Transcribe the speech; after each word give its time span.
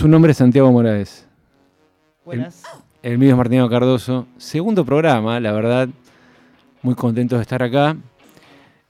Su 0.00 0.08
nombre 0.08 0.32
es 0.32 0.38
Santiago 0.38 0.72
Moraes. 0.72 1.26
Buenas. 2.24 2.62
El, 3.02 3.18
mío 3.18 3.32
es 3.32 3.36
Martino 3.36 3.68
Cardoso. 3.68 4.28
Segundo 4.38 4.82
programa, 4.82 5.38
la 5.40 5.52
verdad, 5.52 5.90
muy 6.80 6.94
contento 6.94 7.36
de 7.36 7.42
estar 7.42 7.62
acá. 7.62 7.94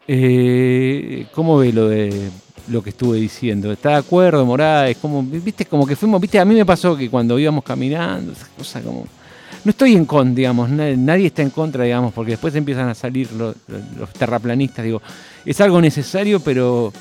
Eh, 0.06 1.26
¿Cómo 1.34 1.58
ve 1.58 1.72
lo 1.72 1.88
de 1.88 2.30
lo 2.68 2.80
que 2.80 2.90
estuve 2.90 3.18
diciendo? 3.18 3.72
¿Está 3.72 3.88
de 3.88 3.96
acuerdo, 3.96 4.46
Moraes? 4.46 4.98
¿Cómo, 4.98 5.20
viste, 5.24 5.66
como 5.66 5.84
que 5.84 5.96
fuimos, 5.96 6.20
viste, 6.20 6.38
a 6.38 6.44
mí 6.44 6.54
me 6.54 6.64
pasó 6.64 6.96
que 6.96 7.10
cuando 7.10 7.36
íbamos 7.40 7.64
caminando, 7.64 8.30
esa 8.30 8.46
cosa 8.56 8.80
como... 8.80 9.04
No 9.64 9.70
estoy 9.70 9.96
en 9.96 10.04
contra, 10.04 10.36
digamos, 10.36 10.70
nadie 10.70 11.26
está 11.26 11.42
en 11.42 11.50
contra, 11.50 11.82
digamos, 11.82 12.14
porque 12.14 12.30
después 12.30 12.54
empiezan 12.54 12.88
a 12.88 12.94
salir 12.94 13.28
los, 13.32 13.56
terraplanistas, 14.16 14.84
digo, 14.84 15.02
es 15.44 15.60
algo 15.60 15.80
necesario, 15.80 16.38
pero... 16.38 16.92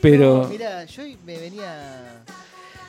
Pero... 0.00 0.48
mira, 0.50 0.86
yo 0.86 1.02
me 1.26 1.36
venía... 1.36 2.22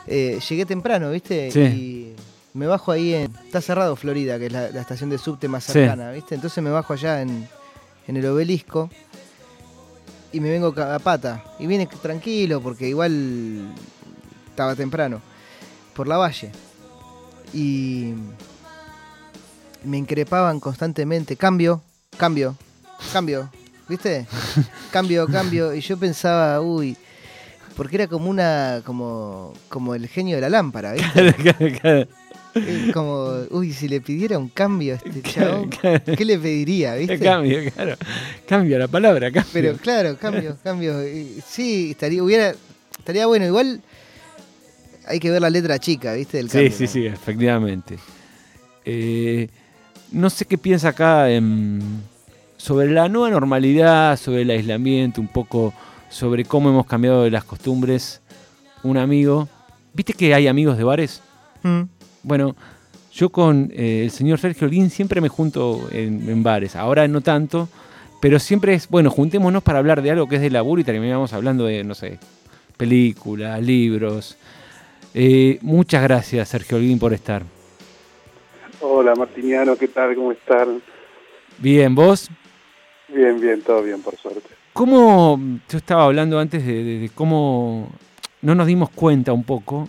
Eh, 0.08 0.40
llegué 0.48 0.66
temprano, 0.66 1.12
¿viste? 1.12 1.52
Sí. 1.52 1.60
Y 1.60 2.16
me 2.54 2.68
bajo 2.68 2.92
ahí 2.92 3.14
en... 3.14 3.32
Está 3.46 3.62
cerrado 3.62 3.96
Florida, 3.96 4.38
que 4.38 4.48
es 4.48 4.52
la, 4.52 4.68
estación 4.68 5.10
de 5.10 5.18
subte 5.18 5.48
más 5.48 5.64
cercana, 5.64 6.12
¿viste? 6.12 6.36
Entonces 6.36 6.64
me 6.64 6.70
bajo 6.70 6.94
allá 6.94 7.22
en, 7.22 7.48
en 8.08 8.18
el 8.18 8.26
obelisco 8.26 8.90
y 10.34 10.40
me 10.40 10.50
vengo 10.50 10.74
a 10.82 11.00
pata. 11.00 11.44
Y 11.60 11.68
viene 11.68 11.88
tranquilo 11.88 12.60
porque 12.60 12.88
igual 12.88 13.72
estaba 14.50 14.76
temprano. 14.76 15.22
Por 15.96 16.08
la 16.08 16.18
valle. 16.18 16.52
Y 17.54 18.14
me 19.84 19.98
increpaban 19.98 20.60
constantemente. 20.60 21.38
Cambio, 21.38 21.82
cambio, 22.18 22.58
cambio. 23.14 23.50
¿Viste? 23.88 24.26
Cambio, 24.92 25.28
cambio. 25.28 25.74
Y 25.74 25.82
yo 25.82 25.98
pensaba, 25.98 26.62
uy, 26.62 26.96
porque 27.76 27.96
era 27.96 28.08
como 28.08 28.30
una, 28.30 28.82
como, 28.86 29.54
como 29.70 29.96
el 29.96 30.08
genio 30.08 30.36
de 30.36 30.42
la 30.42 30.50
lámpara, 30.50 30.94
¿viste? 30.94 32.08
como, 32.94 33.32
uy, 33.50 33.74
si 33.74 33.88
le 33.88 34.00
pidiera 34.02 34.38
un 34.38 34.50
cambio 34.50 34.94
a 34.94 34.98
este 34.98 35.22
chavo, 35.22 35.68
¿qué 35.72 36.26
le 36.26 36.38
pediría, 36.38 36.96
viste? 36.98 37.20
Cambio, 37.20 37.60
claro. 37.74 37.96
Cambio 38.48 38.78
la 38.78 38.88
palabra, 38.88 39.32
cambio. 39.32 39.52
Pero 39.54 39.78
claro, 39.78 40.18
cambio, 40.18 40.58
cambio. 40.64 40.96
Sí, 41.46 41.92
estaría, 41.92 42.24
hubiera, 42.24 42.54
estaría 42.98 43.26
bueno. 43.26 43.46
Igual 43.46 43.82
hay 45.08 45.20
que 45.20 45.32
ver 45.32 45.42
la 45.42 45.50
letra 45.50 45.80
chica, 45.80 46.14
¿viste? 46.14 46.38
Del 46.38 46.50
sí, 46.50 46.70
sí, 46.70 46.88
sí, 46.88 47.06
efectivamente. 47.06 47.98
Eh, 48.86 49.48
no 50.12 50.30
sé 50.30 50.46
qué 50.46 50.58
piensa 50.58 50.90
acá 50.90 51.28
sobre 52.58 52.92
la 52.92 53.10
nueva 53.10 53.30
normalidad, 53.32 54.18
sobre 54.18 54.44
el 54.44 54.52
aislamiento, 54.52 55.22
un 55.22 55.28
poco 55.28 55.74
sobre 56.14 56.46
cómo 56.46 56.70
hemos 56.70 56.86
cambiado 56.86 57.24
de 57.24 57.32
las 57.32 57.44
costumbres. 57.44 58.22
Un 58.84 58.98
amigo, 58.98 59.50
¿viste 59.94 60.14
que 60.14 60.34
hay 60.34 60.48
amigos 60.48 60.78
de 60.78 60.84
bares? 60.84 61.24
Mm. 61.64 61.82
Bueno, 62.22 62.56
yo 63.12 63.30
con 63.30 63.72
eh, 63.74 64.04
el 64.04 64.12
señor 64.12 64.40
Sergio 64.40 64.68
Lin 64.68 64.90
siempre 64.90 65.22
me 65.22 65.30
junto 65.30 65.90
en, 65.92 66.44
bares, 66.44 66.76
ahora 66.76 67.08
no 67.08 67.22
tanto, 67.22 67.68
pero 68.22 68.38
siempre 68.40 68.76
es, 68.76 68.88
bueno, 68.90 69.10
juntémonos 69.10 69.64
para 69.64 69.80
hablar 69.80 70.02
de 70.02 70.12
algo 70.12 70.28
que 70.28 70.36
es 70.36 70.42
de 70.42 70.52
laburo 70.52 70.80
y 70.82 70.84
terminamos 70.84 71.34
hablando 71.34 71.66
de, 71.66 71.84
no 71.84 71.96
sé, 71.96 72.20
películas, 72.78 73.62
libros. 73.62 74.38
Eh, 75.16 75.58
muchas 75.62 76.04
gracias, 76.04 76.48
Sergio 76.48 76.78
Lin, 76.78 77.00
por 77.00 77.14
estar. 77.14 77.42
Hola, 78.82 79.16
Martiniano, 79.16 79.76
¿qué 79.76 79.88
tal? 79.88 80.14
¿Cómo 80.16 80.32
están? 80.32 80.82
Bien, 81.58 81.96
¿vos? 81.96 82.30
Bien, 83.08 83.40
bien, 83.40 83.62
todo 83.62 83.82
bien, 83.82 84.02
por 84.02 84.16
suerte. 84.18 84.63
¿Cómo, 84.74 85.40
yo 85.70 85.78
estaba 85.78 86.06
hablando 86.06 86.40
antes 86.40 86.66
de 86.66 87.10
cómo 87.14 87.90
no 88.42 88.56
nos 88.56 88.68
dimos 88.68 88.90
cuenta 88.90 89.32
un 89.32 89.44
poco 89.44 89.88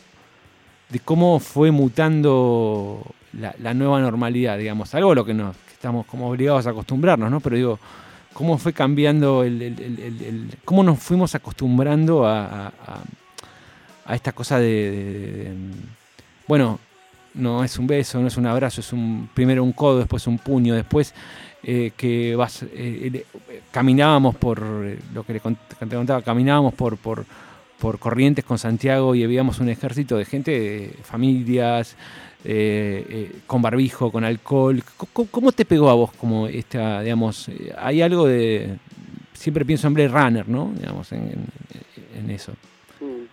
de 0.88 1.00
cómo 1.00 1.40
fue 1.40 1.70
mutando 1.70 3.02
la, 3.32 3.74
nueva 3.74 4.00
normalidad, 4.00 4.58
digamos, 4.58 4.94
algo 4.94 5.12
a 5.12 5.14
lo 5.14 5.24
que, 5.24 5.34
nos, 5.34 5.56
estamos 5.72 6.06
como 6.06 6.30
obligados 6.30 6.66
a 6.66 6.70
acostumbrarnos, 6.70 7.30
¿no? 7.30 7.40
Pero 7.40 7.56
digo, 7.56 7.78
cómo 8.32 8.58
fue 8.58 8.72
cambiando, 8.72 9.42
el, 9.42 10.50
cómo 10.64 10.84
nos 10.84 11.00
fuimos 11.00 11.34
acostumbrando 11.34 12.26
a, 12.26 12.72
a, 14.06 14.14
esta 14.14 14.32
cosa 14.32 14.58
de, 14.58 15.52
bueno, 16.46 16.78
no 17.34 17.64
es 17.64 17.78
un 17.78 17.86
beso, 17.86 18.20
no 18.20 18.28
es 18.28 18.36
un 18.36 18.46
abrazo, 18.46 18.80
es 18.80 18.92
un 18.92 19.28
primero 19.34 19.64
un 19.64 19.72
codo, 19.72 19.98
después 19.98 20.26
un 20.26 20.38
puño, 20.38 20.74
después 20.74 21.14
eh, 21.66 21.92
que 21.96 22.36
vas, 22.36 22.64
eh, 22.72 23.24
caminábamos 23.70 24.36
por, 24.36 24.60
lo 24.60 25.22
que 25.24 25.32
le 25.32 25.40
contaba, 25.40 26.22
caminábamos 26.22 26.74
por, 26.74 26.96
por 26.96 27.24
por 27.84 27.98
Corrientes 27.98 28.44
con 28.44 28.56
Santiago 28.56 29.14
y 29.14 29.26
veíamos 29.26 29.60
un 29.60 29.68
ejército 29.68 30.16
de 30.16 30.24
gente, 30.24 30.90
familias, 31.02 31.96
eh, 32.44 33.04
eh, 33.08 33.32
con 33.46 33.62
barbijo, 33.62 34.10
con 34.10 34.24
alcohol. 34.24 34.82
¿Cómo, 35.12 35.52
te 35.52 35.64
pegó 35.64 35.90
a 35.90 35.94
vos 35.94 36.12
como 36.12 36.46
esta, 36.46 37.02
digamos, 37.02 37.48
eh, 37.48 37.74
hay 37.76 38.02
algo 38.02 38.26
de, 38.26 38.76
siempre 39.32 39.64
pienso 39.64 39.86
en 39.86 39.94
Blade 39.94 40.08
Runner, 40.08 40.48
¿no? 40.48 40.72
Digamos, 40.78 41.12
en, 41.12 41.46
eso. 42.30 42.52
Mm. 43.00 43.26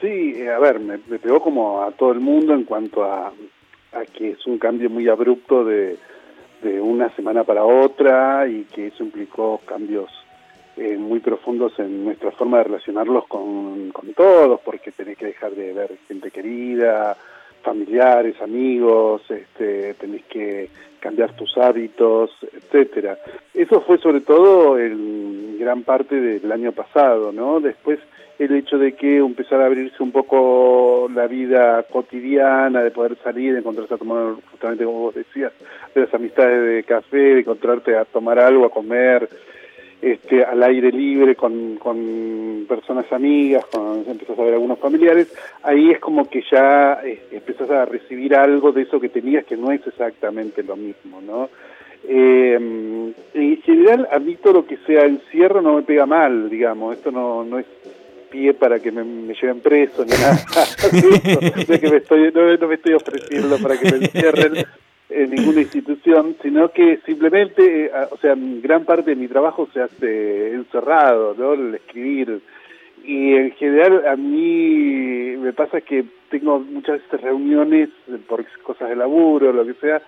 Sí, 0.00 0.46
a 0.46 0.58
ver, 0.58 0.78
me, 0.80 0.98
pegó 0.98 1.40
como 1.40 1.82
a 1.82 1.92
todo 1.92 2.12
el 2.12 2.20
mundo 2.20 2.52
en 2.54 2.64
cuanto 2.64 3.04
a, 3.04 3.28
a 3.28 4.04
que 4.12 4.32
es 4.32 4.46
un 4.46 4.58
cambio 4.58 4.90
muy 4.90 5.08
abrupto 5.08 5.64
de, 5.64 5.96
de 6.62 6.80
una 6.80 7.10
semana 7.16 7.44
para 7.44 7.64
otra 7.64 8.46
y 8.48 8.64
que 8.64 8.88
eso 8.88 9.02
implicó 9.02 9.60
cambios 9.64 10.10
eh, 10.76 10.96
muy 10.96 11.20
profundos 11.20 11.78
en 11.78 12.04
nuestra 12.04 12.30
forma 12.30 12.58
de 12.58 12.64
relacionarlos 12.64 13.26
con, 13.26 13.90
con 13.90 14.14
todos, 14.14 14.60
porque 14.60 14.92
tenés 14.92 15.18
que 15.18 15.26
dejar 15.26 15.52
de 15.52 15.72
ver 15.72 15.98
gente 16.08 16.30
querida, 16.30 17.16
familiares, 17.62 18.40
amigos, 18.40 19.22
este, 19.30 19.94
tenés 19.94 20.24
que 20.24 20.70
cambiar 21.00 21.34
tus 21.34 21.58
hábitos, 21.58 22.30
etcétera. 22.52 23.18
Eso 23.52 23.80
fue 23.80 23.98
sobre 23.98 24.20
todo 24.20 24.78
en 24.78 25.58
gran 25.58 25.82
parte 25.82 26.20
del 26.20 26.50
año 26.50 26.72
pasado, 26.72 27.32
¿no? 27.32 27.60
Después 27.60 27.98
el 28.44 28.56
hecho 28.56 28.78
de 28.78 28.92
que 28.92 29.18
empezara 29.18 29.64
a 29.64 29.66
abrirse 29.66 30.02
un 30.02 30.10
poco 30.10 31.08
la 31.14 31.26
vida 31.26 31.84
cotidiana, 31.84 32.82
de 32.82 32.90
poder 32.90 33.16
salir, 33.22 33.52
de 33.52 33.60
encontrarse 33.60 33.94
a 33.94 33.98
tomar, 33.98 34.34
justamente 34.50 34.84
como 34.84 35.00
vos 35.00 35.14
decías, 35.14 35.52
de 35.94 36.00
las 36.00 36.12
amistades 36.12 36.66
de 36.66 36.82
café, 36.82 37.16
de 37.16 37.40
encontrarte 37.40 37.96
a 37.96 38.04
tomar 38.04 38.38
algo, 38.38 38.66
a 38.66 38.70
comer, 38.70 39.28
este, 40.00 40.44
al 40.44 40.60
aire 40.64 40.90
libre 40.90 41.36
con, 41.36 41.76
con 41.76 42.66
personas 42.68 43.10
amigas, 43.12 43.64
cuando 43.66 44.10
empezás 44.10 44.36
a 44.36 44.42
ver 44.42 44.54
algunos 44.54 44.80
familiares, 44.80 45.32
ahí 45.62 45.90
es 45.90 46.00
como 46.00 46.28
que 46.28 46.42
ya 46.50 47.00
eh, 47.04 47.22
empezás 47.30 47.70
a 47.70 47.84
recibir 47.84 48.34
algo 48.34 48.72
de 48.72 48.82
eso 48.82 48.98
que 48.98 49.08
tenías 49.08 49.44
que 49.44 49.56
no 49.56 49.70
es 49.70 49.86
exactamente 49.86 50.64
lo 50.64 50.74
mismo, 50.74 51.20
¿no? 51.20 51.48
Eh, 52.08 53.14
en 53.34 53.62
general, 53.62 54.08
a 54.10 54.18
mí 54.18 54.34
todo 54.34 54.54
lo 54.54 54.66
que 54.66 54.76
sea 54.78 55.04
encierro 55.04 55.62
no 55.62 55.74
me 55.74 55.82
pega 55.82 56.04
mal, 56.04 56.50
digamos, 56.50 56.96
esto 56.96 57.12
no, 57.12 57.44
no 57.44 57.60
es 57.60 57.66
pie 58.32 58.54
para 58.54 58.80
que 58.80 58.90
me, 58.90 59.34
lleven 59.34 59.60
preso 59.60 60.04
ni 60.04 60.12
nada, 60.12 60.42
no, 61.68 61.78
que 61.78 61.90
me 61.90 61.96
estoy, 61.98 62.32
no, 62.32 62.56
no 62.56 62.66
me 62.66 62.74
estoy 62.74 62.94
ofreciendo 62.94 63.58
para 63.58 63.78
que 63.78 63.90
me 63.90 63.96
encierren, 63.98 64.64
en 65.14 65.30
ninguna 65.30 65.60
institución, 65.60 66.36
sino 66.42 66.70
que 66.70 66.98
simplemente, 67.04 67.86
eh, 67.86 67.90
o 68.10 68.16
sea, 68.16 68.34
gran 68.36 68.84
parte 68.84 69.10
de 69.10 69.16
mi 69.16 69.28
trabajo 69.28 69.68
se 69.72 69.82
hace 69.82 70.54
encerrado, 70.54 71.34
¿no? 71.36 71.52
El 71.52 71.74
escribir. 71.74 72.40
Y 73.04 73.34
en 73.34 73.50
general 73.52 74.06
a 74.08 74.16
mí 74.16 75.36
me 75.38 75.52
pasa 75.52 75.80
que 75.80 76.04
tengo 76.30 76.60
muchas 76.60 77.00
reuniones 77.10 77.90
por 78.28 78.44
cosas 78.62 78.88
de 78.88 78.96
laburo, 78.96 79.52
lo 79.52 79.66
que 79.66 79.74
sea, 79.74 80.00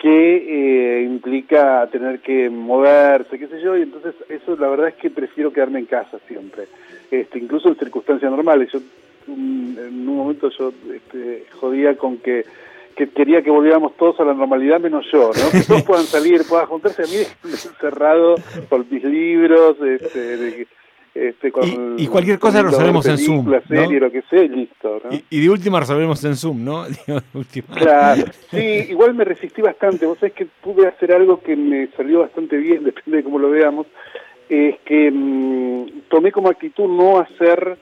que 0.00 0.98
eh, 0.98 1.02
implica 1.02 1.86
tener 1.92 2.20
que 2.20 2.48
moverse, 2.48 3.38
qué 3.38 3.46
sé 3.48 3.60
yo, 3.60 3.76
y 3.76 3.82
entonces 3.82 4.14
eso 4.30 4.56
la 4.56 4.68
verdad 4.68 4.88
es 4.88 4.94
que 4.94 5.10
prefiero 5.10 5.52
quedarme 5.52 5.80
en 5.80 5.86
casa 5.86 6.18
siempre, 6.26 6.64
este, 7.10 7.38
incluso 7.38 7.68
en 7.68 7.76
circunstancias 7.76 8.30
normales. 8.30 8.72
Yo 8.72 8.80
en 9.28 10.08
un 10.08 10.16
momento 10.16 10.48
yo 10.58 10.72
este, 10.94 11.44
jodía 11.60 11.96
con 11.96 12.16
que 12.18 12.44
que 12.96 13.08
quería 13.08 13.40
que 13.40 13.50
volviéramos 13.50 13.96
todos 13.96 14.18
a 14.20 14.24
la 14.24 14.34
normalidad 14.34 14.80
menos 14.80 15.06
yo, 15.10 15.30
¿no? 15.30 15.50
Que 15.50 15.66
todos 15.66 15.82
puedan 15.84 16.04
salir, 16.04 16.42
puedan 16.46 16.66
juntarse 16.66 17.02
a 17.02 17.06
mí 17.06 17.22
encerrado 17.44 18.34
con 18.68 18.86
mis 18.90 19.04
libros, 19.04 19.76
este, 19.80 20.66
este, 21.14 21.50
con 21.50 21.96
y, 21.98 22.06
cualquier 22.06 22.38
cosa 22.38 22.62
resolvemos 22.62 23.06
en 23.06 23.18
Zoom. 23.18 23.50
La 23.50 23.60
serie, 23.62 23.98
lo 23.98 24.10
que 24.10 24.22
sea, 24.22 24.42
listo. 24.42 25.00
¿no? 25.04 25.18
Y, 25.28 25.40
de 25.40 25.50
última 25.50 25.80
resolvemos 25.80 26.24
en 26.24 26.36
Zoom, 26.36 26.64
¿no? 26.64 26.84
Claro, 27.74 28.24
sí, 28.50 28.86
igual 28.90 29.14
me 29.14 29.24
resistí 29.24 29.60
bastante. 29.62 30.06
Vos 30.06 30.18
sabés 30.18 30.34
que 30.34 30.46
pude 30.46 30.86
hacer 30.86 31.12
algo 31.12 31.40
que 31.40 31.56
me 31.56 31.88
salió 31.96 32.20
bastante 32.20 32.56
bien, 32.56 32.84
depende 32.84 33.18
de 33.18 33.24
cómo 33.24 33.38
lo 33.38 33.50
veamos. 33.50 33.86
Es 34.48 34.78
que 34.84 35.10
mmm, 35.10 36.02
tomé 36.08 36.32
como 36.32 36.48
actitud 36.48 36.88
no 36.88 37.18
hacer 37.18 37.76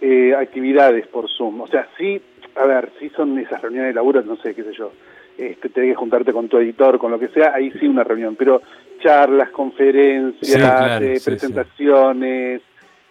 eh, 0.00 0.34
actividades 0.36 1.06
por 1.06 1.28
Zoom. 1.28 1.60
O 1.60 1.66
sea, 1.66 1.88
sí 1.98 2.20
a 2.56 2.64
ver, 2.66 2.90
si 2.98 3.08
son 3.10 3.38
esas 3.38 3.60
reuniones 3.62 3.90
de 3.90 3.94
laburo, 3.94 4.22
no 4.22 4.36
sé, 4.36 4.54
qué 4.54 4.62
sé 4.62 4.72
yo, 4.72 4.92
este, 5.40 5.70
tenés 5.70 5.92
que 5.92 5.96
juntarte 5.96 6.32
con 6.34 6.48
tu 6.48 6.58
editor, 6.58 6.98
con 6.98 7.10
lo 7.10 7.18
que 7.18 7.28
sea, 7.28 7.54
ahí 7.54 7.70
sí 7.72 7.88
una 7.88 8.04
reunión, 8.04 8.36
pero 8.36 8.60
charlas, 9.02 9.48
conferencias, 9.50 11.00
eh, 11.00 11.18
presentaciones, 11.24 12.60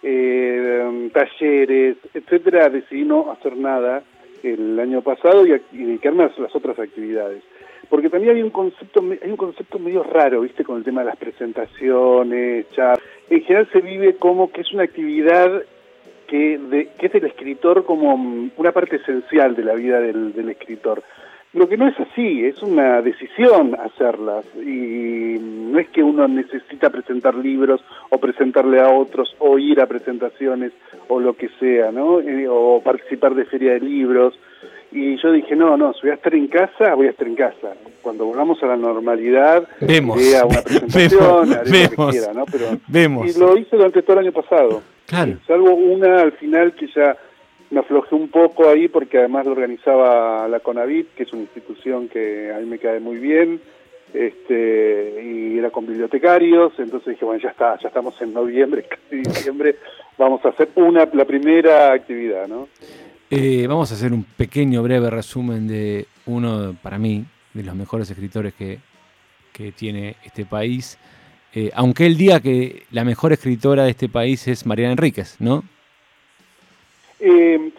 eh, 0.00 1.10
talleres, 1.12 1.96
etcétera, 2.14 2.68
decidí 2.68 3.04
no 3.04 3.32
hacer 3.32 3.56
nada 3.56 4.04
el 4.44 4.78
año 4.78 5.02
pasado 5.02 5.44
y, 5.44 5.60
dedicarme 5.72 6.24
a 6.24 6.30
las 6.38 6.54
otras 6.54 6.78
actividades. 6.78 7.42
Porque 7.88 8.08
también 8.08 8.36
hay 8.36 8.42
un 8.42 8.50
concepto, 8.50 9.00
hay 9.00 9.30
un 9.30 9.36
concepto 9.36 9.80
medio 9.80 10.04
raro, 10.04 10.42
viste, 10.42 10.62
con 10.62 10.78
el 10.78 10.84
tema 10.84 11.00
de 11.00 11.08
las 11.08 11.16
presentaciones, 11.16 12.66
En 13.28 13.42
general 13.42 13.68
se 13.72 13.80
vive 13.80 14.14
como 14.14 14.52
que 14.52 14.60
es 14.60 14.72
una 14.72 14.84
actividad 14.84 15.64
que, 16.28 16.86
que 16.96 17.06
es 17.06 17.12
del 17.12 17.24
escritor 17.24 17.84
como 17.84 18.14
una 18.56 18.70
parte 18.70 18.96
esencial 18.96 19.56
de 19.56 19.64
la 19.64 19.74
vida 19.74 20.00
del 20.00 20.48
escritor. 20.48 21.02
Lo 21.52 21.68
que 21.68 21.76
no 21.76 21.88
es 21.88 21.98
así, 21.98 22.44
es 22.44 22.62
una 22.62 23.02
decisión 23.02 23.74
hacerlas 23.74 24.44
y 24.54 25.36
no 25.40 25.80
es 25.80 25.88
que 25.88 26.00
uno 26.00 26.28
necesita 26.28 26.90
presentar 26.90 27.34
libros 27.34 27.80
o 28.10 28.18
presentarle 28.18 28.80
a 28.80 28.88
otros 28.88 29.34
o 29.40 29.58
ir 29.58 29.80
a 29.80 29.86
presentaciones 29.86 30.70
o 31.08 31.18
lo 31.18 31.34
que 31.34 31.48
sea, 31.58 31.90
¿no? 31.90 32.20
Eh, 32.20 32.46
o 32.48 32.80
participar 32.84 33.34
de 33.34 33.46
feria 33.46 33.72
de 33.72 33.80
libros. 33.80 34.38
Y 34.92 35.20
yo 35.20 35.32
dije, 35.32 35.56
no, 35.56 35.76
no, 35.76 35.92
si 35.94 36.02
voy 36.02 36.10
a 36.10 36.14
estar 36.14 36.34
en 36.34 36.46
casa, 36.46 36.94
voy 36.94 37.08
a 37.08 37.10
estar 37.10 37.26
en 37.26 37.34
casa. 37.34 37.74
Cuando 38.00 38.26
volvamos 38.26 38.62
a 38.62 38.66
la 38.66 38.76
normalidad, 38.76 39.68
vemos, 39.80 40.18
a 40.34 40.46
una 40.46 40.62
presentación, 40.62 41.52
haré 41.52 41.82
lo 41.96 42.06
que 42.06 42.12
quiera, 42.12 42.32
¿no? 42.32 42.44
Pero, 42.46 42.66
vemos. 42.86 43.36
Y 43.36 43.40
lo 43.40 43.56
hice 43.56 43.76
durante 43.76 44.02
todo 44.02 44.20
el 44.20 44.26
año 44.26 44.32
pasado. 44.32 44.82
Claro. 45.06 45.36
Salvo 45.48 45.74
una 45.74 46.20
al 46.20 46.32
final 46.32 46.74
que 46.74 46.86
ya 46.94 47.16
me 47.70 47.80
aflojé 47.80 48.14
un 48.14 48.28
poco 48.28 48.68
ahí 48.68 48.88
porque 48.88 49.18
además 49.18 49.46
lo 49.46 49.52
organizaba 49.52 50.48
la 50.48 50.60
CONAVIT, 50.60 51.14
que 51.14 51.22
es 51.22 51.32
una 51.32 51.42
institución 51.42 52.08
que 52.08 52.52
a 52.52 52.58
mí 52.58 52.66
me 52.66 52.78
cae 52.78 53.00
muy 53.00 53.18
bien, 53.18 53.60
este, 54.12 55.22
y 55.24 55.58
era 55.58 55.70
con 55.70 55.86
bibliotecarios, 55.86 56.72
entonces 56.78 57.14
dije, 57.14 57.24
bueno, 57.24 57.40
ya 57.40 57.50
está, 57.50 57.78
ya 57.78 57.88
estamos 57.88 58.20
en 58.20 58.34
noviembre, 58.34 58.84
casi 58.88 59.22
diciembre, 59.22 59.76
vamos 60.18 60.44
a 60.44 60.48
hacer 60.48 60.70
una, 60.74 61.08
la 61.12 61.24
primera 61.24 61.92
actividad, 61.92 62.48
¿no? 62.48 62.68
Eh, 63.30 63.66
vamos 63.68 63.92
a 63.92 63.94
hacer 63.94 64.12
un 64.12 64.24
pequeño, 64.24 64.82
breve 64.82 65.08
resumen 65.08 65.68
de 65.68 66.06
uno, 66.26 66.74
para 66.82 66.98
mí, 66.98 67.24
de 67.54 67.62
los 67.62 67.76
mejores 67.76 68.10
escritores 68.10 68.52
que, 68.54 68.80
que 69.52 69.70
tiene 69.70 70.16
este 70.24 70.44
país, 70.44 70.98
eh, 71.54 71.70
aunque 71.74 72.06
él 72.06 72.16
diga 72.16 72.40
que 72.40 72.84
la 72.90 73.04
mejor 73.04 73.32
escritora 73.32 73.84
de 73.84 73.90
este 73.90 74.08
país 74.08 74.48
es 74.48 74.66
Mariana 74.66 74.92
Enríquez, 74.92 75.36
¿no? 75.38 75.62
Eh, 77.22 77.72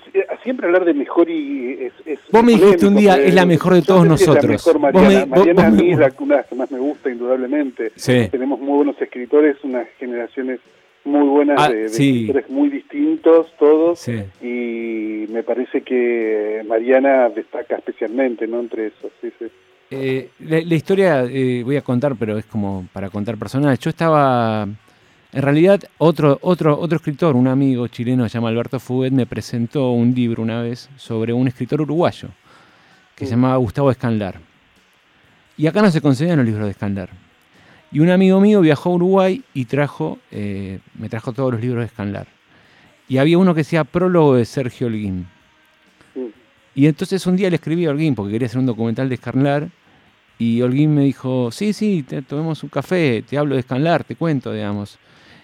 siempre 0.43 0.67
hablar 0.67 0.85
de 0.85 0.93
mejor 0.93 1.29
y 1.29 1.73
es, 1.81 1.93
es 2.05 2.19
Vos 2.31 2.43
me 2.43 2.51
dijiste 2.51 2.85
un 2.85 2.95
día, 2.95 3.15
es 3.17 3.33
la 3.33 3.45
mejor 3.45 3.73
de 3.73 3.81
todos 3.81 4.05
nosotros. 4.05 4.63
Mariana, 4.79 5.25
Mariana 5.25 5.67
a 5.67 5.71
mí 5.71 5.91
es 5.91 5.97
la, 5.97 6.13
una 6.19 6.43
que 6.43 6.55
más 6.55 6.71
me 6.71 6.79
gusta, 6.79 7.09
indudablemente. 7.09 7.91
Tenemos 8.29 8.59
muy 8.59 8.77
buenos 8.77 9.01
escritores, 9.01 9.57
unas 9.63 9.87
generaciones 9.97 10.59
muy 11.03 11.27
buenas 11.27 11.59
ah, 11.59 11.69
de, 11.69 11.85
escritores 11.85 12.49
muy 12.49 12.69
distintos 12.69 13.47
todos 13.57 14.07
y 14.07 15.25
me 15.29 15.41
parece 15.41 15.81
que 15.81 16.63
Mariana 16.67 17.29
destaca 17.29 17.77
especialmente 17.77 18.45
no 18.45 18.59
entre 18.59 18.87
esos 18.87 19.11
eh, 19.93 20.29
la, 20.39 20.75
historia 20.75 21.25
eh, 21.25 21.63
voy 21.65 21.75
a 21.75 21.81
contar 21.81 22.15
pero 22.17 22.37
es 22.37 22.45
como 22.45 22.87
para 22.93 23.09
contar 23.09 23.37
personal. 23.37 23.77
Yo 23.77 23.89
estaba 23.89 24.67
en 25.33 25.41
realidad, 25.41 25.81
otro, 25.97 26.39
otro, 26.41 26.77
otro 26.77 26.97
escritor, 26.97 27.37
un 27.37 27.47
amigo 27.47 27.87
chileno, 27.87 28.27
se 28.27 28.33
llama 28.33 28.49
Alberto 28.49 28.79
Fuguet, 28.81 29.13
me 29.13 29.25
presentó 29.25 29.91
un 29.91 30.13
libro 30.13 30.43
una 30.43 30.61
vez 30.61 30.89
sobre 30.97 31.31
un 31.31 31.47
escritor 31.47 31.81
uruguayo 31.81 32.27
que 33.15 33.25
se 33.25 33.31
llamaba 33.31 33.55
Gustavo 33.55 33.91
Escanlar. 33.91 34.39
Y 35.55 35.67
acá 35.67 35.81
no 35.81 35.89
se 35.89 36.01
conseguían 36.01 36.37
los 36.37 36.45
libros 36.45 36.65
de 36.65 36.71
Escanlar. 36.71 37.09
Y 37.93 37.99
un 37.99 38.09
amigo 38.09 38.41
mío 38.41 38.59
viajó 38.61 38.89
a 38.89 38.93
Uruguay 38.95 39.43
y 39.53 39.65
trajo, 39.65 40.19
eh, 40.31 40.79
me 40.97 41.07
trajo 41.07 41.31
todos 41.31 41.53
los 41.53 41.61
libros 41.61 41.81
de 41.81 41.85
Escanlar. 41.85 42.27
Y 43.07 43.17
había 43.17 43.37
uno 43.37 43.53
que 43.53 43.59
decía 43.59 43.83
Prólogo 43.83 44.35
de 44.35 44.45
Sergio 44.45 44.87
Holguín. 44.87 45.27
Y 46.73 46.87
entonces 46.87 47.25
un 47.25 47.35
día 47.35 47.49
le 47.49 47.55
escribí 47.55 47.85
a 47.85 47.91
Holguín 47.91 48.15
porque 48.15 48.33
quería 48.33 48.47
hacer 48.47 48.59
un 48.59 48.65
documental 48.65 49.07
de 49.07 49.15
Escanlar. 49.15 49.69
Y 50.37 50.61
Holguín 50.61 50.93
me 50.95 51.03
dijo, 51.03 51.51
sí, 51.51 51.71
sí, 51.71 52.03
tomemos 52.27 52.63
un 52.63 52.69
café, 52.69 53.21
te 53.21 53.37
hablo 53.37 53.55
de 53.55 53.61
Escanlar, 53.61 54.03
te 54.03 54.15
cuento, 54.15 54.51
digamos. 54.51 54.97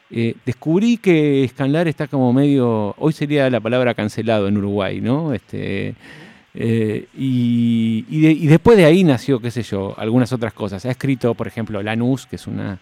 Eh, 0.09 0.35
descubrí 0.45 0.97
que 0.97 1.45
Scanlar 1.49 1.87
está 1.87 2.07
como 2.07 2.31
medio, 2.31 2.95
hoy 2.97 3.11
sería 3.11 3.49
la 3.49 3.59
palabra 3.59 3.93
cancelado 3.93 4.47
en 4.47 4.57
Uruguay, 4.57 5.01
¿no? 5.01 5.33
Este, 5.33 5.95
eh, 6.55 7.07
y, 7.13 8.47
después 8.47 8.77
de 8.77 8.85
ahí 8.85 9.03
nació, 9.03 9.41
qué 9.41 9.51
sé 9.51 9.63
yo, 9.63 9.93
algunas 9.97 10.31
otras 10.31 10.53
cosas. 10.53 10.85
Ha 10.85 10.91
escrito, 10.91 11.33
por 11.33 11.47
ejemplo, 11.47 11.83
Lanús, 11.83 12.25
que 12.25 12.37
es 12.37 12.47
una, 12.47 12.79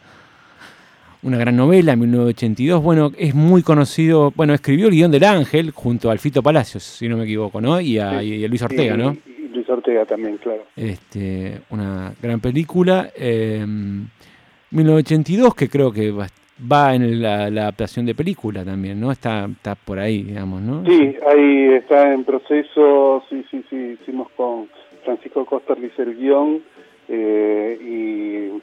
una 1.23 1.37
gran 1.37 1.55
novela, 1.55 1.93
en 1.93 1.99
1982. 2.01 2.83
Bueno, 2.83 3.11
es 3.17 3.33
muy 3.33 3.63
conocido, 3.63 4.31
bueno, 4.35 4.53
escribió 4.53 4.87
el 4.87 4.93
guion 4.93 5.09
del 5.09 5.23
Ángel 5.23 5.71
junto 5.71 6.11
al 6.11 6.19
Fito 6.19 6.43
Palacios, 6.43 6.83
si 6.83 7.09
no 7.09 7.17
me 7.17 7.23
equivoco, 7.23 7.59
¿no? 7.59 7.81
Y 7.81 7.97
a, 7.97 8.21
Luis 8.21 8.61
Ortega, 8.61 8.95
¿no? 8.95 9.17
Y, 9.25 9.47
Luis 9.47 9.67
Ortega 9.67 10.05
también, 10.05 10.37
claro. 10.37 10.63
Este, 10.75 11.61
una 11.71 12.13
gran 12.21 12.39
película. 12.39 13.09
1982, 13.17 15.47
eh, 15.47 15.51
que 15.57 15.69
creo 15.69 15.91
que 15.91 16.13
va 16.59 16.95
en 16.95 17.21
la, 17.21 17.45
adaptación 17.45 18.05
de 18.05 18.15
película 18.15 18.63
también, 18.63 18.99
¿no? 18.99 19.11
Está, 19.11 19.45
está 19.45 19.75
por 19.75 19.99
ahí, 19.99 20.23
digamos, 20.23 20.61
¿no? 20.61 20.85
Sí, 20.85 21.15
ahí 21.27 21.73
está 21.73 22.13
en 22.13 22.23
proceso, 22.23 23.23
sí, 23.29 23.45
sí, 23.51 23.63
sí, 23.69 23.97
hicimos 24.01 24.29
con 24.31 24.67
Francisco 25.03 25.45
Costa 25.45 25.73
el 25.73 26.15
guion 26.17 26.61
eh, 27.07 27.77
y, 27.81 28.61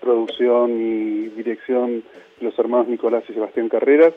producción 0.00 0.70
y 0.80 1.28
dirección 1.36 2.02
los 2.40 2.58
hermanos 2.58 2.88
Nicolás 2.88 3.22
y 3.28 3.34
Sebastián 3.34 3.68
Carreras 3.68 4.14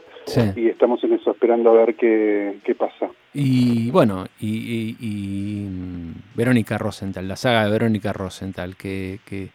y 0.56 0.69
estamos 0.69 1.04
en 1.04 1.13
eso 1.13 1.31
esperando 1.31 1.71
a 1.71 1.74
ver 1.74 1.95
qué, 1.95 2.57
qué 2.63 2.74
pasa. 2.74 3.09
Y 3.33 3.92
bueno, 3.92 4.25
y, 4.39 4.95
y, 5.00 5.68
mm, 5.68 6.13
Verónica 6.33 6.77
Rosenthal, 6.77 7.27
la 7.27 7.36
saga 7.36 7.66
de 7.66 7.71
Verónica 7.71 8.13
Rosenthal, 8.13 8.77
que, 8.77 9.19
que 9.25 9.50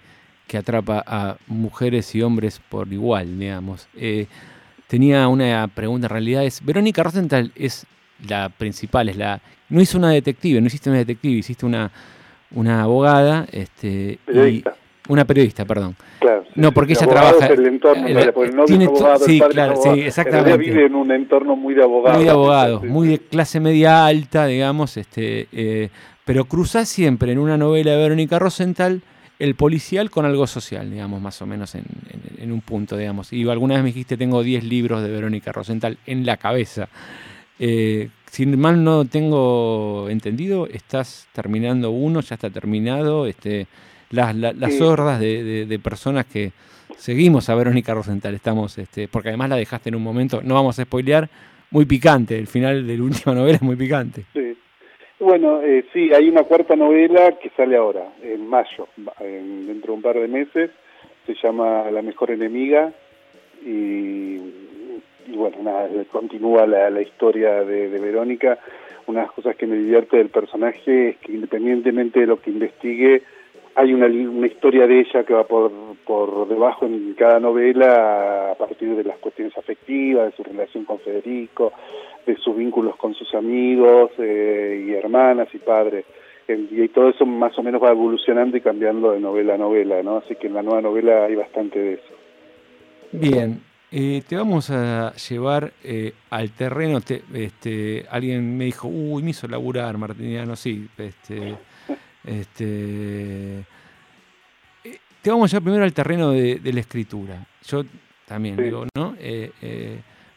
que 0.48 0.56
atrapa 0.56 1.04
a 1.06 1.36
mujeres 1.46 2.12
y 2.14 2.22
hombres 2.22 2.60
por 2.68 2.92
igual, 2.92 3.38
digamos. 3.38 3.86
Eh, 3.94 4.26
tenía 4.88 5.28
una 5.28 5.68
pregunta, 5.68 6.06
en 6.06 6.10
realidad 6.10 6.44
es, 6.44 6.64
Verónica 6.64 7.04
Rosenthal 7.04 7.52
es 7.54 7.86
la 8.26 8.48
principal, 8.48 9.08
es 9.10 9.16
la... 9.16 9.40
No 9.68 9.80
hizo 9.80 9.98
una 9.98 10.10
detective, 10.10 10.60
no 10.60 10.66
hiciste 10.66 10.88
una 10.88 10.98
detective, 10.98 11.34
hiciste 11.34 11.66
una, 11.66 11.92
una 12.52 12.82
abogada, 12.82 13.46
este, 13.52 14.18
periodista. 14.24 14.74
una 15.08 15.26
periodista, 15.26 15.66
perdón. 15.66 15.94
Claro, 16.18 16.44
no, 16.54 16.72
porque 16.72 16.94
ella 16.94 17.06
trabaja. 17.06 17.46
el 17.48 17.66
entorno, 17.66 18.06
tiene, 18.64 18.86
abogado, 18.86 19.18
sí, 19.26 19.40
claro, 19.50 19.76
sí, 19.76 20.00
exactamente. 20.00 20.56
vive 20.56 20.86
en 20.86 20.94
un 20.94 21.12
entorno 21.12 21.54
muy 21.54 21.74
de 21.74 21.82
abogados. 21.82 22.16
Muy 22.16 22.24
de 22.24 22.30
abogados, 22.30 22.84
muy 22.84 23.08
de 23.08 23.18
clase 23.18 23.60
media 23.60 24.06
alta, 24.06 24.46
digamos, 24.46 24.96
este, 24.96 25.46
eh, 25.52 25.90
pero 26.24 26.46
cruza 26.46 26.86
siempre 26.86 27.32
en 27.32 27.38
una 27.38 27.58
novela 27.58 27.90
de 27.90 27.98
Verónica 27.98 28.38
Rosenthal 28.38 29.02
el 29.38 29.54
policial 29.54 30.10
con 30.10 30.24
algo 30.24 30.46
social, 30.46 30.90
digamos, 30.90 31.20
más 31.20 31.40
o 31.42 31.46
menos 31.46 31.74
en, 31.74 32.52
un 32.52 32.60
punto, 32.60 32.96
digamos. 32.96 33.32
Y 33.32 33.48
alguna 33.48 33.74
vez 33.74 33.84
me 33.84 33.90
dijiste, 33.90 34.16
tengo 34.16 34.42
10 34.42 34.64
libros 34.64 35.02
de 35.02 35.10
Verónica 35.10 35.52
Rosenthal 35.52 35.98
en 36.06 36.26
la 36.26 36.36
cabeza. 36.36 36.88
Eh, 37.58 38.08
si 38.30 38.46
mal 38.46 38.82
no 38.82 39.04
tengo 39.04 40.08
entendido, 40.08 40.66
estás 40.66 41.28
terminando 41.32 41.90
uno, 41.90 42.20
ya 42.20 42.34
está 42.34 42.50
terminado. 42.50 43.26
Este, 43.26 43.66
las, 44.10 44.34
las 44.34 44.80
hordas 44.80 45.20
de, 45.20 45.80
personas 45.82 46.26
que 46.26 46.52
seguimos 46.96 47.48
a 47.48 47.54
Verónica 47.54 47.94
Rosenthal, 47.94 48.34
estamos, 48.34 48.76
este, 48.78 49.06
porque 49.06 49.28
además 49.28 49.50
la 49.50 49.56
dejaste 49.56 49.90
en 49.90 49.94
un 49.94 50.02
momento, 50.02 50.40
no 50.42 50.54
vamos 50.54 50.78
a 50.78 50.82
spoilear, 50.82 51.28
muy 51.70 51.84
picante. 51.84 52.38
El 52.38 52.46
final 52.46 52.86
de 52.86 52.96
la 52.96 53.04
última 53.04 53.34
novela 53.34 53.56
es 53.56 53.62
muy 53.62 53.76
picante. 53.76 54.24
Sí. 54.32 54.56
Bueno, 55.20 55.62
eh, 55.62 55.84
sí, 55.92 56.12
hay 56.14 56.28
una 56.28 56.44
cuarta 56.44 56.76
novela 56.76 57.32
que 57.40 57.50
sale 57.50 57.76
ahora, 57.76 58.06
en 58.22 58.46
mayo, 58.46 58.86
dentro 59.18 59.92
de 59.92 59.96
un 59.96 60.02
par 60.02 60.14
de 60.14 60.28
meses, 60.28 60.70
se 61.26 61.34
llama 61.34 61.90
La 61.90 62.02
mejor 62.02 62.30
enemiga 62.30 62.92
y, 63.64 64.38
bueno, 65.26 65.56
nada, 65.62 65.88
continúa 66.12 66.66
la, 66.66 67.02
historia 67.02 67.64
de, 67.64 67.88
Verónica. 67.88 68.58
Una 69.08 69.20
de 69.20 69.26
las 69.26 69.34
cosas 69.34 69.56
que 69.56 69.66
me 69.66 69.76
divierte 69.76 70.18
del 70.18 70.28
personaje 70.28 71.10
es 71.10 71.16
que 71.16 71.32
independientemente 71.32 72.20
de 72.20 72.26
lo 72.26 72.40
que 72.40 72.50
investigue, 72.50 73.22
hay 73.78 73.94
una, 73.94 74.06
una 74.06 74.48
historia 74.48 74.88
de 74.88 75.00
ella 75.00 75.22
que 75.22 75.32
va 75.32 75.44
por, 75.44 75.70
por 76.04 76.48
debajo 76.48 76.84
en 76.84 77.14
cada 77.14 77.38
novela 77.38 78.50
a 78.50 78.54
partir 78.56 78.96
de 78.96 79.04
las 79.04 79.18
cuestiones 79.18 79.56
afectivas, 79.56 80.26
de 80.26 80.36
su 80.36 80.42
relación 80.42 80.84
con 80.84 80.98
Federico, 80.98 81.72
de 82.26 82.36
sus 82.38 82.56
vínculos 82.56 82.96
con 82.96 83.14
sus 83.14 83.32
amigos 83.34 84.10
eh, 84.18 84.84
y 84.84 84.94
hermanas 84.94 85.46
y 85.54 85.58
padres. 85.58 86.04
Y 86.48 86.88
todo 86.88 87.10
eso 87.10 87.24
más 87.24 87.56
o 87.56 87.62
menos 87.62 87.80
va 87.80 87.90
evolucionando 87.90 88.56
y 88.56 88.62
cambiando 88.62 89.12
de 89.12 89.20
novela 89.20 89.54
a 89.54 89.58
novela, 89.58 90.02
¿no? 90.02 90.16
Así 90.16 90.34
que 90.34 90.48
en 90.48 90.54
la 90.54 90.62
nueva 90.62 90.80
novela 90.80 91.26
hay 91.26 91.36
bastante 91.36 91.78
de 91.78 91.92
eso. 91.94 92.14
Bien, 93.12 93.60
eh, 93.92 94.22
te 94.26 94.34
vamos 94.34 94.70
a 94.70 95.12
llevar 95.14 95.72
eh, 95.84 96.14
al 96.30 96.50
terreno. 96.50 96.98
este, 96.98 98.06
alguien 98.10 98.56
me 98.56 98.64
dijo, 98.64 98.88
uy, 98.88 99.22
me 99.22 99.30
hizo 99.30 99.46
laburar 99.46 99.98
Martiniano, 99.98 100.56
sí. 100.56 100.88
Este, 100.96 101.54
este, 102.28 103.64
te 105.22 105.30
vamos 105.30 105.50
a 105.50 105.50
llevar 105.50 105.62
primero 105.62 105.84
al 105.84 105.92
terreno 105.92 106.30
de, 106.30 106.60
la 106.72 106.80
escritura. 106.80 107.46
Yo 107.66 107.84
también 108.26 108.56
digo, 108.56 108.86
¿no? 108.94 109.14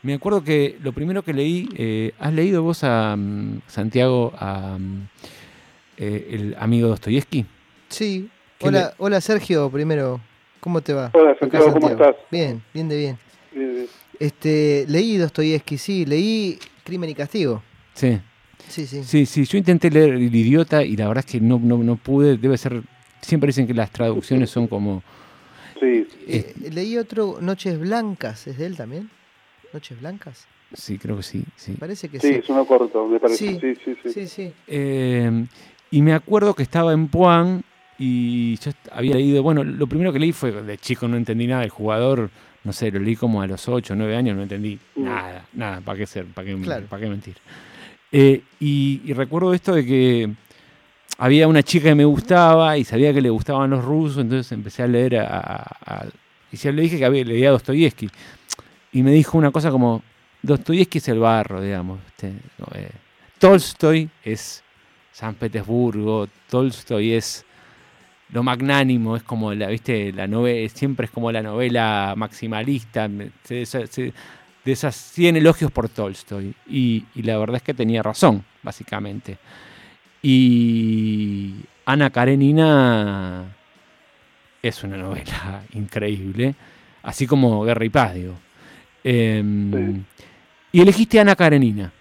Me 0.03 0.15
acuerdo 0.15 0.43
que 0.43 0.77
lo 0.81 0.93
primero 0.93 1.21
que 1.21 1.31
leí, 1.31 1.69
eh, 1.75 2.13
¿has 2.17 2.33
leído 2.33 2.63
vos 2.63 2.83
a 2.83 3.15
mm, 3.15 3.61
Santiago, 3.67 4.33
a 4.35 4.77
mm, 4.79 5.07
eh, 5.97 6.27
el 6.31 6.55
amigo 6.59 6.87
Dostoyevsky? 6.87 7.45
Sí. 7.87 8.27
¿Qué 8.57 8.67
Hola, 8.67 8.93
hola 8.97 9.21
Sergio, 9.21 9.69
primero. 9.69 10.19
¿Cómo 10.59 10.81
te 10.81 10.93
va? 10.93 11.11
Hola, 11.13 11.35
Santiago, 11.39 11.71
¿cómo 11.71 11.89
estás? 11.89 12.15
Bien, 12.31 12.63
bien 12.73 12.89
de 12.89 12.97
bien. 12.97 13.17
Eh, 13.55 13.87
Este, 14.19 14.85
leí 14.87 15.17
Dostoyevsky, 15.17 15.77
sí, 15.77 16.05
leí 16.05 16.57
Crimen 16.83 17.09
y 17.11 17.15
Castigo. 17.15 17.61
Sí. 17.93 18.19
Sí, 18.67 18.85
sí. 18.85 19.03
Sí, 19.03 19.25
sí, 19.25 19.45
yo 19.45 19.57
intenté 19.57 19.89
leer 19.91 20.13
El 20.13 20.33
Idiota 20.33 20.83
y 20.83 20.95
la 20.95 21.07
verdad 21.07 21.23
es 21.25 21.31
que 21.31 21.39
no, 21.41 21.59
no, 21.59 21.77
no 21.77 21.95
pude, 21.97 22.37
debe 22.37 22.57
ser, 22.57 22.81
siempre 23.21 23.47
dicen 23.47 23.67
que 23.67 23.73
las 23.73 23.91
traducciones 23.91 24.49
son 24.49 24.67
como... 24.67 25.03
sí, 25.79 26.07
Eh, 26.27 26.53
leí 26.71 26.97
otro, 26.97 27.39
Noches 27.41 27.77
Blancas, 27.79 28.47
¿es 28.47 28.57
de 28.57 28.65
él 28.67 28.77
también? 28.77 29.09
¿Noches 29.73 29.99
Blancas? 29.99 30.45
Sí, 30.73 30.97
creo 30.97 31.17
que 31.17 31.23
sí, 31.23 31.43
sí. 31.57 31.73
Parece 31.73 32.07
que 32.07 32.19
sí, 32.19 32.27
sí. 32.29 32.33
es 32.35 32.49
uno 32.49 32.65
corto, 32.65 33.05
me 33.07 33.19
parece. 33.19 33.45
Sí. 33.45 33.57
Sí, 33.59 33.75
sí, 33.83 33.95
sí. 34.03 34.09
Sí, 34.13 34.27
sí. 34.27 34.53
Eh, 34.67 35.45
y 35.91 36.01
me 36.01 36.13
acuerdo 36.13 36.53
que 36.53 36.63
estaba 36.63 36.93
en 36.93 37.09
Puan 37.09 37.61
y 37.97 38.55
yo 38.57 38.71
había 38.93 39.15
leído, 39.15 39.43
bueno, 39.43 39.63
lo 39.65 39.85
primero 39.87 40.13
que 40.13 40.19
leí 40.19 40.31
fue, 40.31 40.51
de 40.51 40.77
chico 40.77 41.07
no 41.09 41.17
entendí 41.17 41.45
nada, 41.45 41.63
el 41.65 41.69
jugador, 41.69 42.29
no 42.63 42.71
sé, 42.71 42.89
lo 42.89 42.99
leí 42.99 43.15
como 43.17 43.41
a 43.41 43.47
los 43.47 43.67
8 43.67 43.93
o 43.93 43.95
9 43.97 44.15
años, 44.15 44.35
no 44.37 44.43
entendí 44.43 44.79
Mm. 44.95 45.03
nada, 45.03 45.45
nada, 45.53 45.81
¿para 45.81 45.97
qué 45.99 46.07
ser? 46.07 46.25
¿Para 46.25 46.47
qué, 46.47 46.55
Claro. 46.61 46.85
para 46.87 47.03
qué 47.03 47.09
mentir? 47.09 47.35
Eh, 48.11 48.41
y, 48.59 49.13
recuerdo 49.13 49.53
esto 49.53 49.73
de 49.73 49.85
que 49.85 50.29
había 51.17 51.47
una 51.47 51.63
chica 51.63 51.89
que 51.89 51.95
me 51.95 52.05
gustaba 52.05 52.77
y 52.77 52.83
sabía 52.83 53.13
que 53.13 53.21
le 53.21 53.29
gustaban 53.29 53.69
los 53.69 53.83
rusos, 53.83 54.19
entonces 54.19 54.51
empecé 54.51 54.83
a 54.83 54.87
leer 54.87 55.17
a... 55.17 56.05
y 56.51 56.57
ya 56.57 56.71
le 56.71 56.81
dije 56.81 56.97
que 56.97 57.05
había, 57.05 57.23
leía 57.23 57.49
a 57.49 57.51
Dostoyevsky. 57.53 58.09
Y 58.93 59.03
me 59.03 59.11
dijo 59.11 59.37
una 59.37 59.51
cosa 59.51 59.71
como, 59.71 60.03
Dostoyevsky 60.41 60.97
es 60.97 61.07
el 61.07 61.19
barro, 61.19 61.61
digamos. 61.61 61.99
¿viste? 62.05 62.33
Eh, 62.75 62.89
Tolstoy 63.39 64.09
es 64.23 64.63
San 65.11 65.35
Petersburgo, 65.35 66.27
Tolstoy 66.49 67.13
es 67.13 67.45
lo 68.31 68.43
magnánimo, 68.43 69.15
es 69.15 69.23
como 69.23 69.53
la, 69.53 69.67
viste, 69.67 70.13
la 70.13 70.27
novela, 70.27 70.69
siempre 70.69 71.05
es 71.05 71.11
como 71.11 71.31
la 71.31 71.41
novela 71.41 72.13
maximalista, 72.15 73.09
de 74.65 74.71
esas 74.71 74.95
100 74.95 75.37
elogios 75.37 75.71
por 75.71 75.89
Tolstoy. 75.89 76.53
Y, 76.67 77.05
y 77.15 77.23
la 77.23 77.37
verdad 77.37 77.57
es 77.57 77.63
que 77.63 77.73
tenía 77.73 78.03
razón, 78.03 78.43
básicamente. 78.63 79.37
Y 80.21 81.53
Ana 81.85 82.09
Karenina 82.09 83.45
es 84.61 84.83
una 84.83 84.97
novela 84.97 85.63
increíble, 85.73 86.55
así 87.03 87.25
como 87.25 87.63
Guerra 87.63 87.85
y 87.85 87.89
Paz, 87.89 88.13
digo. 88.13 88.35
Em, 89.03 89.71
Sí. 89.71 90.01
Y 90.73 90.81
elegiste 90.81 91.19
Ana 91.19 91.35
Karenina. 91.35 91.91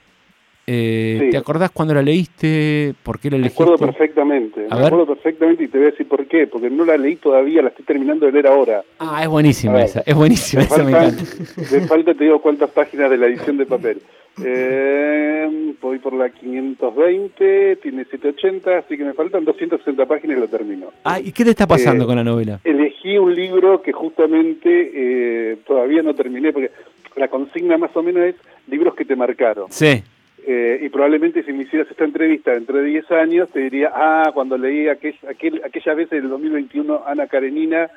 Eh, 0.73 1.17
Sí. 1.21 1.31
¿Te 1.31 1.37
acordás 1.37 1.71
cuando 1.73 1.95
la 1.95 2.03
leíste? 2.03 2.95
¿Por 3.03 3.19
qué 3.19 3.29
la 3.29 3.37
Me 3.39 3.41
elegiste? 3.43 3.63
acuerdo 3.65 3.87
perfectamente, 3.87 4.67
A 4.71 4.75
me 4.77 4.83
ver. 4.83 4.93
acuerdo 4.93 5.15
perfectamente 5.15 5.65
y 5.65 5.69
te 5.69 5.79
voy 5.79 5.89
a 5.89 5.91
decir 5.91 6.07
por 6.07 6.25
qué, 6.27 6.47
porque 6.47 6.71
no 6.71 6.85
la 6.85 6.97
leí 6.97 7.17
todavía, 7.17 7.61
la 7.63 7.71
estoy 7.71 7.85
terminando 7.85 8.27
de 8.27 8.33
leer 8.33 8.47
ahora. 8.47 8.83
Ah, 9.01 9.21
es 9.23 9.29
buenísima 9.29 9.83
esa, 9.83 10.03
es 10.07 10.15
buenísima, 10.15 10.63
Me 10.63 10.67
esa 10.67 10.85
me 10.85 10.91
encanta. 10.93 11.23
me 11.73 11.81
falta, 11.89 12.15
te 12.15 12.23
digo 12.25 12.41
cuántas 12.41 12.71
páginas 12.71 13.11
de 13.11 13.17
la 13.17 13.27
edición 13.55 13.57
de 13.57 13.67
papel. 13.67 14.01
Eh, 14.45 15.75
voy 15.83 15.99
por 15.99 16.13
la 16.13 16.31
520, 16.31 17.77
tiene 17.83 18.05
780, 18.05 18.79
así 18.79 18.97
que 18.97 19.05
me 19.05 19.13
faltan 19.13 19.45
260 19.45 20.07
páginas 20.07 20.37
y 20.37 20.41
lo 20.41 20.49
termino. 20.49 20.87
Ah, 21.05 21.19
¿y 21.19 21.33
qué 21.33 21.43
te 21.45 21.51
está 21.51 21.67
pasando 21.67 22.05
Eh, 22.05 22.07
con 22.07 22.17
la 22.17 22.25
novela? 22.25 22.61
Elegí 22.63 23.19
un 23.19 23.35
libro 23.35 23.83
que 23.83 23.93
justamente 23.93 24.91
eh, 24.95 25.57
todavía 25.67 26.03
no 26.03 26.15
terminé, 26.15 26.53
porque 26.53 26.71
la 27.17 27.27
consigna 27.29 27.77
más 27.77 27.91
o 27.97 28.03
menos 28.03 28.23
es 28.23 28.37
libros 28.69 28.95
que 28.95 29.05
te 29.05 29.17
marcaron. 29.17 29.67
Sí, 29.71 30.03
Eh, 30.47 30.81
y 30.83 30.89
probablemente 30.89 31.43
si 31.43 31.53
me 31.53 31.65
hicieras 31.65 31.91
esta 31.91 32.05
entrevista 32.05 32.53
dentro 32.53 32.79
de 32.79 32.85
10 32.85 33.11
años, 33.13 33.49
te 33.51 33.61
diría, 33.61 33.91
ah, 33.95 34.31
cuando 34.33 34.57
leí 34.57 34.89
aquel, 34.89 35.15
aquel, 35.29 35.61
aquella 35.65 35.95
vez 35.95 36.11
en 36.13 36.19
el 36.25 36.29
2021 36.31 37.03
Ana 37.07 37.27
Karenina, 37.27 37.91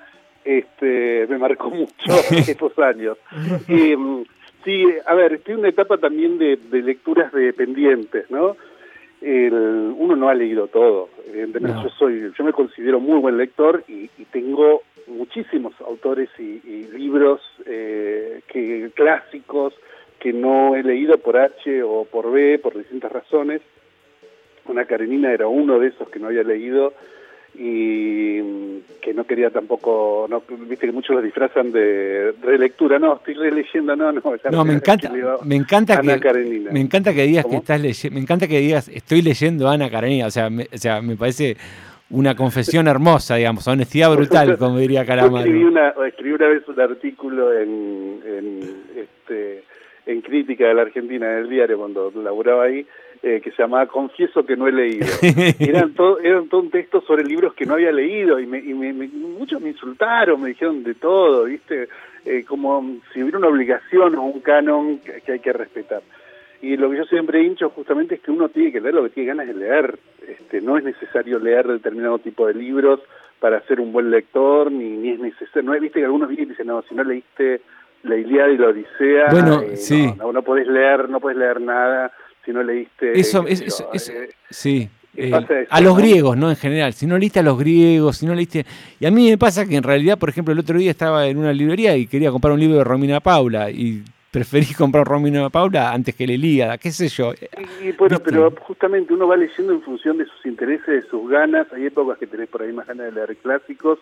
este, 0.43 1.25
me 1.29 1.37
marcó 1.37 1.69
mucho 1.69 1.93
esos 2.31 2.77
años. 2.79 3.17
Y, 3.67 3.95
mm, 3.95 4.23
sí, 4.65 4.83
a 5.05 5.13
ver, 5.15 5.33
estoy 5.33 5.53
en 5.53 5.59
una 5.61 5.69
etapa 5.69 5.97
también 5.97 6.37
de, 6.37 6.57
de 6.57 6.81
lecturas 6.81 7.31
de 7.31 7.53
pendientes, 7.53 8.29
¿no? 8.29 8.57
El- 9.21 9.93
uno 9.97 10.17
no 10.17 10.27
ha 10.27 10.33
leído 10.33 10.67
todo, 10.67 11.07
evidentemente 11.29 11.77
No. 11.77 11.83
yo 11.83 11.89
soy, 11.97 12.31
yo 12.37 12.43
me 12.43 12.51
considero 12.51 12.99
muy 12.99 13.19
buen 13.19 13.37
lector 13.37 13.83
y, 13.87 14.09
y 14.17 14.25
tengo 14.31 14.81
muchísimos 15.07 15.73
autores 15.79 16.29
y, 16.37 16.59
y 16.65 16.89
libros 16.97 17.39
eh, 17.65 18.41
que 18.47 18.89
clásicos 18.93 19.73
que 20.23 20.31
no 20.31 20.73
he 20.73 20.83
leído 20.83 21.17
por 21.17 21.35
H 21.35 21.83
o 21.83 22.05
por 22.05 22.31
B, 22.31 22.57
por 22.57 22.77
distintas 22.77 23.11
razones. 23.11 23.61
Una 24.65 24.85
Karenina 24.85 25.33
era 25.33 25.47
uno 25.47 25.79
de 25.79 25.89
esos 25.89 26.07
que 26.07 26.17
no 26.17 26.27
había 26.27 26.43
leído 26.43 26.93
y 27.55 28.39
mm, 28.41 29.01
que 29.01 29.13
no 29.13 29.25
quería 29.25 29.49
tampoco, 29.49 30.25
no, 30.29 30.41
viste 30.65 30.85
que 30.85 30.93
muchos 30.93 31.17
lo 31.17 31.21
disfrazan 31.21 31.73
de 31.73 32.33
relectura, 32.41 32.97
no, 32.99 33.17
estoy 33.17 33.33
releyendo, 33.33 33.97
no, 33.97 34.13
no. 34.13 34.21
ya 34.37 34.49
no, 34.49 34.63
me 34.63 34.75
encanta, 34.75 35.11
me 35.43 35.55
encanta 35.57 35.99
Ana 35.99 36.15
que 36.15 36.21
Karenina. 36.21 36.71
me 36.71 36.79
encanta 36.79 37.13
que 37.13 37.23
digas 37.23 37.45
que 37.45 37.57
estás 37.57 37.81
leyendo, 37.81 38.15
me 38.15 38.21
encanta 38.21 38.47
que 38.47 38.59
digas 38.59 38.87
estoy 38.87 39.21
leyendo 39.21 39.67
a 39.67 39.73
Ana 39.73 39.91
Karenina, 39.91 40.27
o 40.27 40.31
sea, 40.31 40.49
me, 40.49 40.69
o 40.73 40.77
sea, 40.77 41.01
me 41.01 41.17
parece 41.17 41.57
una 42.09 42.33
confesión 42.35 42.87
hermosa, 42.87 43.35
digamos, 43.35 43.67
honestidad 43.67 44.11
brutal, 44.11 44.57
como 44.57 44.77
diría 44.77 45.03
Yo 45.03 45.13
escribí 45.13 45.21
Calamaro. 45.21 45.67
una, 45.67 46.07
escribí 46.07 46.31
una 46.31 46.47
vez 46.47 46.67
un 46.67 46.79
artículo 46.79 47.59
en, 47.59 48.21
en, 48.25 48.59
este, 48.95 49.63
en 50.05 50.21
crítica 50.21 50.67
de 50.67 50.73
la 50.73 50.81
Argentina, 50.83 51.31
en 51.31 51.37
el 51.39 51.49
diario, 51.49 51.77
cuando 51.77 52.11
laburaba 52.15 52.63
ahí, 52.65 52.85
eh, 53.21 53.39
que 53.41 53.51
se 53.51 53.61
llamaba 53.63 53.85
Confieso 53.87 54.45
que 54.45 54.57
no 54.57 54.67
he 54.67 54.71
leído. 54.71 55.07
Eran 55.59 55.93
todo, 55.93 56.19
eran 56.19 56.49
todo 56.49 56.61
un 56.61 56.69
texto 56.71 56.99
sobre 57.01 57.23
libros 57.23 57.53
que 57.53 57.65
no 57.65 57.75
había 57.75 57.91
leído 57.91 58.39
y, 58.39 58.45
me, 58.45 58.59
y 58.59 58.73
me- 58.73 58.91
me- 58.93 59.07
muchos 59.07 59.61
me 59.61 59.69
insultaron, 59.69 60.41
me 60.41 60.49
dijeron 60.49 60.83
de 60.83 60.93
todo, 60.95 61.45
¿viste? 61.45 61.87
Eh, 62.25 62.43
como 62.45 62.97
si 63.13 63.21
hubiera 63.21 63.37
una 63.37 63.47
obligación 63.47 64.15
o 64.15 64.23
un 64.23 64.41
canon 64.41 64.97
que, 64.99 65.21
que 65.21 65.31
hay 65.33 65.39
que 65.39 65.53
respetar. 65.53 66.01
Y 66.61 66.77
lo 66.77 66.89
que 66.89 66.97
yo 66.97 67.03
siempre 67.05 67.39
he 67.39 67.49
dicho 67.49 67.69
justamente 67.69 68.15
es 68.15 68.21
que 68.21 68.31
uno 68.31 68.47
tiene 68.49 68.71
que 68.71 68.79
leer 68.81 68.95
lo 68.95 69.03
que 69.03 69.09
tiene 69.09 69.27
ganas 69.29 69.47
de 69.47 69.53
leer. 69.53 69.97
Este, 70.27 70.61
no 70.61 70.77
es 70.77 70.83
necesario 70.85 71.39
leer 71.39 71.67
determinado 71.67 72.19
tipo 72.19 72.47
de 72.47 72.53
libros 72.53 73.01
para 73.39 73.59
ser 73.67 73.81
un 73.81 73.91
buen 73.91 74.09
lector, 74.11 74.71
ni, 74.71 74.85
ni 74.97 75.09
es 75.09 75.19
necesario. 75.19 75.63
No, 75.73 75.79
viste 75.79 75.99
que 75.99 76.05
algunos 76.05 76.29
vienen 76.29 76.47
y 76.47 76.49
dicen, 76.51 76.67
no, 76.67 76.81
si 76.83 76.95
no 76.95 77.03
leíste 77.03 77.59
la 78.03 78.15
Ilíada 78.17 78.49
y 78.51 78.57
la 78.57 78.67
Odisea, 78.67 79.31
Bueno, 79.31 79.61
eh, 79.61 79.77
sí. 79.77 80.07
no, 80.17 80.25
no, 80.25 80.33
no 80.33 80.41
podés 80.43 80.67
leer, 80.67 81.09
no 81.09 81.19
podés 81.19 81.37
leer 81.37 81.59
nada 81.61 82.11
si 82.45 82.51
no 82.51 82.61
leíste... 82.63 83.17
Eso, 83.17 83.45
es, 83.47 83.61
eso- 83.61 83.89
eh, 83.93 84.29
sí. 84.49 84.89
¿qué 85.15 85.23
eh, 85.25 85.27
eso, 85.29 85.45
a 85.69 85.79
los 85.81 85.93
no? 85.95 86.01
griegos, 86.01 86.35
¿no? 86.37 86.49
En 86.49 86.55
general. 86.57 86.93
Si 86.93 87.05
no 87.07 87.17
leíste 87.17 87.39
a 87.39 87.43
los 87.43 87.57
griegos, 87.57 88.17
si 88.17 88.25
no 88.25 88.35
leíste... 88.35 88.65
Y 88.99 89.05
a 89.05 89.11
mí 89.11 89.29
me 89.29 89.37
pasa 89.37 89.65
que 89.65 89.75
en 89.77 89.83
realidad, 89.83 90.17
por 90.19 90.29
ejemplo, 90.29 90.51
el 90.53 90.59
otro 90.59 90.77
día 90.77 90.91
estaba 90.91 91.27
en 91.27 91.37
una 91.37 91.53
librería 91.53 91.95
y 91.95 92.07
quería 92.07 92.31
comprar 92.31 92.53
un 92.53 92.59
libro 92.59 92.77
de 92.77 92.83
Romina 92.83 93.19
Paula 93.21 93.69
y 93.71 94.03
preferí 94.31 94.65
comprar 94.77 95.05
Romina 95.07 95.49
Paula 95.49 95.93
antes 95.93 96.13
que 96.15 96.27
la 96.27 96.33
Ilíada, 96.33 96.77
qué 96.77 96.91
sé 96.91 97.07
yo. 97.07 97.31
Y, 97.33 97.87
y 97.87 97.91
bueno, 97.93 98.17
¿Viste? 98.17 98.23
pero 98.25 98.51
justamente 98.59 99.13
uno 99.13 99.27
va 99.27 99.37
leyendo 99.37 99.71
en 99.71 99.81
función 99.81 100.17
de 100.17 100.25
sus 100.25 100.45
intereses, 100.45 100.87
de 100.87 101.01
sus 101.03 101.29
ganas. 101.29 101.71
Hay 101.71 101.85
épocas 101.85 102.17
que 102.17 102.27
tenés 102.27 102.49
por 102.49 102.61
ahí 102.63 102.73
más 102.73 102.85
ganas 102.87 103.05
de 103.05 103.11
leer 103.13 103.37
clásicos 103.37 103.99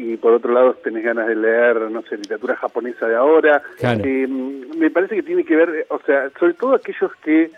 y 0.00 0.16
por 0.16 0.32
otro 0.32 0.52
lado 0.52 0.72
tenés 0.82 1.04
ganas 1.04 1.28
de 1.28 1.36
leer, 1.36 1.90
no 1.90 2.00
sé, 2.02 2.16
literatura 2.16 2.56
japonesa 2.56 3.06
de 3.06 3.16
ahora. 3.16 3.62
Claro. 3.78 4.02
Eh, 4.02 4.26
me 4.26 4.90
parece 4.90 5.16
que 5.16 5.22
tiene 5.22 5.44
que 5.44 5.56
ver, 5.56 5.86
o 5.90 6.00
sea, 6.06 6.30
sobre 6.38 6.54
todo 6.54 6.74
aquellos 6.74 7.14
que, 7.16 7.50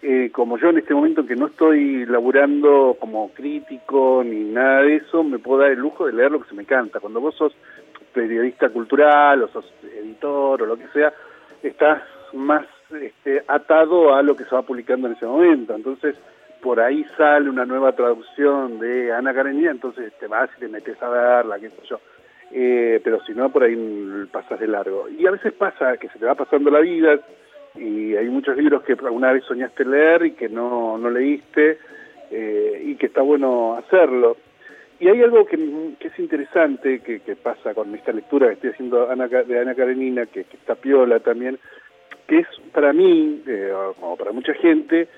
eh, 0.00 0.30
como 0.32 0.56
yo 0.56 0.70
en 0.70 0.78
este 0.78 0.94
momento 0.94 1.26
que 1.26 1.36
no 1.36 1.48
estoy 1.48 2.06
laburando 2.06 2.96
como 2.98 3.30
crítico 3.34 4.22
ni 4.24 4.40
nada 4.44 4.82
de 4.82 4.96
eso, 4.96 5.22
me 5.22 5.38
puedo 5.38 5.60
dar 5.60 5.72
el 5.72 5.80
lujo 5.80 6.06
de 6.06 6.14
leer 6.14 6.32
lo 6.32 6.40
que 6.40 6.48
se 6.48 6.54
me 6.54 6.64
canta. 6.64 6.98
Cuando 6.98 7.20
vos 7.20 7.34
sos 7.34 7.54
periodista 8.14 8.70
cultural 8.70 9.42
o 9.42 9.48
sos 9.48 9.70
editor 9.82 10.62
o 10.62 10.66
lo 10.66 10.76
que 10.76 10.88
sea, 10.88 11.12
estás 11.62 12.02
más 12.32 12.64
este, 12.90 13.42
atado 13.46 14.14
a 14.14 14.22
lo 14.22 14.34
que 14.34 14.44
se 14.44 14.54
va 14.54 14.62
publicando 14.62 15.08
en 15.08 15.14
ese 15.14 15.26
momento. 15.26 15.74
Entonces, 15.74 16.16
por 16.62 16.78
ahí 16.80 17.04
sale 17.16 17.50
una 17.50 17.66
nueva 17.66 17.92
traducción 17.92 18.78
de 18.78 19.12
Ana 19.12 19.34
Karenina, 19.34 19.72
entonces 19.72 20.12
te 20.18 20.28
vas 20.28 20.48
y 20.56 20.60
te 20.60 20.68
metes 20.68 21.02
a 21.02 21.08
verla, 21.08 21.58
qué 21.58 21.68
sé 21.70 21.82
yo. 21.90 22.00
Eh, 22.52 23.00
pero 23.02 23.20
si 23.24 23.32
no, 23.32 23.50
por 23.50 23.64
ahí 23.64 23.76
pasas 24.30 24.60
de 24.60 24.68
largo. 24.68 25.08
Y 25.08 25.26
a 25.26 25.32
veces 25.32 25.52
pasa 25.52 25.96
que 25.96 26.08
se 26.08 26.20
te 26.20 26.24
va 26.24 26.36
pasando 26.36 26.70
la 26.70 26.78
vida 26.78 27.18
y 27.74 28.14
hay 28.14 28.28
muchos 28.28 28.56
libros 28.56 28.84
que 28.84 28.92
alguna 28.92 29.32
vez 29.32 29.44
soñaste 29.44 29.84
leer 29.84 30.26
y 30.26 30.30
que 30.32 30.48
no, 30.48 30.96
no 30.98 31.10
leíste 31.10 31.78
eh, 32.30 32.82
y 32.84 32.94
que 32.94 33.06
está 33.06 33.22
bueno 33.22 33.74
hacerlo. 33.74 34.36
Y 35.00 35.08
hay 35.08 35.20
algo 35.20 35.44
que, 35.44 35.56
que 35.98 36.08
es 36.08 36.18
interesante 36.20 37.00
que, 37.00 37.20
que, 37.20 37.34
pasa 37.34 37.74
con 37.74 37.92
esta 37.92 38.12
lectura 38.12 38.46
que 38.46 38.52
estoy 38.54 38.70
haciendo 38.70 39.10
Ana, 39.10 39.26
de 39.26 39.58
Ana 39.58 39.74
Karenina, 39.74 40.26
que, 40.26 40.44
que 40.44 40.56
está 40.56 40.76
piola 40.76 41.18
también, 41.18 41.58
que 42.28 42.38
es 42.40 42.46
para 42.72 42.92
mí, 42.92 43.42
eh, 43.48 43.72
como 43.98 44.16
para 44.16 44.30
mucha 44.30 44.54
gente, 44.54 45.08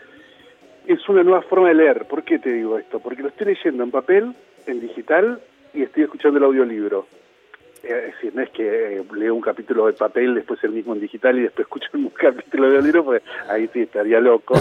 es 0.86 1.08
una 1.08 1.22
nueva 1.22 1.42
forma 1.42 1.68
de 1.68 1.74
leer. 1.74 2.06
¿Por 2.06 2.22
qué 2.24 2.38
te 2.38 2.52
digo 2.52 2.78
esto? 2.78 3.00
Porque 3.00 3.22
lo 3.22 3.28
estoy 3.28 3.54
leyendo 3.54 3.82
en 3.82 3.90
papel, 3.90 4.34
en 4.66 4.80
digital 4.80 5.40
y 5.72 5.82
estoy 5.82 6.04
escuchando 6.04 6.38
el 6.38 6.44
audiolibro. 6.44 7.06
eh, 7.82 8.12
si 8.20 8.28
no 8.32 8.42
es 8.42 8.50
que 8.50 8.98
eh, 8.98 9.04
leo 9.14 9.34
un 9.34 9.42
capítulo 9.42 9.86
de 9.86 9.92
papel, 9.92 10.34
después 10.34 10.62
el 10.64 10.70
mismo 10.70 10.94
en 10.94 11.00
digital 11.00 11.38
y 11.38 11.42
después 11.42 11.66
escucho 11.66 11.88
un 11.94 12.08
capítulo 12.10 12.70
de 12.70 12.82
libro, 12.82 13.04
pues 13.04 13.22
ahí 13.48 13.68
sí 13.72 13.80
estaría 13.80 14.20
loco. 14.20 14.54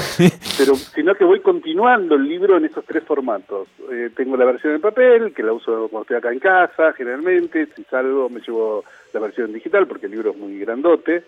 Pero 0.57 0.75
sino 0.75 1.15
que 1.15 1.23
voy 1.23 1.39
continuando 1.39 2.15
el 2.15 2.27
libro 2.27 2.57
en 2.57 2.65
esos 2.65 2.85
tres 2.85 3.03
formatos. 3.03 3.67
Eh, 3.91 4.09
tengo 4.15 4.35
la 4.35 4.45
versión 4.45 4.73
en 4.73 4.81
papel, 4.81 5.33
que 5.33 5.43
la 5.43 5.53
uso 5.53 5.87
cuando 5.89 6.01
estoy 6.01 6.17
acá 6.17 6.31
en 6.31 6.39
casa, 6.39 6.93
generalmente. 6.93 7.67
Si 7.75 7.83
salgo 7.83 8.29
me 8.29 8.41
llevo 8.41 8.83
la 9.13 9.19
versión 9.19 9.47
en 9.47 9.53
digital 9.53 9.87
porque 9.87 10.07
el 10.07 10.11
libro 10.13 10.31
es 10.31 10.37
muy 10.37 10.59
grandote. 10.59 11.23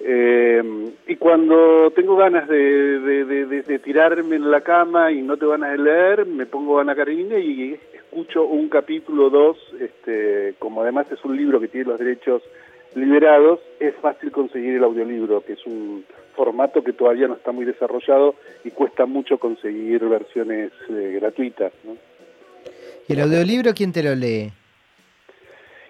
Y 0.00 1.16
cuando 1.16 1.90
tengo 1.94 2.16
ganas 2.16 2.48
de, 2.48 3.80
tirarme 3.82 4.36
en 4.36 4.50
la 4.50 4.60
cama 4.62 5.12
y 5.12 5.22
no 5.22 5.36
te 5.36 5.46
ganas 5.46 5.72
de 5.72 5.78
leer, 5.78 6.26
me 6.26 6.46
pongo 6.46 6.78
Ana 6.78 6.94
Karenina 6.94 7.38
y 7.38 7.78
escucho 7.94 8.44
un 8.44 8.68
capítulo, 8.68 9.30
dos, 9.30 9.56
este, 9.80 10.54
como 10.58 10.82
además 10.82 11.06
es 11.10 11.24
un 11.24 11.36
libro 11.36 11.60
que 11.60 11.68
tiene 11.68 11.90
los 11.90 11.98
derechos 11.98 12.42
liberados, 12.94 13.60
es 13.80 13.94
fácil 13.96 14.30
conseguir 14.30 14.76
el 14.76 14.84
audiolibro, 14.84 15.44
que 15.44 15.54
es 15.54 15.66
un 15.66 16.04
formato 16.36 16.82
que 16.82 16.92
todavía 16.92 17.28
no 17.28 17.34
está 17.34 17.52
muy 17.52 17.64
desarrollado 17.64 18.34
y 18.64 18.70
cuesta 18.70 19.06
mucho 19.06 19.38
conseguir 19.38 20.04
versiones 20.04 20.72
eh, 20.90 21.18
gratuitas. 21.20 21.72
¿Y 23.08 23.12
el 23.12 23.20
audiolibro 23.20 23.72
quién 23.74 23.92
te 23.92 24.02
lo 24.02 24.14
lee? 24.14 24.50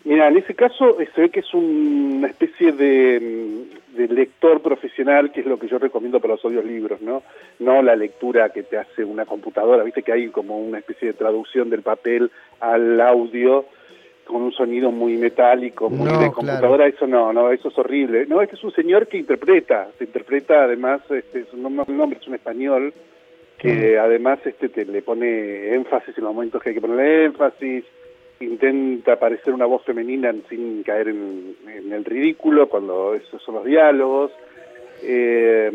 Mira, 0.05 0.29
en 0.29 0.37
ese 0.37 0.55
caso 0.55 0.99
se 1.15 1.21
ve 1.21 1.31
que 1.31 1.41
es 1.41 1.55
una 1.55 2.29
especie 2.29 2.73
de, 2.73 3.65
lector 3.97 4.61
profesional, 4.61 5.33
que 5.33 5.41
es 5.41 5.47
lo 5.47 5.59
que 5.59 5.67
yo 5.67 5.79
recomiendo 5.79 6.21
para 6.21 6.35
los 6.35 6.45
audiolibros, 6.45 7.01
¿no? 7.01 7.23
No 7.59 7.83
la 7.83 7.97
lectura 7.97 8.51
que 8.51 8.63
te 8.65 8.77
hace 8.77 9.03
una 9.03 9.25
computadora, 9.25 9.83
viste 9.83 10.03
que 10.03 10.13
hay 10.13 10.29
como 10.29 10.59
una 10.59 10.79
especie 10.79 11.09
de 11.09 11.15
traducción 11.15 11.71
del 11.71 11.83
papel 11.83 12.31
al 12.61 13.01
audio 13.01 13.65
con 14.27 14.43
un 14.43 14.53
sonido 14.53 14.91
muy 14.91 15.17
metálico, 15.17 15.89
muy 15.89 16.11
de 16.19 16.33
computadora, 16.33 16.87
eso 16.87 17.07
no, 17.07 17.33
no, 17.33 17.51
eso 17.51 17.69
es 17.69 17.79
horrible. 17.79 18.27
No, 18.27 18.43
este 18.43 18.57
es 18.57 18.65
un 18.65 18.73
señor 18.73 19.07
que 19.07 19.19
interpreta, 19.19 19.89
se 19.99 20.05
interpreta 20.05 20.65
además, 20.65 21.03
este, 21.11 21.45
su 21.47 21.57
nombre 21.57 22.19
es 22.21 22.27
un 22.27 22.35
español, 22.35 22.93
que 23.59 23.99
además 23.99 24.39
este 24.45 24.69
te 24.69 24.85
le 24.85 25.01
pone 25.01 25.75
énfasis 25.75 26.19
en 26.19 26.25
los 26.25 26.35
momentos 26.35 26.63
que 26.63 26.71
hay 26.71 26.75
que 26.75 26.81
ponerle 26.81 27.27
énfasis, 27.27 27.85
intenta 28.45 29.19
parecer 29.19 29.53
una 29.53 29.67
voz 29.67 29.83
femenina 29.85 30.35
sin 30.49 30.83
caer 30.83 31.09
en, 31.09 31.57
el 31.93 32.05
ridículo 32.05 32.69
cuando 32.69 33.15
esos 33.15 33.43
son 33.43 33.57
los 33.57 33.65
diálogos. 33.65 34.33
Eh, 35.03 35.71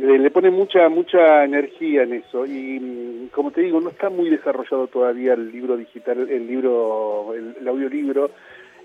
le, 0.00 0.30
pone 0.30 0.50
mucha 0.50 0.88
mucha 0.88 1.44
energía 1.44 2.04
en 2.04 2.14
eso 2.14 2.46
y 2.46 3.28
como 3.30 3.50
te 3.50 3.60
digo 3.60 3.80
no 3.80 3.90
está 3.90 4.08
muy 4.08 4.30
desarrollado 4.30 4.86
todavía 4.86 5.34
el 5.34 5.52
libro 5.52 5.76
digital 5.76 6.30
el 6.30 6.46
libro 6.46 7.34
el, 7.34 7.68
audiolibro 7.68 8.30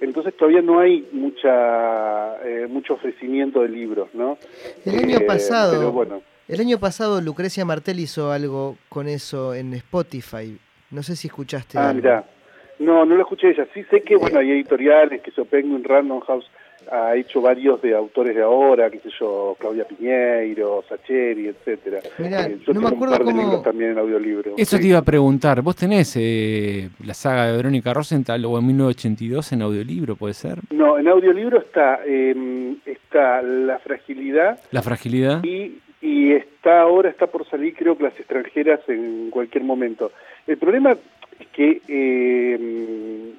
entonces 0.02 0.36
todavía 0.36 0.62
no 0.62 0.80
hay 0.80 1.08
mucha 1.14 2.44
eh, 2.44 2.68
mucho 2.68 2.96
ofrecimiento 2.96 3.62
de 3.62 3.70
libros 3.70 4.10
no 4.14 4.38
el 4.84 5.00
año 5.00 5.20
eh, 5.20 5.26
pasado 5.26 5.92
bueno. 5.94 6.22
el 6.50 6.60
año 6.60 6.78
pasado 6.78 7.22
Lucrecia 7.22 7.64
Martel 7.64 8.00
hizo 8.02 8.32
algo 8.32 8.76
con 8.90 9.08
eso 9.08 9.54
en 9.54 9.74
Spotify 9.76 10.58
no 10.92 11.04
sé 11.04 11.16
si 11.16 11.28
escuchaste 11.28 11.78
ah 11.78 11.94
mira 11.94 12.26
no, 12.80 13.06
no 13.06 13.16
lo 13.16 13.22
escuché 13.22 13.50
ella. 13.50 13.68
Sí 13.74 13.84
sé 13.90 14.02
que, 14.02 14.16
bueno, 14.16 14.40
hay 14.40 14.52
editoriales, 14.52 15.22
que 15.22 15.32
yo 15.32 15.46
Penguin 15.46 15.84
Random 15.84 16.20
House 16.22 16.50
ha 16.92 17.16
hecho 17.16 17.42
varios 17.42 17.82
de 17.82 17.96
autores 17.96 18.36
de 18.36 18.42
ahora, 18.42 18.90
qué 18.90 19.00
sé 19.00 19.10
yo, 19.20 19.56
Claudia 19.60 19.86
Piñeiro, 19.86 20.84
Sacheri, 20.88 21.48
etcétera. 21.48 22.00
Eh, 22.20 22.60
yo 22.66 22.74
no 22.74 22.82
me 22.82 22.88
acuerdo 22.88 23.16
un 23.16 23.20
par 23.20 23.26
de 23.26 23.34
libros 23.34 23.64
también 23.64 23.92
en 23.92 23.98
audiolibro. 24.00 24.54
Eso 24.58 24.78
te 24.78 24.88
iba 24.88 25.00
a 25.00 25.04
preguntar, 25.04 25.62
¿vos 25.62 25.76
tenés 25.76 26.16
eh, 26.18 26.90
la 27.04 27.14
saga 27.14 27.48
de 27.48 27.58
Verónica 27.58 27.94
Rosenthal 27.94 28.44
o 28.46 28.58
en 28.58 28.68
1982 28.68 29.54
en 29.54 29.62
audiolibro, 29.62 30.16
puede 30.16 30.34
ser? 30.34 30.60
No, 30.72 30.98
en 30.98 31.08
audiolibro 31.08 31.60
está, 31.60 32.02
em, 32.06 32.78
está 32.86 33.42
La 33.42 33.80
Fragilidad. 33.80 34.60
La 34.72 34.82
Fragilidad. 34.82 35.44
Y, 35.44 35.80
y 36.02 36.34
está 36.34 36.82
ahora, 36.82 37.10
está 37.10 37.28
por 37.28 37.48
salir 37.48 37.76
creo 37.76 37.98
que 37.98 38.04
las 38.04 38.20
extranjeras 38.20 38.82
en 38.88 39.30
cualquier 39.32 39.64
momento. 39.64 40.12
El 40.48 40.58
problema 40.58 40.96
que 41.54 41.82
eh, 41.88 43.34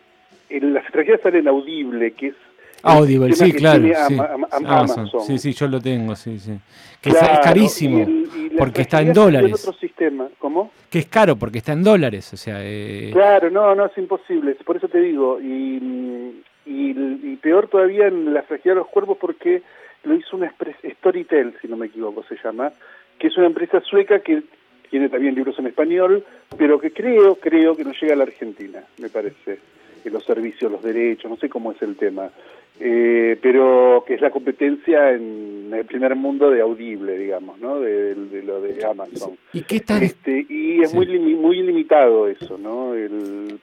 en 0.48 0.74
las 0.74 0.84
extranjeras 0.84 1.20
salen 1.22 1.48
Audible, 1.48 2.12
que 2.12 2.28
es 2.28 2.34
Audible, 2.82 3.32
sí, 3.32 3.52
claro. 3.52 3.82
Sí. 4.08 4.16
Amazon. 4.50 5.10
Sí, 5.26 5.38
sí, 5.38 5.52
yo 5.52 5.66
lo 5.66 5.80
tengo, 5.80 6.14
sí, 6.14 6.38
sí. 6.38 6.52
Que 7.00 7.10
es 7.10 7.18
carísimo, 7.42 8.06
porque 8.56 8.82
está 8.82 9.00
en 9.00 9.12
dólares. 9.12 9.52
Otro 9.54 9.72
sistema. 9.78 10.28
¿Cómo? 10.38 10.70
Que 10.90 11.00
es 11.00 11.06
caro, 11.06 11.36
porque 11.36 11.58
está 11.58 11.72
en 11.72 11.82
dólares, 11.82 12.32
o 12.32 12.36
sea... 12.36 12.58
Eh... 12.60 13.10
Claro, 13.12 13.50
no, 13.50 13.74
no, 13.74 13.86
es 13.86 13.98
imposible, 13.98 14.54
por 14.64 14.76
eso 14.76 14.88
te 14.88 15.00
digo. 15.00 15.40
Y, 15.40 16.42
y, 16.64 17.36
peor 17.42 17.68
todavía 17.68 18.06
en 18.06 18.34
La 18.34 18.42
fragilidad 18.42 18.76
de 18.76 18.80
los 18.80 18.88
cuerpos, 18.88 19.18
porque 19.20 19.62
lo 20.04 20.14
hizo 20.14 20.36
una 20.36 20.52
Storytel, 20.98 21.54
si 21.60 21.68
no 21.68 21.76
me 21.76 21.86
equivoco, 21.86 22.24
se 22.24 22.36
llama, 22.42 22.72
que 23.18 23.28
es 23.28 23.36
una 23.36 23.46
empresa 23.46 23.80
sueca 23.80 24.20
que 24.20 24.42
tiene 24.90 25.08
también 25.08 25.34
libros 25.34 25.58
en 25.58 25.66
español, 25.66 26.24
pero 26.56 26.78
que 26.78 26.92
creo, 26.92 27.36
creo 27.36 27.76
que 27.76 27.84
no 27.84 27.92
llega 27.92 28.14
a 28.14 28.16
la 28.16 28.24
Argentina, 28.24 28.82
me 28.98 29.08
parece, 29.08 29.58
en 30.04 30.12
los 30.12 30.24
servicios, 30.24 30.70
los 30.70 30.82
derechos, 30.82 31.30
no 31.30 31.36
sé 31.36 31.48
cómo 31.48 31.72
es 31.72 31.82
el 31.82 31.96
tema. 31.96 32.30
Eh, 32.78 33.38
pero 33.40 34.04
que 34.06 34.14
es 34.14 34.20
la 34.20 34.30
competencia 34.30 35.12
en 35.12 35.72
el 35.72 35.86
primer 35.86 36.14
mundo 36.14 36.50
de 36.50 36.60
audible, 36.60 37.16
digamos, 37.16 37.58
¿no? 37.58 37.80
De, 37.80 38.14
lo 38.44 38.60
de 38.60 38.84
Amazon. 38.84 39.32
¿Y 39.54 39.62
qué 39.62 39.76
está 39.76 39.98
este, 40.02 40.44
y 40.46 40.82
es 40.82 40.92
muy 40.92 41.06
muy 41.06 41.62
limitado 41.62 42.28
eso, 42.28 42.58
¿no? 42.58 42.92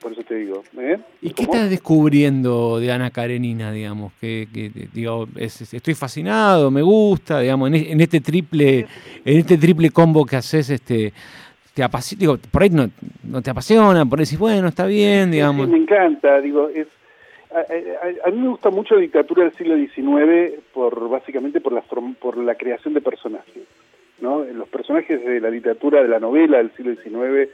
por 0.00 0.12
eso 0.12 0.22
te 0.24 0.34
digo. 0.34 0.64
¿eh? 0.78 0.98
¿Y 1.22 1.30
qué 1.30 1.44
estás 1.44 1.70
descubriendo 1.70 2.80
de 2.80 2.90
Ana 2.90 3.10
Karenina, 3.10 3.70
digamos? 3.70 4.12
Que, 4.20 4.48
digo, 4.92 5.28
estoy 5.36 5.94
fascinado, 5.94 6.72
me 6.72 6.82
gusta, 6.82 7.40
digamos, 7.40 7.68
en, 7.68 7.74
en, 7.76 8.00
este 8.00 8.20
triple, 8.20 8.86
en 9.24 9.38
este 9.38 9.56
triple 9.56 9.90
combo 9.90 10.26
que 10.26 10.36
haces, 10.36 10.70
este 10.70 11.12
te 11.72 11.82
apasiona, 11.82 12.20
digo, 12.20 12.38
por 12.50 12.62
ahí 12.62 12.70
no, 12.70 12.88
no 13.24 13.42
te 13.42 13.50
apasiona, 13.50 14.06
por 14.06 14.18
ahí 14.18 14.24
decís, 14.24 14.38
bueno, 14.38 14.68
está 14.68 14.86
bien, 14.86 15.32
digamos. 15.32 15.66
Sí, 15.66 15.72
me 15.72 15.78
encanta, 15.78 16.40
digo, 16.40 16.68
es 16.68 16.86
a, 17.54 18.30
mí 18.30 18.38
me 18.38 18.48
gusta 18.48 18.70
mucho 18.70 18.96
la 18.96 19.02
literatura 19.02 19.44
del 19.44 19.54
siglo 19.54 19.76
XIX 19.76 20.60
por 20.72 21.08
básicamente 21.08 21.60
por 21.60 21.72
la 21.72 21.82
por 22.18 22.36
la 22.36 22.56
creación 22.56 22.94
de 22.94 23.00
personajes, 23.00 23.62
¿no? 24.20 24.44
Los 24.44 24.68
personajes 24.68 25.24
de 25.24 25.40
la 25.40 25.50
literatura 25.50 26.02
de 26.02 26.08
la 26.08 26.18
novela 26.18 26.58
del 26.58 26.72
siglo 26.72 26.94
XIX, 26.94 27.50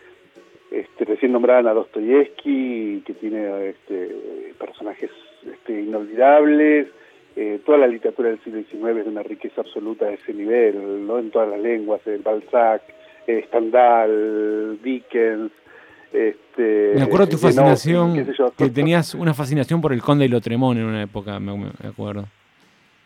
este, 0.71 1.05
recién 1.05 1.33
nombraban 1.33 1.67
a 1.67 1.75
Dostoyevsky, 1.75 3.03
que 3.05 3.15
tiene 3.15 3.69
este, 3.69 4.55
personajes 4.59 5.11
este, 5.47 5.83
inolvidables. 5.83 6.89
Eh, 7.37 7.61
toda 7.65 7.79
la 7.79 7.87
literatura 7.87 8.31
del 8.31 8.41
siglo 8.41 8.63
XIX 8.63 8.99
es 8.99 9.05
de 9.05 9.11
una 9.11 9.23
riqueza 9.23 9.61
absoluta 9.61 10.07
de 10.07 10.15
ese 10.15 10.33
nivel, 10.33 11.07
¿no? 11.07 11.19
En 11.19 11.31
todas 11.31 11.49
las 11.51 11.61
lenguas, 11.61 12.05
el 12.07 12.23
Balzac, 12.23 12.83
eh, 13.27 13.45
Stendhal, 13.49 14.79
Dickens, 14.83 15.53
este, 16.13 16.93
me 16.97 17.03
acuerdo 17.03 17.29
tu 17.29 17.39
fascinación, 17.39 18.27
que 18.57 18.71
tenías 18.71 19.15
una 19.15 19.33
fascinación 19.33 19.81
por 19.81 19.93
el 19.93 20.03
conde 20.03 20.25
y 20.25 20.29
Lotremón 20.29 20.79
en 20.79 20.85
una 20.85 21.03
época, 21.03 21.39
me, 21.39 21.71
acuerdo. 21.87 22.27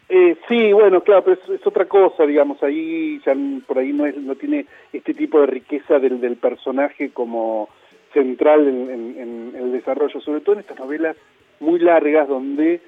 Eh, 0.08 0.36
sí, 0.48 0.72
bueno, 0.72 1.02
claro, 1.02 1.24
pero 1.24 1.54
es, 1.54 1.66
otra 1.66 1.86
cosa, 1.86 2.24
digamos, 2.24 2.62
ahí 2.62 3.20
ya 3.24 3.34
por 3.66 3.78
ahí 3.78 3.92
no, 3.92 4.06
es, 4.06 4.16
no 4.16 4.34
tiene 4.36 4.66
este 4.92 5.12
tipo 5.12 5.40
de 5.40 5.46
riqueza 5.46 5.98
del, 5.98 6.20
del 6.20 6.36
personaje 6.36 7.10
como 7.10 7.68
central 8.14 8.66
en, 8.68 9.52
el 9.54 9.72
desarrollo, 9.72 10.20
sobre 10.20 10.40
todo 10.40 10.54
en 10.54 10.60
estas 10.60 10.78
novelas 10.78 11.16
muy 11.60 11.80
largas 11.80 12.28
donde 12.28 12.80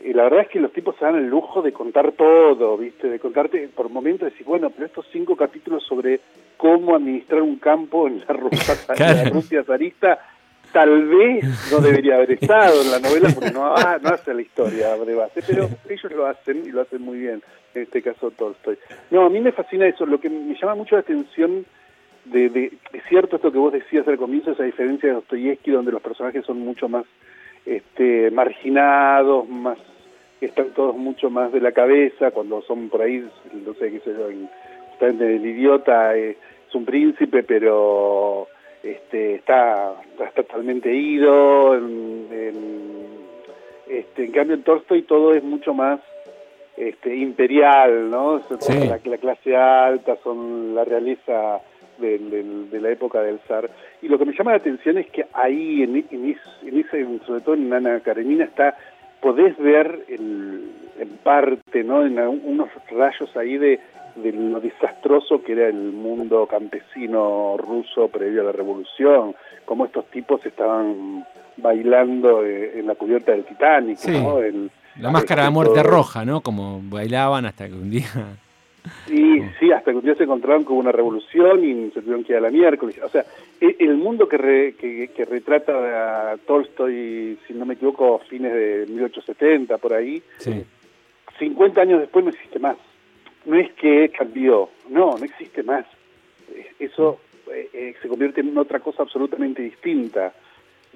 eh, 0.00 0.12
la 0.14 0.24
verdad 0.24 0.42
es 0.42 0.48
que 0.48 0.60
los 0.60 0.72
tipos 0.72 0.94
se 0.96 1.04
dan 1.04 1.16
el 1.16 1.28
lujo 1.28 1.62
de 1.62 1.72
contar 1.72 2.12
todo, 2.12 2.76
¿viste? 2.76 3.08
De 3.08 3.18
contarte 3.18 3.68
por 3.74 3.88
momentos, 3.88 4.30
decir, 4.30 4.46
bueno, 4.46 4.70
pero 4.70 4.86
estos 4.86 5.06
cinco 5.10 5.34
capítulos 5.36 5.82
sobre 5.84 6.20
cómo 6.62 6.94
administrar 6.94 7.42
un 7.42 7.56
campo 7.56 8.06
en 8.06 8.20
la, 8.20 8.34
Rusia, 9.32 9.64
zarista, 9.64 10.20
tal 10.70 11.06
vez 11.06 11.44
no 11.72 11.78
debería 11.78 12.14
haber 12.14 12.30
estado 12.30 12.82
en 12.82 12.92
la 12.92 13.00
novela 13.00 13.30
porque 13.34 13.50
no, 13.50 13.74
ah, 13.74 13.98
no 14.00 14.10
hace 14.10 14.32
la 14.32 14.42
historia 14.42 14.96
de 14.96 15.12
base, 15.12 15.42
pero 15.44 15.68
ellos 15.88 16.12
lo 16.12 16.24
hacen 16.24 16.62
y 16.64 16.70
lo 16.70 16.82
hacen 16.82 17.02
muy 17.02 17.18
bien, 17.18 17.42
en 17.74 17.82
este 17.82 18.00
caso 18.00 18.30
Tolstoy. 18.30 18.78
No, 19.10 19.26
a 19.26 19.28
mí 19.28 19.40
me 19.40 19.50
fascina 19.50 19.88
eso, 19.88 20.06
lo 20.06 20.20
que 20.20 20.30
me 20.30 20.54
llama 20.54 20.76
mucho 20.76 20.94
la 20.94 21.00
atención 21.00 21.66
de, 22.26 22.48
de, 22.48 22.66
es 22.92 23.02
cierto 23.08 23.34
esto 23.34 23.50
que 23.50 23.58
vos 23.58 23.72
decías 23.72 24.06
al 24.06 24.16
comienzo, 24.16 24.52
esa 24.52 24.62
diferencia 24.62 25.08
de 25.08 25.16
Dostoyevsky 25.16 25.72
donde 25.72 25.90
los 25.90 26.00
personajes 26.00 26.46
son 26.46 26.60
mucho 26.60 26.88
más 26.88 27.06
este, 27.66 28.30
marginados, 28.30 29.48
más 29.48 29.78
están 30.40 30.70
todos 30.74 30.96
mucho 30.96 31.28
más 31.28 31.52
de 31.52 31.60
la 31.60 31.72
cabeza, 31.72 32.30
cuando 32.30 32.62
son 32.62 32.88
por 32.88 33.02
ahí, 33.02 33.28
no 33.52 33.74
sé 33.74 33.90
qué 33.90 33.98
sé 34.00 34.12
yo, 34.12 34.28
el 35.08 35.46
idiota, 35.46 36.16
eh, 36.16 36.36
es 36.72 36.74
un 36.74 36.86
príncipe, 36.86 37.42
pero 37.42 38.48
este, 38.82 39.34
está, 39.34 39.94
está 40.10 40.42
totalmente 40.42 40.90
ido. 40.90 41.76
En, 41.76 42.26
este, 43.88 44.24
en 44.24 44.32
cambio, 44.32 44.56
en 44.56 44.62
Tolstoy 44.62 45.02
todo 45.02 45.34
es 45.34 45.42
mucho 45.42 45.74
más 45.74 46.00
este, 46.78 47.14
imperial, 47.14 48.10
¿no? 48.10 48.40
La, 49.04 49.18
clase 49.18 49.54
alta, 49.54 50.16
son 50.24 50.74
la 50.74 50.84
realeza 50.84 51.60
de, 51.98 52.80
la 52.80 52.90
época 52.90 53.20
del 53.20 53.38
zar. 53.40 53.68
Y 54.00 54.08
lo 54.08 54.18
que 54.18 54.24
me 54.24 54.32
llama 54.32 54.52
la 54.52 54.56
atención 54.56 54.96
es 54.96 55.10
que 55.10 55.26
ahí, 55.34 55.82
en, 55.82 56.06
en, 56.10 56.36
ese, 56.78 57.06
sobre 57.26 57.42
todo 57.42 57.54
en 57.54 57.70
Ana 57.70 58.00
Karenina, 58.00 58.44
está 58.44 58.78
podés 59.22 59.56
ver 59.56 60.04
en 60.08 60.72
parte, 61.22 61.82
¿no? 61.84 62.04
En 62.04 62.18
unos 62.18 62.68
rayos 62.90 63.34
ahí 63.36 63.56
de, 63.56 63.80
de 64.16 64.32
lo 64.32 64.60
desastroso 64.60 65.42
que 65.42 65.52
era 65.52 65.68
el 65.68 65.92
mundo 65.92 66.46
campesino 66.46 67.56
ruso 67.56 68.08
previo 68.08 68.42
a 68.42 68.44
la 68.44 68.52
revolución, 68.52 69.34
cómo 69.64 69.86
estos 69.86 70.06
tipos 70.06 70.44
estaban 70.44 71.24
bailando 71.56 72.44
eh, 72.44 72.78
en 72.78 72.86
la 72.86 72.94
cubierta 72.94 73.32
del 73.32 73.44
Titanic, 73.44 74.04
¿no? 74.08 74.40
la 74.98 75.10
máscara 75.10 75.44
de 75.44 75.50
muerte 75.50 75.82
roja, 75.82 76.24
¿no? 76.24 76.42
Como 76.42 76.80
bailaban 76.82 77.46
hasta 77.46 77.68
que 77.68 77.74
un 77.74 77.90
día... 77.90 78.06
Sí, 79.06 79.40
sí, 79.60 79.70
hasta 79.70 79.92
que 79.92 79.98
un 79.98 80.04
día 80.04 80.14
se 80.16 80.24
encontraron 80.24 80.64
con 80.64 80.76
una 80.76 80.90
revolución 80.90 81.64
y 81.64 81.90
se 81.90 82.00
tuvieron 82.00 82.24
que 82.24 82.32
ir 82.32 82.38
a 82.38 82.40
la 82.40 82.50
miércoles. 82.50 82.98
O 83.02 83.08
sea, 83.08 83.24
e, 83.60 83.76
el 83.78 83.96
mundo 83.96 84.28
que, 84.28 84.74
que, 85.14 85.24
retrata 85.24 86.32
a 86.32 86.36
Tolstoy, 86.38 87.38
si 87.46 87.54
no 87.54 87.64
me 87.64 87.74
equivoco, 87.74 88.20
fines 88.28 88.52
de 88.52 88.86
1870, 88.88 89.78
por 89.78 89.92
ahí, 89.94 90.22
sí. 90.38 90.64
50 91.38 91.80
años 91.80 92.00
después 92.00 92.24
no 92.24 92.30
existe 92.30 92.58
más. 92.58 92.76
No 93.44 93.56
es 93.56 93.72
que 93.72 94.10
cambió, 94.10 94.68
no, 94.88 95.16
no 95.16 95.24
existe 95.24 95.62
más. 95.62 95.84
Eso 96.78 97.20
eh, 97.52 97.68
eh, 97.72 97.94
se 98.00 98.08
convierte 98.08 98.40
en 98.40 98.56
otra 98.56 98.80
cosa 98.80 99.02
absolutamente 99.02 99.62
distinta. 99.62 100.32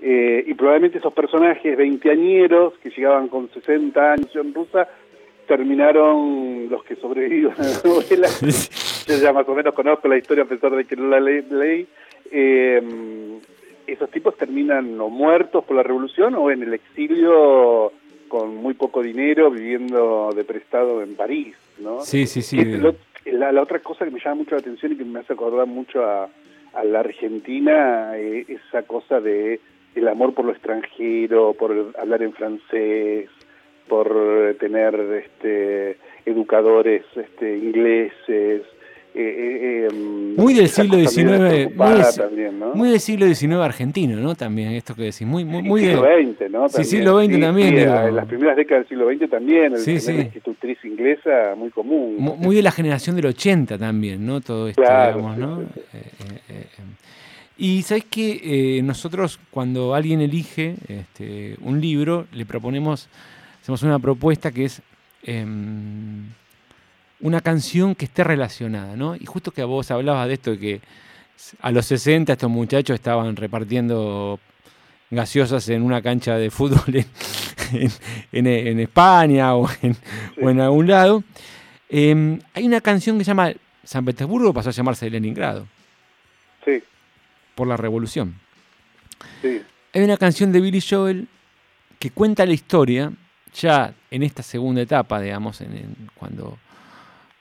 Eh, 0.01 0.45
y 0.47 0.55
probablemente 0.55 0.99
esos 0.99 1.13
personajes 1.13 1.77
veinteañeros 1.77 2.75
que 2.79 2.91
llegaban 2.91 3.29
con 3.29 3.49
60 3.51 4.13
años 4.13 4.37
en 4.37 4.53
rusa 4.53 4.89
terminaron 5.47 6.69
los 6.69 6.85
que 6.85 6.97
sobreviven 6.97 7.53
a 7.53 7.63
la 7.63 7.81
novela. 7.85 8.29
Yo 9.07 9.17
ya 9.17 9.33
más 9.33 9.49
o 9.49 9.55
menos 9.55 9.75
conozco 9.75 10.09
la 10.09 10.19
historia 10.19 10.45
a 10.45 10.49
pesar 10.49 10.73
de 10.73 10.85
que 10.85 10.97
no 10.97 11.09
la 11.09 11.21
leí. 11.21 11.87
Eh, 12.31 12.83
esos 13.87 14.11
tipos 14.11 14.37
terminan 14.37 15.01
o 15.01 15.09
muertos 15.09 15.65
por 15.65 15.77
la 15.77 15.83
revolución 15.83 16.35
o 16.35 16.51
en 16.51 16.63
el 16.63 16.75
exilio 16.75 17.93
con 18.29 18.57
muy 18.57 18.75
poco 18.75 19.03
dinero 19.03 19.51
viviendo 19.51 20.33
de 20.35 20.45
prestado 20.45 21.03
en 21.03 21.15
París, 21.15 21.55
¿no? 21.79 22.01
Sí, 22.01 22.27
sí, 22.27 22.43
sí. 22.43 22.57
la, 23.27 23.53
la, 23.53 23.63
otra 23.63 23.79
cosa 23.79 24.05
que 24.05 24.11
me 24.11 24.19
llama 24.19 24.37
mucho 24.37 24.57
la 24.57 24.61
atención 24.61 24.93
y 24.93 24.97
que 24.97 25.05
me 25.05 25.21
hace 25.21 25.33
acordar 25.33 25.67
mucho 25.67 26.05
a, 26.05 26.29
a 26.75 26.85
la 26.85 27.01
Argentina, 27.01 28.17
eh, 28.17 28.45
esa 28.49 28.83
cosa 28.83 29.21
de 29.21 29.61
el 29.95 30.09
amor 30.09 30.35
por 30.35 30.45
lo 30.45 30.53
extranjero, 30.53 31.55
por 31.55 31.95
hablar 31.99 32.23
en 32.23 32.33
francés, 32.33 33.31
por 33.89 34.57
tener 34.59 34.95
este, 35.25 35.97
educadores 36.27 37.05
este, 37.15 37.57
ingleses. 37.57 38.63
Eh, 39.19 39.87
eh, 39.89 39.89
em, 39.91 40.37
muy 40.37 40.53
del 40.53 40.69
siglo 40.69 40.99
XIX, 40.99 41.75
muy, 42.75 42.91
del 42.91 43.01
siglo 43.01 43.27
XIX 43.27 43.55
argentino, 43.55 44.19
¿no? 44.19 44.35
También 44.35 44.73
esto 44.73 44.95
que 44.95 45.05
decís, 45.05 45.23
muy, 45.23 45.43
muy, 45.43 45.63
muy 45.63 45.81
siglo 45.81 46.03
XX, 46.03 46.51
¿no? 46.51 46.69
Sí, 46.69 46.85
siglo 46.85 47.25
XX 47.25 47.41
también. 47.41 47.79
en 47.79 48.15
las 48.15 48.27
primeras 48.27 48.57
décadas 48.59 48.87
del 48.87 48.89
siglo 48.91 49.11
XX 49.11 49.31
también, 49.31 49.73
el, 49.73 49.79
sí, 49.79 50.01
sí. 50.01 50.13
institutriz 50.13 50.85
inglesa 50.85 51.55
muy 51.57 51.71
común. 51.71 52.17
Muy, 52.19 52.57
de 52.57 52.63
la 52.63 52.71
generación 52.71 53.17
del 53.17 53.25
80 53.25 53.79
también, 53.79 54.27
¿no? 54.27 54.43
Todo 54.43 54.69
esto, 54.69 54.83
digamos, 54.83 55.39
¿no? 55.39 55.63
Y 57.57 57.81
sabes 57.85 58.05
que 58.05 58.83
nosotros 58.85 59.41
cuando 59.51 59.95
alguien 59.95 60.21
elige 60.21 60.75
este, 60.89 61.57
un 61.63 61.81
libro, 61.81 62.27
le 62.33 62.45
proponemos, 62.45 63.09
hacemos 63.67 63.83
una 63.83 63.99
propuesta 63.99 64.53
que 64.53 64.67
es 64.67 64.81
em, 65.25 66.25
una 67.21 67.41
canción 67.41 67.95
que 67.95 68.05
esté 68.05 68.23
relacionada, 68.23 68.97
¿no? 68.97 69.17
Y 69.17 69.27
justo 69.27 69.51
que 69.51 69.65
vos 69.65 69.91
hablabas 69.91 70.29
de 70.29 70.35
esto, 70.35 70.53
de 70.53 70.59
que 70.59 70.81
a 71.61 71.73
los 71.73 71.85
60 71.87 72.33
estos 72.33 72.49
muchachos 72.49 72.95
estaban 72.95 73.35
repartiendo 73.35 74.39
gaseosas 75.11 75.69
en 75.69 75.83
una 75.83 76.01
cancha 76.01 76.37
de 76.37 76.51
fútbol 76.51 77.05
en, 78.33 78.79
España 78.79 79.57
o 79.57 79.69
en, 79.83 80.61
algún 80.61 80.87
lado. 80.87 81.25
Em, 81.89 82.39
hay 82.55 82.67
una 82.67 82.81
canción 82.81 83.19
que 83.19 83.25
se 83.25 83.31
llama 83.31 83.53
San 83.83 84.05
Petersburgo, 84.05 84.55
pasó 84.55 84.69
a 84.69 84.73
llamarse 84.73 85.11
Leningrado. 85.11 85.67
Sí 86.65 86.83
por 87.57 87.67
la 87.67 87.77
revolución. 87.77 88.37
Hay 89.43 90.03
una 90.03 90.19
canción 90.19 90.53
de 90.53 90.61
Billy 90.61 90.81
Joel 90.81 91.27
que 91.99 92.11
cuenta 92.11 92.47
la 92.47 92.53
historia 92.53 93.11
ya 93.61 93.95
en 94.11 94.23
esta 94.23 94.43
segunda 94.43 94.83
etapa, 94.83 95.21
digamos, 95.21 95.61
en, 95.61 95.95
cuando, 96.15 96.59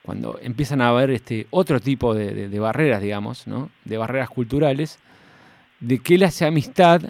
cuando 0.01 0.39
empiezan 0.41 0.81
a 0.81 0.89
haber 0.89 1.11
este 1.11 1.47
otro 1.51 1.79
tipo 1.79 2.13
de, 2.13 2.59
barreras, 2.59 3.01
digamos, 3.01 3.47
¿no? 3.47 3.69
de 3.83 3.97
barreras 3.97 4.29
culturales, 4.29 4.99
de 5.79 5.99
que 5.99 6.15
él 6.15 6.23
hace 6.23 6.45
amistad 6.45 7.01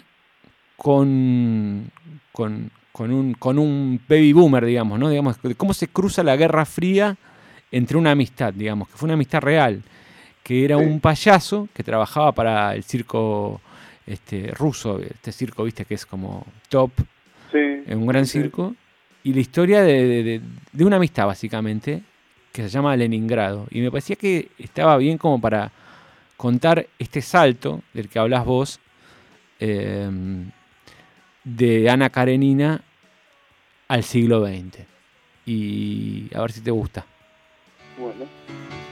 con, 0.76 1.90
con, 2.32 2.70
un, 2.98 3.34
con 3.34 3.58
un 3.58 4.00
baby 4.08 4.32
boomer, 4.32 4.64
digamos, 4.64 4.98
¿no? 4.98 5.08
digamos, 5.08 5.40
de 5.42 5.54
cómo 5.54 5.72
se 5.72 5.88
cruza 5.88 6.22
la 6.22 6.36
Guerra 6.36 6.64
Fría 6.64 7.16
entre 7.70 7.96
una 7.96 8.12
amistad, 8.12 8.52
digamos, 8.52 8.88
que 8.88 8.96
fue 8.96 9.06
una 9.06 9.14
amistad 9.14 9.40
real 9.40 9.82
que 10.46 10.64
era 10.64 10.76
un 10.76 11.00
payaso 11.00 11.68
que 11.74 11.82
trabajaba 11.82 12.30
para 12.30 12.72
el 12.76 12.84
circo 12.84 13.60
este, 14.06 14.52
ruso, 14.52 15.00
este 15.00 15.32
circo, 15.32 15.64
viste, 15.64 15.84
que 15.84 15.94
es 15.94 16.06
como 16.06 16.46
top, 16.68 16.92
en 17.52 17.98
un 17.98 18.06
gran 18.06 18.26
circo, 18.26 18.76
y 19.26 19.34
la 19.34 19.40
historia 19.40 19.82
de, 19.82 20.40
una 20.78 20.96
amistad, 20.98 21.26
básicamente, 21.26 22.00
que 22.52 22.62
se 22.62 22.68
llama 22.68 22.94
Leningrado. 22.94 23.66
Y 23.72 23.80
me 23.80 23.90
parecía 23.90 24.14
que 24.14 24.50
estaba 24.56 24.96
bien 24.98 25.18
como 25.18 25.40
para 25.40 25.72
contar 26.36 26.86
este 26.96 27.20
salto 27.22 27.82
del 27.92 28.08
que 28.08 28.20
hablas 28.20 28.44
vos, 28.44 28.78
em, 29.58 30.48
de 31.42 31.90
Ana 31.90 32.08
Karenina 32.10 32.80
al 33.88 34.04
siglo 34.04 34.46
XX. 34.46 34.86
Y 35.44 36.30
a 36.32 36.42
ver 36.42 36.52
si 36.52 36.60
te 36.60 36.70
gusta. 36.70 37.04
Bueno. 37.98 38.85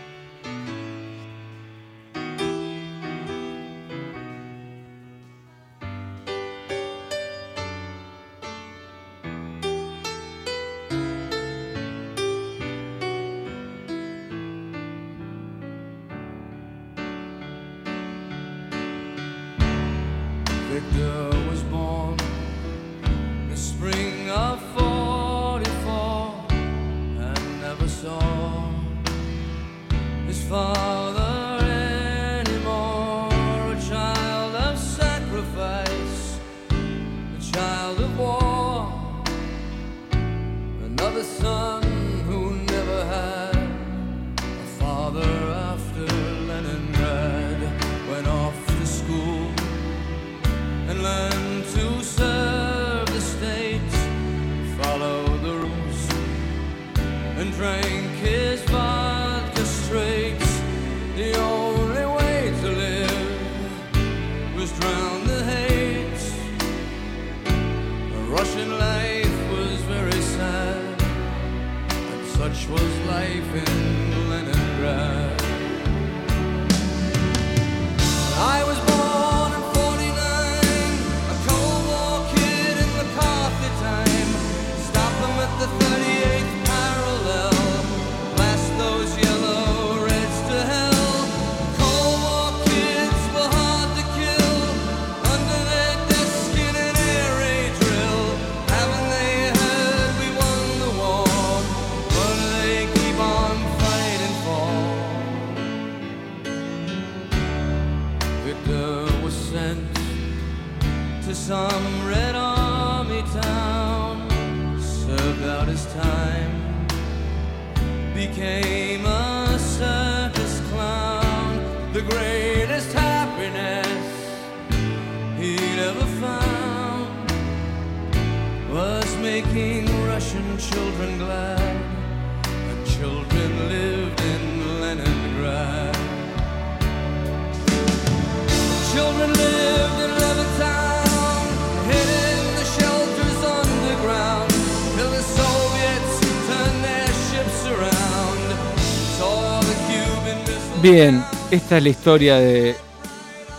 Bien, 150.85 151.25
esta 151.51 151.79
es 151.79 151.83
la 151.83 151.89
historia 151.89 152.37
de 152.37 152.75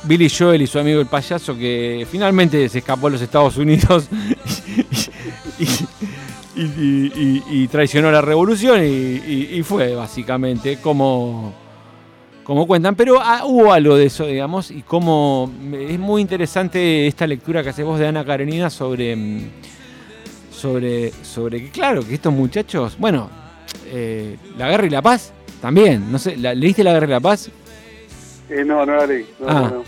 Billy 0.03 0.29
Joel 0.29 0.61
y 0.61 0.67
su 0.67 0.77
amigo 0.77 1.01
el 1.01 1.07
payaso 1.07 1.57
que 1.57 2.05
finalmente 2.07 2.69
se 2.69 2.77
escapó 2.77 3.07
a 3.07 3.09
los 3.09 3.19
Estados 3.19 3.57
Unidos 3.57 4.07
y, 5.59 6.61
y- 6.61 7.43
y- 7.49 7.67
traicionó 7.67 8.11
la 8.11 8.21
revolución 8.21 8.79
y, 8.85 9.59
fue 9.63 9.95
básicamente 9.95 10.77
como, 10.77 11.51
como 12.43 12.67
cuentan. 12.67 12.93
Pero 12.93 13.19
ah, 13.19 13.41
hubo 13.43 13.73
algo 13.73 13.95
de 13.95 14.05
eso, 14.05 14.27
digamos, 14.27 14.69
y 14.69 14.83
como 14.83 15.51
es 15.73 15.97
muy 15.97 16.21
interesante 16.21 17.07
esta 17.07 17.25
lectura 17.25 17.63
que 17.63 17.69
haces 17.69 17.85
vos 17.85 17.97
de 17.97 18.05
Ana 18.05 18.23
Karenina 18.23 18.69
sobre, 18.69 19.15
mm, 19.15 19.49
sobre, 20.51 21.11
sobre 21.23 21.63
que, 21.63 21.71
claro, 21.71 22.07
que 22.07 22.13
estos 22.13 22.31
muchachos, 22.31 22.95
bueno, 22.99 23.31
eh, 23.87 24.37
la 24.59 24.69
guerra 24.69 24.85
y 24.85 24.91
la 24.91 25.01
paz 25.01 25.33
también, 25.61 26.11
no 26.11 26.17
sé, 26.19 26.37
¿la- 26.37 26.53
¿leíste 26.53 26.83
la 26.83 26.93
guerra 26.93 27.07
y 27.07 27.09
la 27.09 27.19
paz? 27.19 27.49
Eh, 28.49 28.63
no, 28.65 28.85
no 28.85 28.95
la 28.95 29.05
leí. 29.07 29.25
No, 29.39 29.45
Ah, 29.47 29.53
no, 29.61 29.69
no. 29.77 29.83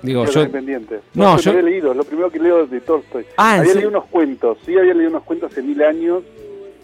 Digo, 0.00 0.24
Yo 0.26 0.48
pendiente. 0.52 1.00
No, 1.14 1.34
No, 1.34 1.38
yo 1.40 1.50
había 1.50 1.62
leído, 1.62 1.92
lo 1.92 2.04
primero 2.04 2.30
que 2.30 2.38
leo 2.38 2.62
es 2.64 2.70
de 2.70 2.80
Tolstoy. 2.80 3.24
Ah, 3.36 3.54
¿en 3.56 3.60
había 3.62 3.74
leído 3.74 3.88
unos 3.90 4.04
cuentos, 4.04 4.58
sí, 4.64 4.76
había 4.78 4.94
leído 4.94 5.10
unos 5.10 5.24
cuentos 5.24 5.50
hace 5.52 5.62
mil 5.62 5.82
años. 5.82 6.22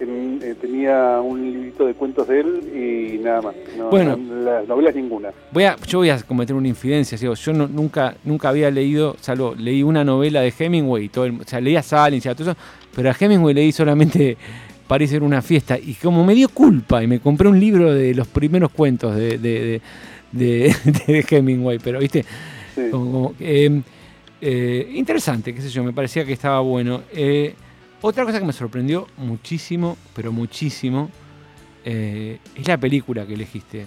en- 0.00 0.40
eh, 0.42 0.56
tenía 0.60 1.20
un 1.20 1.40
librito 1.52 1.87
de 1.87 1.94
cuentos 1.94 2.26
de 2.26 2.40
él 2.40 2.60
y 2.74 3.18
nada 3.22 3.40
más. 3.42 3.54
No, 3.78 3.90
Bueno. 3.90 4.16
no, 4.16 4.42
las 4.42 4.66
novelas 4.66 4.92
ninguna. 4.96 5.30
voy 5.52 5.64
a, 5.64 5.76
yo 5.87 5.98
voy 5.98 6.10
a 6.10 6.20
cometer 6.20 6.56
una 6.56 6.66
infidencia. 6.66 7.16
digo, 7.16 7.34
yo 7.34 7.52
no- 7.52 7.68
nunca, 7.68 8.16
nunca 8.24 8.48
había 8.48 8.72
leído, 8.72 9.14
salvo 9.20 9.54
leí 9.56 9.84
una 9.84 10.02
novela 10.02 10.40
de 10.40 10.52
Hemingway, 10.58 11.04
y 11.04 11.08
todo 11.10 11.26
el- 11.26 11.40
o 11.40 11.44
sea, 11.44 11.60
leía 11.60 11.80
Salins 11.80 12.26
y 12.26 12.28
todo 12.34 12.50
eso, 12.50 12.58
pero 12.94 13.08
a 13.08 13.14
Hemingway 13.18 13.54
leí 13.54 13.70
solamente 13.70 14.37
Parece 14.87 15.18
una 15.18 15.40
fiesta. 15.42 15.79
Y 15.79 15.94
como 15.94 16.25
me 16.25 16.35
dio 16.35 16.49
culpa 16.49 17.03
y 17.03 17.07
me 17.07 17.20
compré 17.20 17.49
un 17.49 17.59
libro 17.59 17.92
de 17.92 18.14
los 18.14 18.29
primeros 18.29 18.70
cuentos 18.70 19.16
de, 19.16 19.38
de, 19.38 19.81
de, 20.33 20.73
de- 20.73 20.75
de 21.07 21.27
Hemingway, 21.29 21.79
pero 21.79 21.99
viste, 22.01 22.25
Sí. 22.75 22.88
como, 22.90 23.11
como, 23.12 23.35
eh, 23.40 23.83
eh, 24.40 24.90
interesante, 24.94 25.55
qué 25.55 25.62
sé 25.62 25.68
yo, 25.70 25.85
me 25.85 25.92
parecía 25.92 26.25
que 26.25 26.33
estaba 26.33 26.61
bueno. 26.61 27.03
Eh, 27.14 27.55
otra 28.03 28.25
cosa 28.25 28.40
que 28.40 28.44
me 28.44 28.53
sorprendió 28.53 29.07
muchísimo, 29.16 29.97
pero 30.14 30.33
muchísimo, 30.33 31.09
eh, 31.85 32.38
es 32.57 32.66
la 32.68 32.77
película 32.77 33.25
que 33.27 33.35
elegiste. 33.35 33.87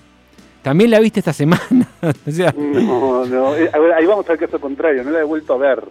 También 0.63 0.89
la 0.91 0.99
viste 0.99 1.19
esta 1.19 1.33
semana, 1.33 1.87
o 2.27 2.31
sea, 2.31 2.53
No, 2.57 3.25
no. 3.25 3.55
eh, 3.55 3.69
ahí 3.95 4.05
vamos 4.05 4.27
al 4.29 4.37
caso 4.37 4.59
contrario, 4.59 5.03
no 5.03 5.11
la 5.11 5.19
he 5.19 5.23
vuelto 5.23 5.53
a 5.53 5.57
ver. 5.57 5.83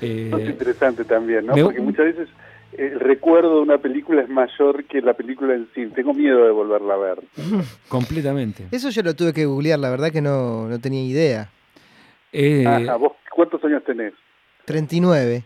es 0.00 0.48
interesante 0.48 1.04
también, 1.04 1.46
¿no? 1.46 1.54
me- 1.56 1.64
Porque 1.64 1.80
muchas 1.80 2.06
veces 2.06 2.28
el 2.76 3.00
recuerdo 3.00 3.56
de 3.56 3.60
una 3.62 3.78
película 3.78 4.22
es 4.22 4.28
mayor 4.28 4.84
que 4.84 5.00
la 5.00 5.14
película 5.14 5.54
en 5.54 5.68
sí. 5.74 5.86
Tengo 5.94 6.12
miedo 6.14 6.44
de 6.44 6.50
volverla 6.50 6.94
a 6.94 6.98
ver. 6.98 7.18
completamente. 7.88 8.66
Eso 8.70 8.90
yo 8.90 9.02
lo 9.02 9.14
tuve 9.14 9.32
que 9.32 9.46
googlear, 9.46 9.78
la 9.78 9.90
verdad 9.90 10.10
que 10.12 10.20
no, 10.20 10.68
no 10.68 10.78
tenía 10.80 11.02
idea. 11.02 11.50
Eh, 12.32 12.64
Ajá, 12.66 12.96
¿Vos 12.96 13.12
cuántos 13.34 13.62
años 13.64 13.82
tenés? 13.84 14.12
39. 14.66 15.44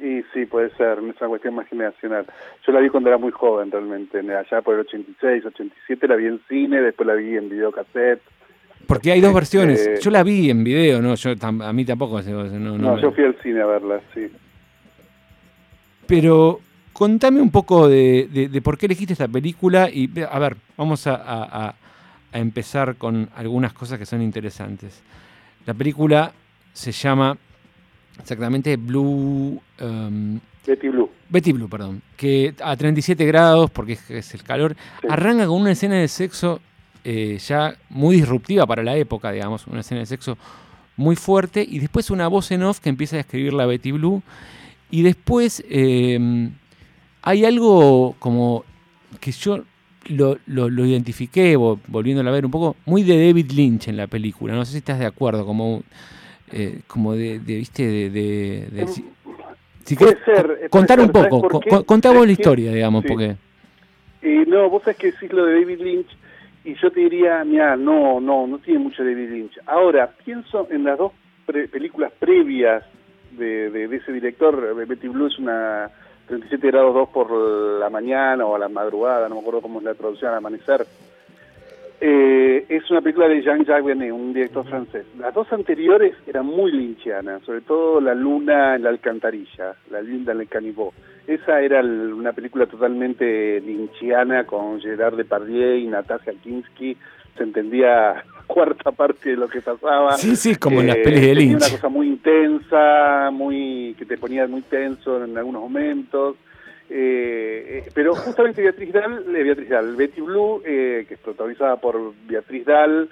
Y 0.00 0.22
sí, 0.32 0.46
puede 0.46 0.70
ser, 0.76 0.98
es 0.98 1.16
una 1.20 1.28
cuestión 1.28 1.54
más 1.56 1.66
generacional. 1.68 2.24
Yo 2.64 2.72
la 2.72 2.80
vi 2.80 2.88
cuando 2.88 3.08
era 3.08 3.18
muy 3.18 3.32
joven 3.32 3.70
realmente, 3.70 4.18
allá 4.20 4.62
por 4.62 4.74
el 4.74 4.80
86, 4.82 5.44
87 5.46 6.06
la 6.06 6.14
vi 6.14 6.26
en 6.26 6.40
cine, 6.48 6.80
después 6.82 7.06
la 7.06 7.14
vi 7.14 7.36
en 7.36 7.48
videocassette. 7.48 8.20
porque 8.86 9.10
hay 9.10 9.20
dos 9.20 9.30
este- 9.30 9.34
versiones. 9.58 10.00
Yo 10.00 10.10
la 10.12 10.22
vi 10.22 10.50
en 10.50 10.62
video, 10.62 11.02
¿no? 11.02 11.14
Yo, 11.16 11.30
tam- 11.34 11.64
a 11.64 11.72
mí 11.72 11.84
tampoco. 11.84 12.20
No, 12.22 12.44
No, 12.44 12.78
no 12.78 12.94
me- 12.94 13.02
yo 13.02 13.10
fui 13.10 13.24
al 13.24 13.36
cine 13.42 13.60
a 13.60 13.66
verla, 13.66 14.00
sí. 14.14 14.30
Pero 16.08 16.60
contame 16.92 17.40
un 17.40 17.50
poco 17.50 17.86
de, 17.86 18.28
de- 18.32 18.48
de 18.48 18.62
por 18.62 18.76
qué 18.76 18.86
elegiste 18.86 19.12
esta 19.12 19.28
película 19.28 19.88
y, 19.88 20.10
a 20.28 20.38
ver, 20.40 20.56
vamos 20.76 21.06
a, 21.06 21.14
a- 21.14 21.68
a- 21.68 21.74
a 22.32 22.38
empezar 22.38 22.96
con 22.96 23.30
algunas 23.36 23.72
cosas 23.72 23.98
que 23.98 24.04
son 24.06 24.20
interesantes. 24.22 25.00
La 25.66 25.74
película 25.74 26.32
se 26.72 26.90
llama 26.92 27.36
exactamente 28.18 28.76
Blue... 28.76 29.60
um, 29.80 30.40
Betty 30.66 30.88
Blue. 30.88 31.10
Betty 31.30 31.52
Blue, 31.52 31.68
perdón, 31.68 32.02
que 32.16 32.54
a 32.62 32.76
37 32.76 33.24
grados, 33.26 33.70
porque 33.70 33.92
es, 33.94 34.10
es 34.10 34.34
el 34.34 34.42
calor, 34.42 34.76
Sí. 35.00 35.06
arranca 35.10 35.46
con 35.46 35.60
una 35.60 35.72
escena 35.72 35.94
de 35.96 36.08
sexo 36.08 36.60
eh, 37.04 37.38
ya 37.38 37.74
muy 37.90 38.16
disruptiva 38.16 38.66
para 38.66 38.82
la 38.82 38.96
época, 38.96 39.30
digamos, 39.30 39.66
una 39.66 39.80
escena 39.80 40.00
de 40.00 40.06
sexo 40.06 40.36
muy 40.96 41.16
fuerte, 41.16 41.64
y 41.66 41.78
después 41.78 42.10
una 42.10 42.28
voz 42.28 42.50
en 42.50 42.62
off 42.64 42.80
que 42.80 42.88
empieza 42.90 43.16
a 43.16 43.20
escribir 43.20 43.52
la 43.54 43.64
Betty 43.66 43.92
Blue, 43.92 44.22
y 44.90 45.02
después 45.02 45.62
eh, 45.68 46.48
hay 47.22 47.44
algo 47.44 48.14
como 48.18 48.64
que 49.20 49.32
yo 49.32 49.64
lo, 50.08 50.38
lo- 50.46 50.70
lo 50.70 50.86
identifiqué, 50.86 51.56
vo- 51.58 51.78
volviéndolo 51.88 52.30
a 52.30 52.32
ver 52.32 52.44
un 52.44 52.50
poco, 52.50 52.76
muy 52.86 53.02
de 53.02 53.26
David 53.26 53.50
Lynch 53.52 53.88
en 53.88 53.96
la 53.96 54.06
película, 54.06 54.54
no 54.54 54.64
sé 54.64 54.72
si 54.72 54.78
estás 54.78 54.98
de 54.98 55.06
acuerdo, 55.06 55.44
como, 55.44 55.82
eh, 56.52 56.80
como 56.86 57.14
de, 57.14 57.38
de, 57.40 57.56
viste, 57.56 57.86
de... 57.86 58.10
de- 58.10 58.68
de- 58.70 58.86
si- 58.88 59.04
si 59.84 59.96
Puede 59.96 60.12
querés, 60.16 60.24
ser, 60.36 60.46
puede 60.46 60.68
contar 60.68 60.98
ser, 60.98 61.06
un 61.06 61.12
¿sabes 61.14 61.28
poco, 61.30 61.60
contá 61.86 62.08
vos 62.10 62.16
¿Sabes 62.18 62.26
la 62.26 62.32
historia, 62.32 62.72
digamos, 62.72 63.02
Sí. 63.02 63.08
porque... 63.08 63.36
Y 64.22 64.48
no, 64.50 64.68
vos 64.68 64.82
sabés 64.82 64.98
que 64.98 65.12
decís 65.12 65.32
lo 65.32 65.44
de 65.46 65.60
David 65.60 65.80
Lynch 65.80 66.08
y 66.64 66.74
yo 66.74 66.90
te 66.90 67.00
diría, 67.00 67.42
mira, 67.44 67.76
no, 67.76 68.20
no, 68.20 68.46
no 68.46 68.58
tiene 68.58 68.80
mucho 68.80 69.02
David 69.04 69.30
Lynch. 69.30 69.52
Ahora, 69.64 70.10
pienso 70.24 70.66
en 70.70 70.84
las 70.84 70.98
dos 70.98 71.12
pre- 71.46 71.68
películas 71.68 72.12
previas 72.18 72.82
de, 73.32 73.70
de, 73.70 73.88
de 73.88 73.96
ese 73.96 74.12
director, 74.12 74.74
Betty 74.86 75.08
Blue 75.08 75.26
es 75.26 75.38
una 75.38 75.90
37 76.26 76.66
grados 76.66 76.94
2 76.94 77.08
por 77.08 77.30
la 77.32 77.88
mañana 77.88 78.44
o 78.44 78.54
a 78.54 78.58
la 78.58 78.68
madrugada, 78.68 79.28
no 79.28 79.36
me 79.36 79.40
acuerdo 79.40 79.62
cómo 79.62 79.78
es 79.78 79.84
la 79.84 79.94
traducción, 79.94 80.30
al 80.32 80.38
amanecer. 80.38 80.84
Eh, 82.00 82.64
es 82.68 82.88
una 82.92 83.00
película 83.00 83.26
de 83.28 83.42
Jean-Jacques 83.42 83.84
Benet, 83.84 84.12
un 84.12 84.32
director 84.32 84.64
francés. 84.68 85.04
Las 85.18 85.34
dos 85.34 85.52
anteriores 85.52 86.14
eran 86.28 86.46
muy 86.46 86.70
lynchianas, 86.70 87.42
sobre 87.42 87.62
todo 87.62 88.00
La 88.00 88.14
luna 88.14 88.76
en 88.76 88.84
la 88.84 88.90
alcantarilla, 88.90 89.74
La 89.90 90.00
linda 90.00 90.32
en 90.32 90.40
el 90.42 90.48
canibó. 90.48 90.92
Esa 91.26 91.60
era 91.60 91.80
el- 91.80 92.12
una 92.12 92.32
película 92.32 92.66
totalmente 92.66 93.60
lynchiana 93.60 94.44
con 94.44 94.80
Gerard 94.80 95.16
Depardieu 95.16 95.76
y 95.76 95.86
Natasha 95.88 96.32
Kinski. 96.40 96.96
Se 97.36 97.42
entendía 97.42 98.22
cuarta 98.48 98.90
parte 98.90 99.30
de 99.30 99.36
lo 99.36 99.46
que 99.48 99.60
pasaba. 99.60 100.16
Sí, 100.16 100.34
sí, 100.34 100.56
como 100.56 100.80
en 100.80 100.88
las 100.88 100.96
Eh, 100.96 101.02
pelis 101.04 101.20
de 101.20 101.34
Lynch. 101.36 101.56
una 101.62 101.70
cosa 101.70 101.88
muy 101.88 102.06
intensa, 102.08 103.30
muy 103.30 103.94
que 103.96 104.04
te 104.06 104.16
ponía 104.18 104.46
muy 104.48 104.62
tenso 104.62 105.22
en 105.24 105.38
algunos 105.38 105.62
momentos. 105.62 106.36
Eh, 106.90 107.84
eh, 107.86 107.90
pero 107.94 108.14
justamente 108.14 108.62
Beatriz 108.62 108.92
Dahl, 108.92 109.36
eh, 109.36 109.42
Beatriz 109.44 109.68
Dahl, 109.68 109.94
Betty 109.94 110.20
Blue, 110.22 110.62
eh, 110.64 111.04
que 111.06 111.14
es 111.14 111.20
protagonizada 111.20 111.76
por 111.76 112.14
Beatriz 112.26 112.64
Dahl 112.64 113.08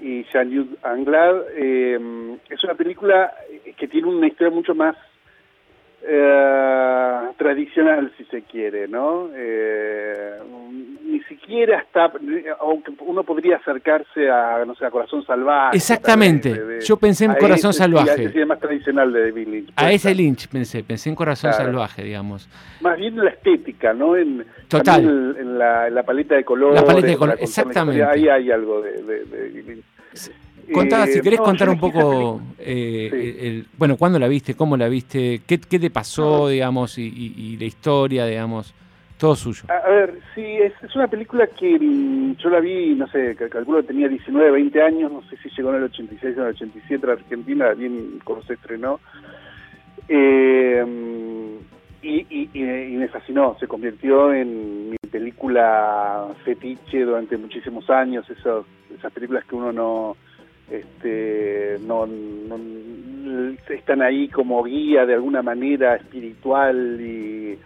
y 0.00 0.24
Jean-Luc 0.24 0.68
Anglade, 0.82 1.40
eh, 1.56 1.98
es 2.50 2.62
una 2.64 2.74
película 2.74 3.32
que 3.78 3.88
tiene 3.88 4.08
una 4.08 4.26
historia 4.26 4.54
mucho 4.54 4.74
más 4.74 4.94
tradicional, 7.38 8.12
si 8.18 8.24
se 8.26 8.42
quiere, 8.42 8.86
¿no? 8.88 9.30
Eh, 9.34 10.03
siquiera 11.44 11.78
está, 11.80 12.10
aunque 12.60 12.92
uno 13.00 13.22
podría 13.24 13.56
acercarse 13.56 14.30
a, 14.30 14.64
no 14.64 14.74
sé, 14.74 14.84
a 14.86 14.90
Corazón 14.90 15.24
Salvaje. 15.26 15.76
Exactamente. 15.76 16.50
tal 16.50 16.58
vez, 16.58 16.68
de- 16.68 16.74
de- 16.76 16.84
Yo 16.84 16.96
pensé 16.96 17.24
en 17.26 17.34
Corazón 17.34 17.70
ese, 17.70 17.78
Salvaje. 17.78 18.06
Sí, 18.06 18.10
a 18.10 18.24
ese 18.24 18.32
cine 18.32 18.46
más 18.46 18.60
tradicional 18.60 19.12
de 19.12 19.20
David 19.30 19.48
Lynch. 19.48 19.72
A 19.76 19.92
ese. 19.92 20.14
Lynch 20.14 20.48
pensé, 20.48 20.82
pensé 20.84 21.08
en 21.10 21.14
Corazón 21.14 21.50
Claro. 21.50 21.64
Salvaje, 21.66 22.02
digamos. 22.04 22.48
Más 22.80 22.96
bien 22.98 23.14
en 23.18 23.24
la 23.24 23.30
estética, 23.30 23.92
¿no? 23.92 24.16
En, 24.16 24.44
Total. 24.68 25.00
En, 25.02 25.36
en 25.40 25.58
la, 25.58 25.88
en 25.88 25.94
la 25.94 26.02
paleta 26.02 26.34
de 26.34 26.44
colores. 26.44 26.80
La 26.80 26.86
paleta 26.86 27.06
de 27.26 27.42
exactamente. 27.42 28.02
Ahí 28.04 28.28
hay 28.28 28.50
algo 28.50 28.80
de, 28.82 29.02
David 29.02 29.64
Lynch. 29.68 29.84
Contá, 30.72 31.04
Eh, 31.04 31.08
si 31.08 31.20
querés 31.20 31.40
no, 31.40 31.44
contar 31.44 31.68
un 31.68 31.78
poco, 31.78 32.40
eh, 32.58 33.08
Sí. 33.12 33.46
el- 33.46 33.66
bueno, 33.76 33.98
¿cuándo 33.98 34.18
la 34.18 34.28
viste? 34.28 34.54
¿Cómo 34.54 34.78
la 34.78 34.88
viste? 34.88 35.42
¿Qué, 35.46 35.58
qué 35.60 35.78
te 35.78 35.90
pasó, 35.90 36.48
digamos, 36.48 36.96
y, 36.96 37.02
y- 37.06 37.34
y 37.36 37.56
la 37.58 37.64
historia, 37.66 38.24
digamos? 38.24 38.72
Suyo. 39.34 39.62
A, 39.68 39.88
ver, 39.88 40.18
sí, 40.34 40.42
es, 40.42 40.72
es 40.82 40.94
una 40.94 41.08
película 41.08 41.46
que 41.46 41.78
yo 42.38 42.50
la 42.50 42.60
vi, 42.60 42.94
no 42.94 43.06
sé, 43.08 43.34
cal- 43.36 43.48
calculo 43.48 43.80
que 43.80 43.88
tenía 43.88 44.08
19, 44.08 44.50
20 44.50 44.82
años, 44.82 45.10
no 45.12 45.22
sé 45.30 45.36
si 45.38 45.48
llegó 45.56 45.70
en 45.70 45.76
el 45.76 45.82
86 45.84 46.36
o 46.36 46.40
en 46.40 46.46
el 46.48 46.54
87 46.54 47.04
a 47.04 47.06
la 47.06 47.12
Argentina, 47.14 47.72
bien 47.74 48.20
cuando 48.24 48.44
se 48.44 48.54
estrenó. 48.54 49.00
Eh, 50.08 50.84
y, 52.02 52.26
y- 52.28 52.50
y- 52.52 52.96
me 52.96 53.08
fascinó, 53.08 53.56
se 53.58 53.66
convirtió 53.66 54.32
en 54.32 54.90
mi 54.90 54.96
película 55.10 56.26
fetiche 56.44 57.02
durante 57.04 57.36
muchísimos 57.38 57.88
años, 57.88 58.28
esos, 58.28 58.66
esas 58.96 59.12
películas 59.12 59.44
que 59.46 59.54
uno 59.56 59.72
no, 59.72 60.16
este, 60.70 61.78
no, 61.86 62.06
no- 62.06 63.54
están 63.70 64.02
ahí 64.02 64.28
como 64.28 64.62
guía 64.64 65.06
de 65.06 65.14
alguna 65.14 65.40
manera 65.42 65.96
espiritual 65.96 66.98
y, 67.00 67.58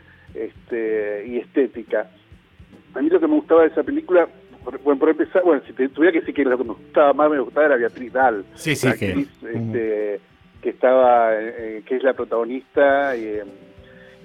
este, 0.46 1.24
y 1.27 1.38
estética. 1.38 2.11
A 2.94 3.01
mí 3.03 3.09
lo 3.11 3.20
que 3.20 3.27
me 3.29 3.35
gustaba 3.35 3.62
de 3.62 3.68
esa 3.68 3.83
película, 3.83 4.27
por, 4.64 4.79
bueno, 4.83 4.98
por 5.01 5.09
empezar, 5.11 5.42
bueno, 5.44 5.62
si 5.66 5.72
te 5.72 5.88
tuviera 5.88 6.12
que 6.12 6.20
decir 6.20 6.35
que 6.35 6.44
lo 6.44 6.57
que 6.59 6.64
me 6.64 6.72
gustaba 6.74 7.12
más, 7.12 7.31
me 7.31 7.40
gustaba 7.40 7.66
era 7.66 7.77
Beatriz 7.77 8.12
Dahl, 8.12 8.44
Sí, 8.55 8.74
sí, 8.77 8.87
la 8.87 8.94
que- 8.96 9.07
actriz, 9.09 9.29
este, 9.42 10.20
que 10.62 10.70
estaba, 10.70 11.31
eh, 11.38 11.83
que 11.87 11.96
es 11.96 12.03
la 12.03 12.14
protagonista, 12.14 13.14
y, 13.16 13.38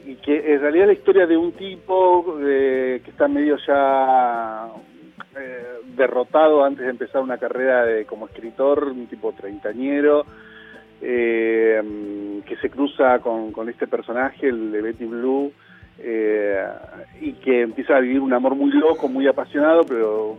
y 0.05 0.15
que 0.15 0.53
en 0.53 0.61
realidad 0.61 0.87
la 0.87 0.93
historia 0.93 1.27
de 1.27 1.37
un 1.37 1.51
tipo 1.53 2.37
eh, 2.41 3.01
que 3.03 3.11
está 3.11 3.27
medio 3.27 3.57
ya 3.67 4.67
eh, 5.39 5.63
derrotado 5.95 6.63
antes 6.65 6.83
de 6.85 6.89
empezar 6.91 7.21
una 7.21 7.37
carrera 7.37 7.85
de, 7.85 8.05
como 8.05 8.25
escritor, 8.27 8.85
un 8.85 9.07
tipo 9.07 9.31
treintañero, 9.33 10.25
eh, 11.01 12.41
que 12.45 12.55
se 12.57 12.69
cruza 12.69 13.19
con, 13.19 13.51
con 13.51 13.69
este 13.69 13.87
personaje, 13.87 14.47
el 14.47 14.71
de 14.71 14.81
Betty 14.81 15.05
Blue, 15.05 15.51
eh, 15.99 16.65
y 17.21 17.33
que 17.33 17.61
empieza 17.61 17.95
a 17.95 17.99
vivir 17.99 18.19
un 18.19 18.33
amor 18.33 18.55
muy 18.55 18.71
loco, 18.71 19.07
muy 19.07 19.27
apasionado, 19.27 19.83
pero 19.83 20.37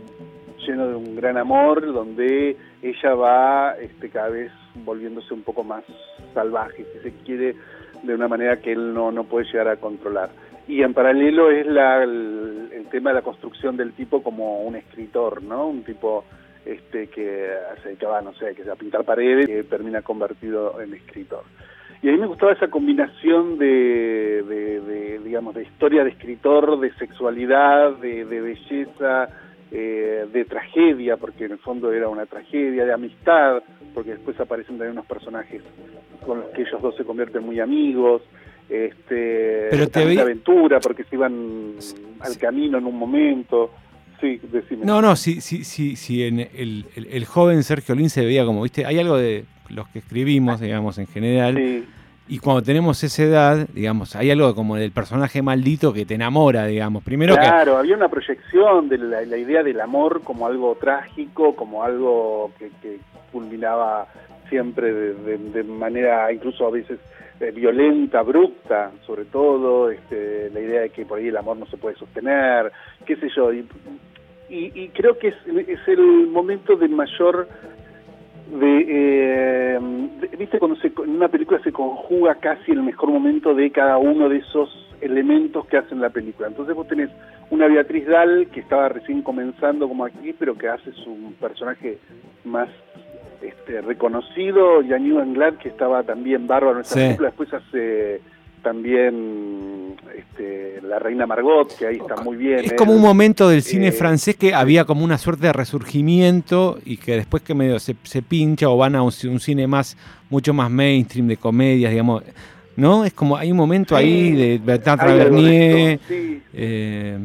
lleno 0.67 0.89
de 0.89 0.95
un 0.95 1.17
gran 1.17 1.37
amor, 1.37 1.93
donde 1.93 2.57
ella 2.83 3.15
va 3.15 3.77
este, 3.81 4.11
cada 4.11 4.29
vez 4.29 4.53
volviéndose 4.85 5.33
un 5.35 5.43
poco 5.43 5.63
más 5.63 5.85
salvaje, 6.33 6.85
si 6.93 6.99
se 7.01 7.17
quiere, 7.25 7.55
de 8.03 8.15
una 8.15 8.29
manera 8.29 8.61
que 8.61 8.73
él 8.73 8.93
no, 8.93 9.13
no 9.13 9.25
puede 9.25 9.47
llegar 9.47 9.69
a 9.69 9.77
controlar. 9.77 10.31
Y 10.67 10.83
en 10.83 10.95
paralelo 10.95 11.51
es 11.51 11.67
la, 11.67 12.03
el, 12.03 12.87
tema 12.91 13.11
de 13.11 13.17
la 13.17 13.23
construcción 13.23 13.77
del 13.77 13.93
tipo 13.93 14.23
como 14.23 14.61
un 14.61 14.77
escritor, 14.77 15.43
¿no? 15.43 15.67
Un 15.67 15.83
tipo 15.83 16.25
este, 16.65 17.09
que 17.09 17.51
se 17.83 17.89
dedicaba, 17.89 18.21
no 18.23 18.33
sé, 18.35 18.55
que 18.55 18.71
a 18.71 18.77
pintar 18.77 19.05
paredes, 19.05 19.47
que 19.47 19.65
termina 19.65 20.03
convertido 20.03 20.81
en 20.81 20.95
escritor. 20.95 21.43
Y 22.05 22.09
a 22.11 22.13
mí 22.13 22.19
me 22.19 22.27
gustaba 22.27 22.53
esa 22.53 22.69
combinación 22.69 23.57
de, 23.57 24.43
de, 24.47 24.81
de, 24.83 25.19
digamos, 25.21 25.55
de 25.55 25.63
historia 25.63 26.05
de 26.05 26.11
escritor, 26.11 26.79
de 26.79 26.93
sexualidad, 26.97 27.93
de, 27.97 28.27
de 28.27 28.41
belleza, 28.43 29.31
eh, 29.73 30.27
de 30.31 30.45
tragedia, 30.45 31.17
porque 31.17 31.47
en 31.47 31.53
el 31.53 31.59
fondo 31.61 31.91
era 31.95 32.09
una 32.11 32.27
tragedia, 32.27 32.85
de 32.85 32.93
amistad, 32.93 33.63
porque 33.95 34.11
después 34.11 34.39
aparecen 34.39 34.77
también 34.77 34.93
unos 34.93 35.07
personajes 35.07 35.63
con 36.27 36.41
los 36.41 36.51
que 36.51 36.61
ellos 36.61 36.83
dos 36.83 36.95
se 36.95 37.05
convierten 37.05 37.43
muy 37.43 37.59
amigos, 37.59 38.21
este, 38.69 39.69
Pero 39.71 39.89
te 39.89 40.05
vi- 40.05 40.17
de 40.17 40.21
aventura, 40.23 40.81
porque 40.81 41.05
se 41.05 41.17
iban 41.17 41.73
al 42.21 42.37
camino 42.39 42.77
en 42.77 42.85
un 42.85 42.99
momento. 42.99 43.71
Sí, 44.21 44.41
decime. 44.53 44.85
No, 44.85 45.01
no, 45.01 45.17
sí, 45.17 45.41
sí, 45.41 45.65
sí, 45.65 45.97
sí, 45.97 46.23
en 46.25 46.41
el, 46.41 46.85
el- 46.97 47.07
el 47.11 47.25
joven 47.25 47.63
Sergio 47.63 47.95
Lin 47.95 48.11
se 48.11 48.25
veía 48.27 48.45
como, 48.45 48.63
viste, 48.63 48.85
hay 48.85 48.99
algo 48.99 49.17
de 49.17 49.45
los 49.71 49.89
que 49.89 49.99
escribimos, 50.01 50.61
digamos, 50.61 50.99
en 50.99 51.07
general, 51.07 51.57
Sí, 51.57 51.85
y 52.27 52.39
cuando 52.39 52.63
tenemos 52.63 53.05
esa 53.05 53.23
edad, 53.23 53.69
digamos, 53.75 54.17
hay 54.17 54.31
algo 54.31 54.55
como 54.55 54.77
del 54.77 54.93
personaje 54.93 55.43
maldito 55.43 55.93
que 55.93 56.07
te 56.07 56.15
enamora, 56.15 56.65
digamos. 56.67 57.03
Primero 57.05 57.35
que... 57.35 57.41
claro, 57.41 57.77
había 57.77 57.95
una 57.97 58.09
proyección 58.09 58.89
de 58.89 58.97
la, 58.97 59.21
la 59.27 59.37
idea 59.37 59.63
del 59.63 59.79
amor 59.81 60.23
como 60.23 60.47
algo 60.47 60.75
trágico, 60.81 61.55
como 61.55 61.85
algo 61.85 62.51
que, 62.59 62.71
que 62.81 62.99
culminaba 63.31 64.07
siempre 64.49 64.93
de, 64.93 65.15
de- 65.15 65.39
de 65.39 65.65
manera 65.65 66.33
incluso 66.33 66.67
a 66.67 66.71
veces 66.71 66.99
eh, 67.41 67.51
violenta, 67.51 68.21
abrupta, 68.21 68.91
sobre 69.07 69.25
todo, 69.27 69.91
este, 69.91 70.49
la 70.55 70.61
idea 70.61 70.81
de 70.83 70.91
que 70.91 71.05
por 71.05 71.19
ahí 71.19 71.29
el 71.29 71.37
amor 71.37 71.59
no 71.59 71.67
se 71.67 71.77
puede 71.77 71.97
sostener, 71.97 72.73
qué 73.05 73.17
sé 73.17 73.29
yo, 73.37 73.53
y, 73.53 73.67
y- 74.49 74.73
y 74.75 74.89
creo 74.95 75.19
que 75.19 75.29
es, 75.29 75.35
es 75.69 75.81
el 75.89 76.27
momento 76.29 76.75
de 76.77 76.89
mayor 76.89 77.49
de, 78.47 78.87
eh, 78.89 79.79
de- 80.21 80.37
viste 80.37 80.59
cuando 80.59 80.77
se, 80.81 80.89
en 80.89 81.11
una 81.11 81.29
película 81.29 81.61
se 81.63 81.73
conjuga 81.73 82.35
casi 82.37 82.73
el 82.73 82.83
mejor 82.83 83.11
momento 83.11 83.55
de 83.55 83.71
cada 83.71 83.97
uno 83.99 84.29
de 84.29 84.39
esos 84.39 84.69
elementos 85.01 85.67
que 85.67 85.77
hacen 85.79 86.01
la 86.01 86.11
película. 86.11 86.49
Entonces 86.49 86.75
vos 86.75 86.87
tenés 86.87 87.11
una 87.51 87.67
Beatriz 87.67 88.07
Dahl 88.07 88.49
que 88.49 88.61
estaba 88.61 88.89
recién 88.89 89.23
comenzando 89.23 89.89
como 89.89 90.05
actriz, 90.05 90.35
pero 90.39 90.57
que 90.57 90.69
hace 90.69 90.93
su 90.93 91.33
personaje 91.41 91.99
más 92.45 92.69
este, 93.43 93.83
reconocido, 93.83 94.81
y 94.83 94.93
a 94.95 94.99
New 94.99 95.19
que 95.59 95.69
estaba 95.69 96.03
también 96.03 96.47
bárbaro 96.47 96.77
en 96.77 96.81
esa 96.81 96.95
Sí. 96.95 97.01
película, 97.01 97.29
después 97.29 97.53
hace 97.53 98.21
también 98.65 99.95
este, 100.17 100.81
la 100.83 100.99
reina 100.99 101.27
Margot, 101.27 101.77
que 101.79 101.87
ahí 101.87 101.97
está 101.99 102.17
muy 102.23 102.37
bien. 102.37 102.59
Es 102.65 102.73
él. 102.73 102.77
como 102.77 102.93
un 102.93 103.01
momento 103.01 103.49
del 103.49 103.63
cine 103.63 103.89
eh, 103.89 103.93
francés 103.93 104.35
que 104.35 104.53
había 104.55 104.85
como 104.85 105.05
una 105.05 105.19
suerte 105.19 105.47
de 105.47 105.53
resurgimiento 105.53 106.79
y 106.85 106.97
que 106.97 107.15
después 107.17 107.43
que 107.45 107.55
medio 107.55 107.79
se, 107.79 107.95
se 108.03 108.23
pincha 108.23 108.69
o 108.69 108.77
van 108.77 108.97
a 108.97 109.03
un, 109.03 109.11
ci- 109.11 109.31
un 109.31 109.39
cine 109.39 109.67
más 109.69 109.97
mucho 110.31 110.53
más 110.53 110.71
mainstream 110.71 111.29
de 111.29 111.37
comedias, 111.37 111.93
digamos, 111.93 112.25
¿no? 112.77 113.05
Es 113.05 113.13
como 113.13 113.37
hay 113.37 113.53
un 113.53 113.57
momento 113.57 113.95
ahí 113.95 114.33
de 114.33 114.59
Bertrand 114.59 115.01
Tavernier 115.01 116.01
sí. 116.09 116.43
eh, 116.53 117.19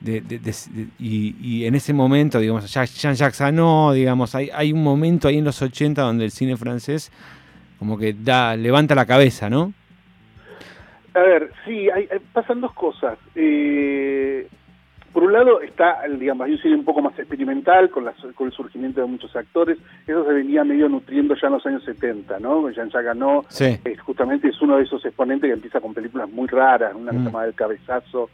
de- 0.00 0.20
de- 0.20 0.54
y, 0.98 1.34
y 1.40 1.64
en 1.66 1.74
ese 1.74 1.92
momento, 1.92 2.38
digamos, 2.40 2.70
Jean- 2.72 2.86
Jean-Jacques 2.86 3.40
Anot, 3.40 3.94
digamos, 3.94 4.34
hay, 4.34 4.50
hay 4.52 4.72
un 4.72 4.82
momento 4.82 5.28
ahí 5.28 5.38
en 5.38 5.44
los 5.44 5.60
80 5.62 6.02
donde 6.02 6.24
el 6.24 6.30
cine 6.30 6.56
francés 6.56 7.10
como 7.78 7.96
que 7.98 8.14
da 8.14 8.56
levanta 8.56 8.94
la 8.94 9.06
cabeza, 9.06 9.48
¿no? 9.50 9.72
A 11.16 11.20
ver, 11.22 11.50
sí, 11.64 11.88
hay, 11.90 12.08
hay- 12.12 12.18
pasan 12.32 12.60
dos 12.60 12.72
cosas. 12.74 13.18
Eh, 13.34 14.46
por 15.12 15.22
un 15.24 15.32
lado 15.32 15.62
está, 15.62 16.02
digamos, 16.18 16.44
hay 16.46 16.52
un 16.52 16.58
cine 16.58 16.74
un 16.74 16.84
poco 16.84 17.00
más 17.00 17.18
experimental 17.18 17.88
con, 17.88 18.04
las- 18.04 18.20
con 18.34 18.48
el 18.48 18.52
surgimiento 18.52 19.00
de 19.00 19.06
muchos 19.06 19.34
actores. 19.34 19.78
Eso 20.06 20.26
se 20.26 20.32
venía 20.34 20.62
medio 20.62 20.90
nutriendo 20.90 21.34
ya 21.34 21.46
en 21.46 21.54
los 21.54 21.64
años 21.64 21.82
70, 21.84 22.38
¿no? 22.38 22.68
Jean-Jacques 22.70 23.08
Anot 23.12 23.46
Sí. 23.48 23.78
es 23.84 23.98
justamente 24.02 24.48
es 24.48 24.60
uno 24.60 24.76
de 24.76 24.82
esos 24.82 25.02
exponentes 25.06 25.48
que 25.48 25.54
empieza 25.54 25.80
con 25.80 25.94
películas 25.94 26.28
muy 26.30 26.48
raras, 26.48 26.94
una 26.94 27.12
que 27.12 27.16
Mm. 27.16 27.20
se 27.20 27.26
llama 27.30 27.44
El 27.46 27.54
Cabezazo, 27.54 28.28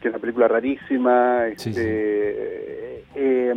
que 0.00 0.08
es 0.08 0.12
una 0.14 0.20
película 0.20 0.48
rarísima. 0.48 1.44
Sí, 1.56 1.70
este, 1.70 3.04
eh, 3.14 3.54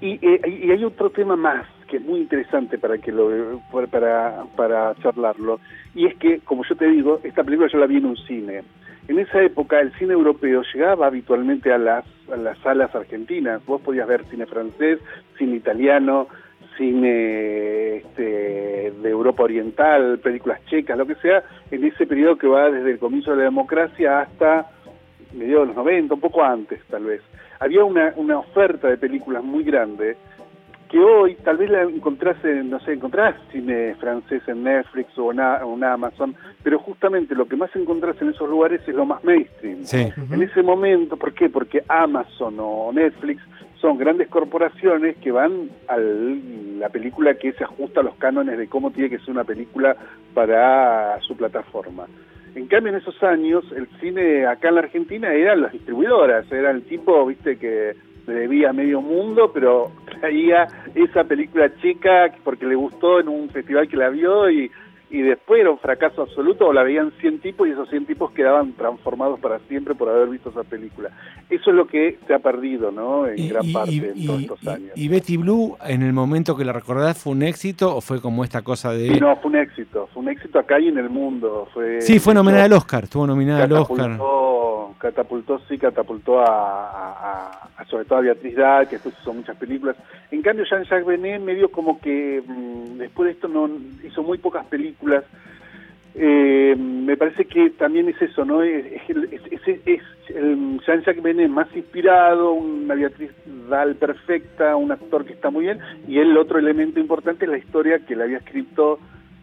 y, 0.00 0.12
eh, 0.26 0.40
y 0.64 0.70
hay 0.70 0.84
otro 0.84 1.10
tema 1.10 1.36
más 1.36 1.66
que 1.84 1.98
es 1.98 2.02
muy 2.04 2.20
interesante 2.20 2.78
para 2.78 2.98
que 2.98 3.12
lo 3.12 3.60
para, 3.90 4.44
para 4.56 4.94
charlarlo. 5.02 5.60
Y 5.94 6.06
es 6.06 6.14
que 6.16 6.40
como 6.40 6.64
yo 6.64 6.76
te 6.76 6.86
digo 6.86 7.20
esta 7.22 7.44
película 7.44 7.68
yo 7.72 7.78
la 7.78 7.86
vi 7.86 7.98
en 7.98 8.06
un 8.06 8.16
cine. 8.16 8.62
En 9.06 9.18
esa 9.18 9.42
época 9.42 9.80
el 9.80 9.92
cine 9.98 10.14
europeo 10.14 10.62
llegaba 10.72 11.06
habitualmente 11.06 11.72
a 11.72 11.78
las 11.78 12.04
a 12.32 12.36
las 12.36 12.58
salas 12.58 12.94
argentinas. 12.94 13.64
Vos 13.66 13.80
podías 13.82 14.08
ver 14.08 14.24
cine 14.26 14.46
francés 14.46 14.98
cine 15.36 15.56
italiano 15.56 16.28
cine 16.76 17.96
este, 17.96 18.92
de 18.92 19.10
Europa 19.10 19.44
Oriental, 19.44 20.18
películas 20.18 20.64
checas, 20.66 20.98
lo 20.98 21.06
que 21.06 21.14
sea, 21.16 21.42
en 21.70 21.84
ese 21.84 22.06
periodo 22.06 22.36
que 22.36 22.46
va 22.46 22.70
desde 22.70 22.92
el 22.92 22.98
comienzo 22.98 23.32
de 23.32 23.38
la 23.38 23.44
democracia 23.44 24.20
hasta 24.20 24.70
mediados 25.32 25.68
de 25.68 25.74
los 25.74 25.76
90, 25.76 26.14
un 26.14 26.20
poco 26.20 26.42
antes 26.42 26.80
tal 26.90 27.04
vez. 27.04 27.22
Había 27.60 27.84
una, 27.84 28.12
una 28.16 28.38
oferta 28.38 28.88
de 28.88 28.96
películas 28.96 29.42
muy 29.42 29.64
grande 29.64 30.16
que 30.94 31.00
hoy 31.00 31.34
tal 31.42 31.56
vez 31.56 31.68
la 31.70 31.82
encontrás 31.82 32.36
en, 32.44 32.70
no 32.70 32.78
sé, 32.78 32.92
encontrás 32.92 33.34
cine 33.50 33.96
francés 33.96 34.42
en 34.46 34.62
Netflix 34.62 35.18
o 35.18 35.32
en, 35.32 35.40
Amazon, 35.40 36.36
pero 36.62 36.78
justamente 36.78 37.34
lo 37.34 37.46
que 37.48 37.56
más 37.56 37.74
encontrás 37.74 38.14
en 38.22 38.28
esos 38.28 38.48
lugares 38.48 38.80
es 38.86 38.94
lo 38.94 39.04
más 39.04 39.24
mainstream. 39.24 39.82
Sí. 39.82 40.06
En 40.30 40.40
ese 40.40 40.62
momento, 40.62 41.16
¿por 41.16 41.34
qué? 41.34 41.48
Porque 41.48 41.82
Amazon 41.88 42.54
o 42.60 42.92
Netflix 42.92 43.42
son 43.80 43.98
grandes 43.98 44.28
corporaciones 44.28 45.16
que 45.16 45.32
van 45.32 45.68
a 45.88 45.96
la 45.96 46.88
película 46.90 47.34
que 47.34 47.52
se 47.54 47.64
ajusta 47.64 47.98
a 47.98 48.04
los 48.04 48.14
cánones 48.14 48.56
de 48.56 48.68
cómo 48.68 48.92
tiene 48.92 49.10
que 49.10 49.18
ser 49.18 49.30
una 49.30 49.42
película 49.42 49.96
para 50.32 51.20
su 51.22 51.36
plataforma. 51.36 52.06
En 52.54 52.68
cambio, 52.68 52.92
en 52.92 53.00
esos 53.00 53.20
años, 53.24 53.64
el 53.76 53.88
cine 53.98 54.46
acá 54.46 54.68
en 54.68 54.76
la 54.76 54.82
Argentina 54.82 55.34
eran 55.34 55.60
las 55.60 55.72
distribuidoras, 55.72 56.50
era 56.52 56.70
el 56.70 56.84
tipo, 56.84 57.26
viste, 57.26 57.58
que 57.58 57.96
debía 58.32 58.72
medio 58.72 59.00
mundo, 59.00 59.50
pero 59.52 59.90
traía 60.20 60.66
esa 60.94 61.24
película 61.24 61.74
chica 61.76 62.32
porque 62.42 62.66
le 62.66 62.74
gustó 62.74 63.20
en 63.20 63.28
un 63.28 63.48
festival 63.50 63.88
que 63.88 63.96
la 63.96 64.08
vio 64.08 64.50
y, 64.50 64.70
y 65.10 65.20
después 65.22 65.60
era 65.60 65.70
un 65.70 65.78
fracaso 65.78 66.22
absoluto 66.22 66.66
o 66.66 66.72
la 66.72 66.82
veían 66.82 67.12
100 67.20 67.38
tipos 67.40 67.68
y 67.68 67.70
esos 67.72 67.88
100 67.90 68.06
tipos 68.06 68.32
quedaban 68.32 68.72
transformados 68.72 69.38
para 69.38 69.58
siempre 69.68 69.94
por 69.94 70.08
haber 70.08 70.28
visto 70.28 70.50
esa 70.50 70.64
película. 70.64 71.10
Eso 71.50 71.70
es 71.70 71.76
lo 71.76 71.86
que 71.86 72.18
se 72.26 72.34
ha 72.34 72.38
perdido, 72.40 72.90
¿no? 72.90 73.26
En 73.28 73.48
gran 73.48 73.70
parte 73.72 74.12
en 74.16 74.26
todos 74.26 74.40
estos 74.42 74.66
años. 74.66 74.90
y 74.96 75.08
Betty 75.08 75.36
Blue, 75.36 75.76
en 75.86 76.02
el 76.02 76.12
momento 76.12 76.56
que 76.56 76.64
la 76.64 76.72
recordás, 76.72 77.16
fue 77.22 77.32
un 77.32 77.42
éxito 77.42 77.94
o 77.94 78.00
fue 78.00 78.20
como 78.20 78.42
esta 78.44 78.62
cosa 78.62 78.92
de. 78.92 79.20
No, 79.20 79.36
fue 79.36 79.50
un 79.50 79.56
éxito, 79.58 80.08
fue 80.12 80.22
un 80.22 80.30
éxito 80.30 80.58
acá 80.58 80.80
y 80.80 80.88
en 80.88 80.98
el 80.98 81.10
mundo. 81.10 81.68
Fue, 81.72 82.00
sí, 82.00 82.18
fue 82.18 82.34
nominada 82.34 82.64
al 82.64 82.72
Oscar, 82.72 83.04
estuvo 83.04 83.26
nominada 83.26 83.64
al 83.64 83.72
Oscar. 83.72 84.18
catapultó, 84.98 85.60
sí, 85.68 85.78
catapultó 85.78 86.40
a, 86.40 86.46
a- 86.46 87.68
a- 87.76 87.84
sobre 87.86 88.04
todo 88.06 88.18
a 88.18 88.22
Beatriz 88.22 88.56
Dahl, 88.56 88.86
que 88.88 88.96
después 88.96 89.14
hizo 89.20 89.32
muchas 89.34 89.56
películas. 89.56 89.96
En 90.30 90.40
cambio, 90.42 90.64
Jean-Jacques 90.64 91.04
Benet 91.06 91.40
medio 91.42 91.70
como 91.70 92.00
que 92.00 92.42
mm, 92.46 92.98
después 92.98 93.26
de 93.26 93.32
esto 93.32 93.48
no 93.48 93.68
hizo 94.02 94.22
muy 94.22 94.38
pocas 94.38 94.64
películas 94.66 94.93
Eh, 96.16 96.76
me 96.78 97.16
parece 97.16 97.44
que 97.46 97.70
también 97.70 98.08
es 98.08 98.20
eso, 98.22 98.44
¿no? 98.44 98.62
Es, 98.62 98.84
es, 99.08 99.66
es- 99.66 99.80
es- 99.86 100.02
Jean-Jacques 100.86 101.22
Benet 101.22 101.48
más 101.50 101.66
inspirado, 101.74 102.52
una 102.52 102.94
Beatriz 102.94 103.30
Dahl 103.68 103.96
perfecta, 103.96 104.74
un 104.76 104.92
actor 104.92 105.24
que 105.24 105.32
está 105.32 105.50
muy 105.50 105.64
bien, 105.64 105.78
y 106.08 106.18
el 106.18 106.36
otro 106.38 106.58
elemento 106.58 106.98
importante 107.00 107.44
es 107.44 107.50
la 107.50 107.58
historia 107.58 107.98
que 108.06 108.14
le 108.16 108.22
había 108.24 108.38
escrito, 108.38 108.98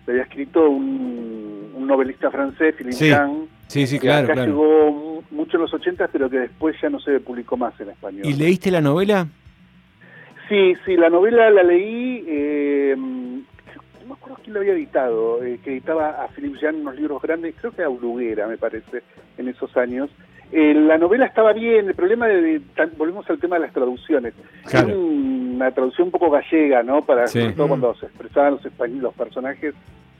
le 0.08 0.14
había 0.14 0.24
escrito 0.24 0.70
un, 0.70 1.72
un 1.76 1.88
novelista 1.88 2.32
francés, 2.32 2.74
Philippe 2.76 2.96
Sí, 2.96 3.10
Jean, 3.10 3.48
Sí, 3.68 3.86
sí, 3.88 3.98
que 4.00 4.08
claro, 4.08 4.26
acá 4.26 4.34
claro. 4.34 4.50
llegó 4.52 4.92
mu- 4.92 5.22
mucho 5.32 5.58
en 5.58 5.62
los 5.64 5.74
80, 5.74 6.08
pero 6.08 6.30
que 6.30 6.40
después 6.40 6.76
ya 6.82 6.90
no 6.90 7.00
se 7.00 7.20
publicó 7.20 7.58
más 7.58 7.80
en 7.80 7.90
español. 7.90 8.26
¿Y 8.26 8.34
leíste 8.34 8.72
la 8.72 8.82
novela? 8.82 9.28
Sí, 10.50 10.74
sí, 10.86 10.98
la 10.98 11.10
novela 11.10 11.50
la 11.50 11.64
leí, 11.64 12.24
eh, 12.28 12.96
me 14.12 14.18
acuerdo 14.18 14.38
quién 14.44 14.54
la 14.54 14.60
había 14.60 14.74
editado, 14.74 15.44
eh, 15.44 15.60
que 15.64 15.72
editaba 15.72 16.24
a 16.24 16.28
Philippe 16.30 16.60
Jean 16.60 16.76
unos 16.82 16.96
libros 16.96 17.22
grandes, 17.22 17.56
creo 17.60 17.72
que 17.72 17.82
era 17.82 17.90
Bruguera, 17.90 18.48
me 18.48 18.58
parece, 18.58 19.02
en 19.38 19.48
esos 19.48 19.76
años. 19.78 20.10
Eh, 20.52 20.74
la 20.74 20.98
novela 20.98 21.26
estaba 21.26 21.54
bien, 21.54 21.88
el 21.88 21.96
problema 21.96 22.28
de, 22.28 22.42
de- 22.42 22.60
tan- 22.76 22.92
volvemos 22.98 23.30
al 23.30 23.40
tema 23.40 23.56
de 23.56 23.62
las 23.62 23.74
traducciones. 23.74 24.34
Claro. 24.70 24.90
Era 24.90 24.98
una 24.98 25.72
traducción 25.72 26.08
un 26.08 26.12
poco 26.12 26.30
gallega, 26.30 26.84
¿no? 26.84 27.04
Para, 27.06 27.28
Sí. 27.28 27.40
sobre 27.40 27.54
todo 27.54 27.68
cuando 27.70 27.96
se 27.96 28.06
expresaban 28.08 28.54
los 28.56 28.66
españoles, 28.66 29.02
los 29.04 29.14
personajes, 29.14 29.74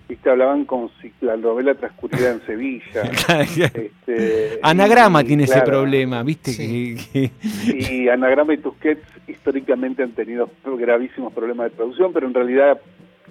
viste, 0.08 0.30
hablaban 0.30 0.66
si 1.02 1.12
la 1.22 1.36
novela 1.36 1.74
transcurriera 1.76 2.32
en 2.32 2.42
Sevilla. 2.46 3.02
Este, 3.76 4.60
Anagrama 4.64 5.22
y, 5.22 5.26
tiene 5.26 5.44
ese 5.44 5.54
claro, 5.56 5.70
problema, 5.70 6.24
¿viste? 6.24 6.52
Sí. 6.52 6.96
Que- 7.12 7.32
que- 7.66 7.94
y 7.94 8.08
Anagrama 8.10 8.54
y 8.54 8.58
Tusquets 8.58 9.02
históricamente 9.28 10.04
han 10.04 10.12
tenido 10.12 10.50
gravísimos 10.66 11.34
problemas 11.34 11.72
de 11.72 11.76
traducción, 11.78 12.14
pero 12.14 12.28
en 12.28 12.34
realidad, 12.34 12.80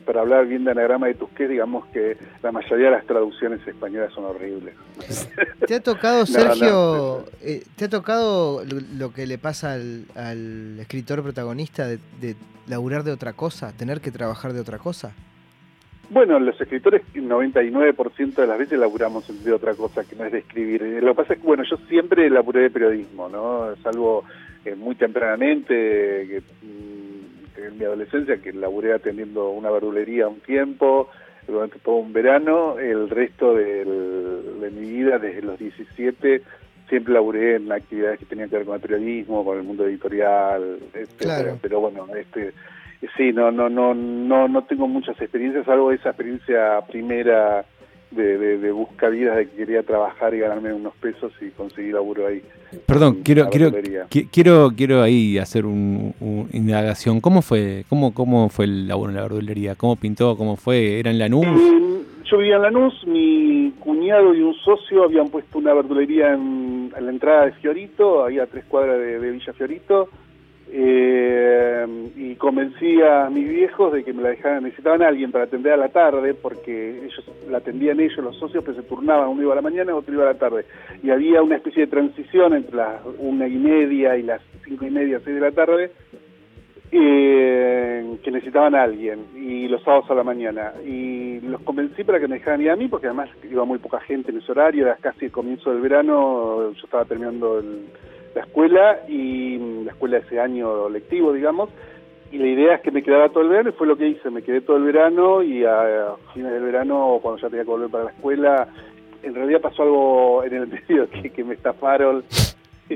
para 0.05 0.21
hablar 0.21 0.47
bien 0.47 0.65
de 0.65 0.71
Anagrama 0.73 1.11
y 1.11 1.15
Tusquets, 1.15 1.51
digamos 1.51 1.87
que 1.87 2.17
la 2.43 2.53
mayoría 2.53 2.87
de 2.87 2.93
las 2.93 3.07
traducciones 3.07 3.67
españolas 3.67 4.13
son 4.13 4.25
horribles. 4.25 4.75
¿Te 5.67 5.75
ha 5.77 5.81
tocado, 5.81 6.21
No, 6.21 6.27
Sergio, 6.27 6.69
no. 6.71 7.25
eh, 7.43 7.63
te 7.77 7.87
ha 7.87 7.89
tocado 7.89 8.63
lo, 8.97 9.13
que 9.13 9.27
le 9.27 9.39
pasa 9.39 9.75
al, 9.75 10.05
al 10.15 10.79
escritor 10.81 11.23
protagonista 11.23 11.87
de, 11.87 11.99
de 12.21 12.37
laburar 12.69 13.03
de 13.05 13.13
otra 13.13 13.33
cosa, 13.33 13.73
tener 13.77 14.01
que 14.01 14.11
trabajar 14.11 14.53
de 14.53 14.61
otra 14.61 14.79
cosa? 14.79 15.13
Bueno, 16.09 16.41
los 16.41 16.61
escritores, 16.61 17.03
el 17.15 17.29
99% 17.29 18.35
de 18.35 18.47
las 18.47 18.59
veces 18.59 18.77
laburamos 18.79 19.45
de 19.45 19.53
otra 19.53 19.75
cosa 19.75 20.03
que 20.05 20.17
no 20.17 20.25
es 20.25 20.33
de 20.33 20.39
escribir. 20.39 20.83
Eh, 20.83 21.01
Lo 21.01 21.13
que 21.13 21.23
pasa 21.23 21.35
es 21.35 21.41
que, 21.41 21.47
bueno, 21.47 21.63
yo 21.63 21.77
siempre 21.89 22.29
laburé 22.29 22.63
de 22.63 22.71
periodismo, 22.71 23.29
¿no? 23.29 23.77
Salvo 23.83 24.25
eh, 24.65 24.75
muy 24.75 24.97
tempranamente, 24.97 25.73
que 25.73 26.43
en 27.71 27.79
mi 27.79 27.85
adolescencia, 27.85 28.37
que 28.39 28.53
laburé 28.53 28.93
atendiendo 28.93 29.51
una 29.51 29.71
verdulería 29.71 30.29
un 30.29 30.41
tiempo, 30.41 31.09
durante 31.47 31.79
todo 31.79 31.97
un 31.97 32.13
verano. 32.13 32.79
El 32.79 33.09
resto 33.11 33.55
del- 33.55 34.61
de 34.61 34.71
mi 34.71 34.91
vida, 34.91 35.19
desde 35.19 35.43
los 35.43 35.59
17, 35.59 36.43
siempre 36.89 37.15
laburé 37.15 37.57
en 37.57 37.71
actividades 37.73 38.19
que 38.19 38.27
tenían 38.27 38.51
que 38.51 38.57
ver 38.57 38.67
con 38.67 38.75
el 38.75 38.81
periodismo, 38.81 39.45
con 39.45 39.57
el 39.59 39.65
mundo 39.65 39.87
editorial, 39.87 40.79
etcétera. 40.93 41.43
Claro. 41.43 41.59
Pero 41.63 41.81
bueno, 41.81 42.07
este 42.15 42.53
sí, 43.17 43.33
no, 43.33 43.51
no, 43.51 43.69
no, 43.71 43.95
no, 43.95 44.47
no 44.49 44.65
tengo 44.65 44.87
muchas 44.87 45.19
experiencias, 45.21 45.65
salvo 45.65 45.91
esa 45.93 46.11
experiencia 46.11 46.81
primera 46.89 47.65
de, 48.11 48.39
de, 48.39 48.59
de 48.59 48.73
buscavidas 48.73 49.37
de 49.37 49.49
que 49.49 49.57
quería 49.57 49.83
trabajar 49.83 50.35
y 50.35 50.39
ganarme 50.41 50.73
unos 50.73 50.95
pesos 50.97 51.33
y 51.41 51.51
conseguir 51.51 51.95
laburo 51.95 52.27
ahí. 52.27 52.43
Perdón, 52.87 53.21
quiero, 53.25 53.49
quiero, 53.51 53.71
qui- 53.71 54.29
quiero, 54.33 54.71
quiero 54.77 55.03
ahí 55.03 55.39
hacer 55.39 55.65
un, 55.67 56.15
un- 56.21 56.49
indagación. 56.53 57.21
¿Cómo 57.21 57.43
fue, 57.43 57.85
cómo, 57.89 58.13
cómo 58.15 58.49
fue 58.49 58.65
el 58.67 58.89
laburo 58.89 59.11
en 59.11 59.17
la 59.17 59.23
verdulería? 59.23 59.75
¿Cómo 59.77 59.97
pintó? 59.97 60.37
¿Cómo 60.37 60.57
fue? 60.57 60.99
¿Era 60.99 61.11
en 61.11 61.19
Lanús? 61.19 61.47
Yo 62.25 62.39
vivía 62.39 62.57
en 62.57 62.63
Lanús, 62.63 63.05
mi 63.09 63.73
cuñado 63.81 64.35
y 64.35 64.41
un 64.43 64.55
socio 64.55 65.03
habían 65.05 65.29
puesto 65.31 65.59
una 65.59 65.75
verdulería 65.75 66.33
en, 66.35 66.93
en 66.97 67.05
la 67.07 67.11
entrada 67.11 67.47
de 67.47 67.53
Fiorito, 67.53 68.25
ahí 68.25 68.39
a 68.39 68.47
tres 68.47 68.65
cuadras 68.69 68.99
de, 68.99 69.19
de 69.19 69.31
Villa 69.33 69.53
Fiorito, 69.53 70.09
eh, 70.73 71.87
y 72.17 72.35
convencí 72.37 73.01
a 73.03 73.29
mis 73.31 73.49
viejos 73.49 73.93
de 73.93 74.05
que 74.05 74.13
me 74.13 74.23
la 74.23 74.31
dejaran, 74.31 74.63
necesitaban 74.65 75.03
a 75.03 75.09
alguien 75.09 75.33
para 75.33 75.45
atender 75.45 75.73
a 75.73 75.77
la 75.77 75.89
tarde, 75.89 76.35
porque 76.35 77.05
ellos 77.05 77.25
la 77.49 77.59
atendían 77.59 78.01
ellos, 78.01 78.19
los 78.19 78.37
socios, 78.39 78.63
pero 78.65 78.77
se 78.81 78.87
turnaban, 78.89 79.29
uno 79.29 79.43
iba 79.43 79.53
a 79.53 79.57
la 79.57 79.63
mañana, 79.63 79.95
otro 79.95 80.15
iba 80.15 80.25
a 80.25 80.33
la 80.33 80.39
tarde, 80.39 80.65
y 81.03 81.11
había 81.11 81.43
una 81.43 81.57
especie 81.57 81.87
de 81.87 81.91
transición 81.91 82.55
entre 82.55 82.77
las 82.77 83.01
una 83.19 83.47
y 83.49 83.57
media 83.57 84.17
y 84.17 84.23
las 84.23 84.41
cinco 84.65 84.87
y 84.87 84.91
media, 84.91 85.21
seis 85.25 85.35
de 85.37 85.41
la 85.41 85.53
tarde, 85.53 85.91
eh, 86.93 88.17
que 88.23 88.31
necesitaban 88.31 88.75
a 88.75 88.83
alguien 88.83 89.21
y 89.37 89.69
los 89.69 89.83
sábados 89.85 90.11
a 90.11 90.15
la 90.15 90.25
mañana. 90.25 90.73
Y 90.85 91.41
los 91.41 91.61
convencí 91.63 92.03
para 92.03 92.19
que 92.19 92.27
me 92.27 92.37
dejaran 92.37 92.63
ir 92.63 92.71
a 92.71 92.77
mí 92.77 92.89
porque 92.89 93.07
además 93.07 93.29
iba 93.49 93.65
muy 93.65 93.79
poca 93.79 94.01
gente 94.01 94.33
en 94.33 94.39
ese 94.39 94.51
horario 94.51 94.87
era 94.87 94.97
casi 94.97 95.27
el 95.27 95.31
comienzo 95.31 95.71
del 95.71 95.81
verano 95.81 96.73
yo 96.73 96.85
estaba 96.85 97.05
terminando 97.05 97.59
el- 97.61 97.87
la 98.35 98.43
escuela 98.43 99.01
y 99.09 99.59
mm, 99.59 99.85
la 99.87 99.93
escuela 99.93 100.19
ese 100.19 100.41
año 100.41 100.89
lectivo 100.89 101.33
digamos 101.33 101.71
y 102.33 102.39
la 102.39 102.47
idea 102.47 102.75
es 102.77 102.81
que 102.83 102.93
me 102.93 103.03
quedara 103.03 103.29
todo 103.31 103.43
el 103.43 103.49
verano 103.49 103.71
y 103.71 103.73
fue 103.73 103.87
lo 103.87 103.97
que 103.97 104.09
hice 104.09 104.31
me 104.31 104.43
quedé 104.43 104.61
todo 104.61 104.77
el 104.77 104.85
verano 104.85 105.43
y 105.43 105.65
a 105.65 106.15
fines 106.33 106.53
del 106.53 106.63
verano 106.63 107.19
cuando 107.23 107.41
ya 107.41 107.49
tenía 107.49 107.65
que 107.65 107.71
volver 107.71 107.91
para 107.91 108.05
la 108.05 108.11
escuela 108.11 108.69
en 109.23 109.35
realidad 109.35 109.61
pasó 109.61 109.83
algo 109.83 110.45
en 110.45 110.55
el 110.55 110.67
medio 110.89 111.09
que, 111.11 111.31
que 111.31 111.45
me 111.45 111.55
estafaron 111.55 112.25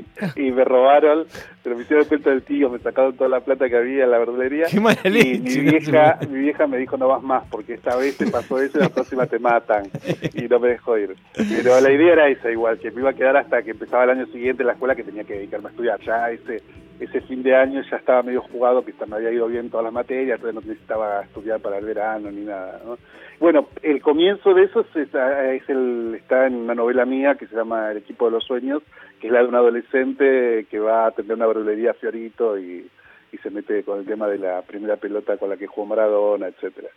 y 0.35 0.51
me 0.51 0.63
robaron, 0.63 1.25
pero 1.63 1.75
me 1.75 1.83
hicieron 1.83 2.05
cuenta 2.05 2.29
del 2.29 2.43
tío, 2.43 2.69
me 2.69 2.79
sacaron 2.79 3.15
toda 3.15 3.29
la 3.29 3.39
plata 3.41 3.69
que 3.69 3.77
había 3.77 4.05
en 4.05 4.11
la 4.11 4.17
verdulería. 4.17 4.65
Qué 4.69 4.79
mala 4.79 4.99
Y 5.05 5.39
mi 5.39 5.55
no 5.55 5.71
vieja, 5.71 6.19
mi 6.29 6.39
vieja 6.39 6.67
me 6.67 6.77
dijo 6.77 6.97
no 6.97 7.07
vas 7.07 7.23
más 7.23 7.43
porque 7.49 7.73
esta 7.73 7.95
vez 7.95 8.17
te 8.17 8.27
pasó 8.27 8.59
eso 8.59 8.77
y 8.77 8.81
la 8.81 8.89
próxima 8.89 9.25
te 9.27 9.39
matan 9.39 9.85
y 10.33 10.43
no 10.43 10.59
me 10.59 10.69
dejó 10.69 10.97
ir. 10.97 11.15
Pero 11.33 11.79
la 11.79 11.91
idea 11.91 12.13
era 12.13 12.27
esa 12.29 12.51
igual, 12.51 12.79
que 12.79 12.91
me 12.91 13.01
iba 13.01 13.11
a 13.11 13.13
quedar 13.13 13.37
hasta 13.37 13.61
que 13.63 13.71
empezaba 13.71 14.03
el 14.03 14.11
año 14.11 14.25
siguiente 14.27 14.63
en 14.63 14.67
la 14.67 14.73
escuela 14.73 14.95
que 14.95 15.03
tenía 15.03 15.23
que 15.23 15.35
dedicarme 15.35 15.67
a 15.67 15.71
estudiar. 15.71 15.99
Ya 16.01 16.29
ese, 16.31 16.61
ese 16.99 17.21
fin 17.21 17.43
de 17.43 17.55
año 17.55 17.81
ya 17.89 17.97
estaba 17.97 18.23
medio 18.23 18.41
jugado, 18.41 18.83
que 18.85 18.93
me 19.07 19.15
había 19.17 19.31
ido 19.31 19.47
bien 19.47 19.69
todas 19.69 19.83
las 19.83 19.93
materias, 19.93 20.37
entonces 20.39 20.55
no 20.55 20.61
necesitaba 20.61 21.21
estudiar 21.23 21.59
para 21.59 21.77
el 21.77 21.85
verano 21.85 22.31
ni 22.31 22.45
nada. 22.45 22.79
¿no? 22.85 22.97
Bueno, 23.39 23.67
el 23.81 24.01
comienzo 24.01 24.53
de 24.53 24.63
eso 24.63 24.81
es, 24.81 24.95
es 24.95 25.69
el, 25.69 26.15
está 26.15 26.47
en 26.47 26.55
una 26.55 26.75
novela 26.75 27.05
mía 27.05 27.35
que 27.35 27.47
se 27.47 27.55
llama 27.55 27.91
El 27.91 27.97
equipo 27.97 28.25
de 28.25 28.31
los 28.31 28.43
sueños, 28.45 28.81
que 29.19 29.27
es 29.27 29.33
la 29.33 29.41
de 29.41 29.47
un 29.47 29.55
adolescente 29.55 30.65
que 30.69 30.79
va 30.79 31.03
a 31.03 31.07
atender 31.07 31.35
una 31.35 31.47
verdulería 31.47 31.91
a 31.91 31.95
Fiorito 31.95 32.57
y, 32.57 32.89
y 33.31 33.37
se 33.39 33.49
mete 33.49 33.83
con 33.83 33.99
el 33.99 34.05
tema 34.05 34.27
de 34.29 34.37
la 34.37 34.61
primera 34.61 34.95
pelota 34.95 35.35
con 35.37 35.49
la 35.49 35.57
que 35.57 35.67
jugó 35.67 35.87
Maradona, 35.87 36.47
etcétera. 36.47 36.87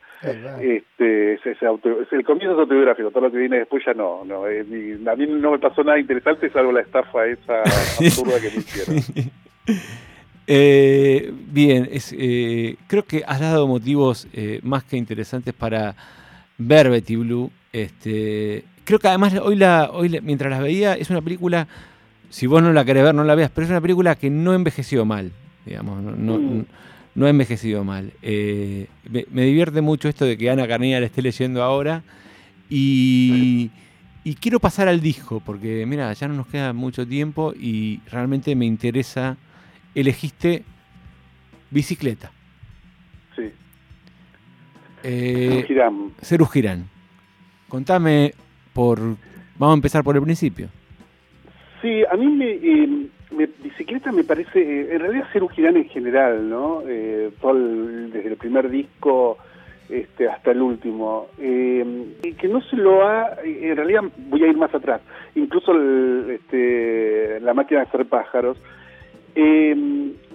Este, 0.61 1.35
es, 1.35 1.47
es 1.47 1.61
auto- 1.65 2.01
es- 2.03 2.13
el 2.13 2.25
comienzo 2.25 2.55
es 2.55 2.61
autobiográfico, 2.61 3.11
todo 3.11 3.25
lo 3.25 3.33
que 3.33 3.39
viene 3.39 3.59
después 3.59 3.85
ya 3.85 3.95
no. 3.95 4.25
no 4.25 4.47
eh, 4.47 4.65
ni- 4.69 5.09
a 5.09 5.17
mí 5.17 5.27
no 5.27 5.51
me 5.53 5.59
pasó 5.59 5.83
nada 5.83 5.99
interesante 5.99 6.51
salvo 6.51 6.71
la 6.73 6.83
estafa 6.83 7.27
esa 7.27 7.63
absurda 7.99 8.41
que 8.41 8.51
me 8.51 8.57
hicieron. 8.59 9.03
Eh, 10.47 11.33
bien, 11.53 11.89
es, 11.93 12.15
eh, 12.17 12.77
creo 12.87 13.05
que 13.05 13.23
has 13.27 13.41
dado 13.41 13.67
motivos 13.67 14.27
eh, 14.33 14.61
más 14.63 14.83
que 14.85 14.97
interesantes 14.97 15.53
para 15.53 15.95
ver 16.57 16.89
Betty 16.89 17.17
Blue. 17.17 17.51
Este, 17.73 18.65
creo 18.85 18.99
que 18.99 19.09
además 19.09 19.35
hoy, 19.43 19.57
la, 19.57 19.91
hoy 19.93 20.09
la- 20.09 20.21
mientras 20.23 20.51
la 20.51 20.61
veía, 20.61 20.95
es 20.95 21.11
una 21.11 21.21
película, 21.21 21.69
si 22.31 22.47
vos 22.47 22.63
no 22.63 22.73
la 22.73 22.85
querés 22.85 23.05
ver, 23.05 23.15
no 23.15 23.25
la 23.25 23.35
veas, 23.35 23.51
pero 23.55 23.67
es 23.67 23.71
una 23.71 23.81
película 23.83 24.15
que 24.17 24.31
no 24.31 24.55
envejeció 24.55 25.05
mal, 25.05 25.33
digamos, 25.67 26.03
no, 26.03 26.13
no, 26.13 26.39
Mm. 26.39 26.65
no 27.15 27.27
ha 27.27 27.31
envejecido 27.31 27.85
mal. 27.85 28.13
Me, 28.23 29.27
me 29.31 29.43
divierte 29.45 29.83
mucho 29.83 30.09
esto 30.09 30.25
de 30.25 30.39
que 30.39 30.49
Ana 30.49 30.67
Carnera 30.67 31.01
la 31.01 31.07
esté 31.07 31.21
leyendo 31.21 31.63
ahora 31.63 32.03
y, 32.71 33.71
y 34.25 34.35
quiero 34.35 34.61
pasar 34.61 34.89
al 34.89 35.01
disco, 35.03 35.43
porque 35.45 35.85
mira, 35.87 36.11
ya 36.15 36.27
no 36.27 36.35
nos 36.35 36.47
queda 36.47 36.73
mucho 36.73 37.07
tiempo 37.07 37.53
y 37.59 38.01
realmente 38.11 38.55
me 38.57 38.65
interesa 38.67 39.37
elegiste 39.95 40.65
bicicleta. 41.71 42.31
Sí. 43.37 43.51
Eh, 45.03 45.65
Girán. 45.67 46.13
Girán. 46.53 46.85
Contame 47.69 48.33
por. 48.73 48.99
Vamos 49.59 49.75
a 49.75 49.75
empezar 49.75 50.03
por 50.05 50.17
el 50.17 50.23
principio. 50.23 50.69
Sí, 51.83 52.03
a 52.11 52.17
mí 52.17 52.27
me, 52.27 52.51
eh, 52.53 53.07
me- 53.31 53.49
bicicleta 53.63 54.11
me 54.13 54.25
parece, 54.25 54.61
eh, 54.61 54.89
en 54.95 55.01
realidad 55.01 55.29
Ceru 55.33 55.49
Girán 55.49 55.77
en 55.77 55.89
general, 55.89 56.49
¿no? 56.49 56.83
Eh, 56.89 57.31
todo 57.41 57.53
el- 57.53 58.11
desde 58.13 58.29
el 58.31 58.37
primer 58.37 58.69
disco 58.71 59.39
este, 59.89 60.29
hasta 60.29 60.51
el 60.51 60.61
último, 60.61 61.29
eh, 61.39 62.15
y 62.23 62.33
que 62.35 62.47
no 62.47 62.61
se 62.61 62.77
lo 62.77 63.09
ha, 63.09 63.39
en 63.43 63.75
realidad 63.75 64.03
voy 64.29 64.43
a 64.45 64.49
ir 64.49 64.57
más 64.59 64.75
atrás, 64.75 65.01
incluso 65.35 65.73
el, 65.73 66.27
este, 66.29 67.41
la 67.41 67.55
máquina 67.55 67.81
de 67.81 67.87
hacer 67.87 68.05
pájaros, 68.05 68.59
eh, 69.35 69.75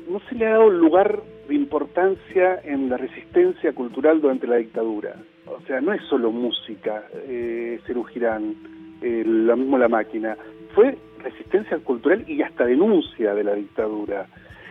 no 0.09 0.19
se 0.29 0.35
le 0.35 0.45
ha 0.47 0.51
dado 0.51 0.69
lugar 0.69 1.21
de 1.47 1.55
importancia 1.55 2.59
en 2.63 2.89
la 2.89 2.97
resistencia 2.97 3.73
cultural 3.73 4.21
durante 4.21 4.47
la 4.47 4.57
dictadura. 4.57 5.15
O 5.45 5.59
sea, 5.67 5.81
no 5.81 5.93
es 5.93 6.01
solo 6.09 6.31
música, 6.31 7.03
eh, 7.27 7.79
Cerú 7.85 8.03
Girán, 8.05 8.55
eh, 9.01 9.23
lo 9.25 9.57
mismo 9.57 9.77
la 9.77 9.89
máquina, 9.89 10.37
fue 10.73 10.97
resistencia 11.21 11.77
cultural 11.79 12.23
y 12.27 12.41
hasta 12.41 12.65
denuncia 12.65 13.33
de 13.33 13.43
la 13.43 13.53
dictadura, 13.53 14.27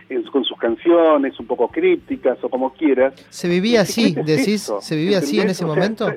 en- 0.09 0.23
con 0.23 0.43
sus 0.43 0.57
canciones 0.57 1.39
un 1.39 1.45
poco 1.47 1.67
crípticas 1.67 2.37
o 2.43 2.49
como 2.49 2.73
quieras. 2.73 3.13
¿Se 3.29 3.47
vivía 3.47 3.81
así, 3.81 4.15
es 4.17 4.25
decís? 4.25 4.71
¿Se 4.81 4.95
vivía 4.95 5.19
así 5.19 5.39
en 5.39 5.49
ese 5.49 5.63
O 5.63 5.67
sea, 5.67 5.75
momento? 5.75 6.11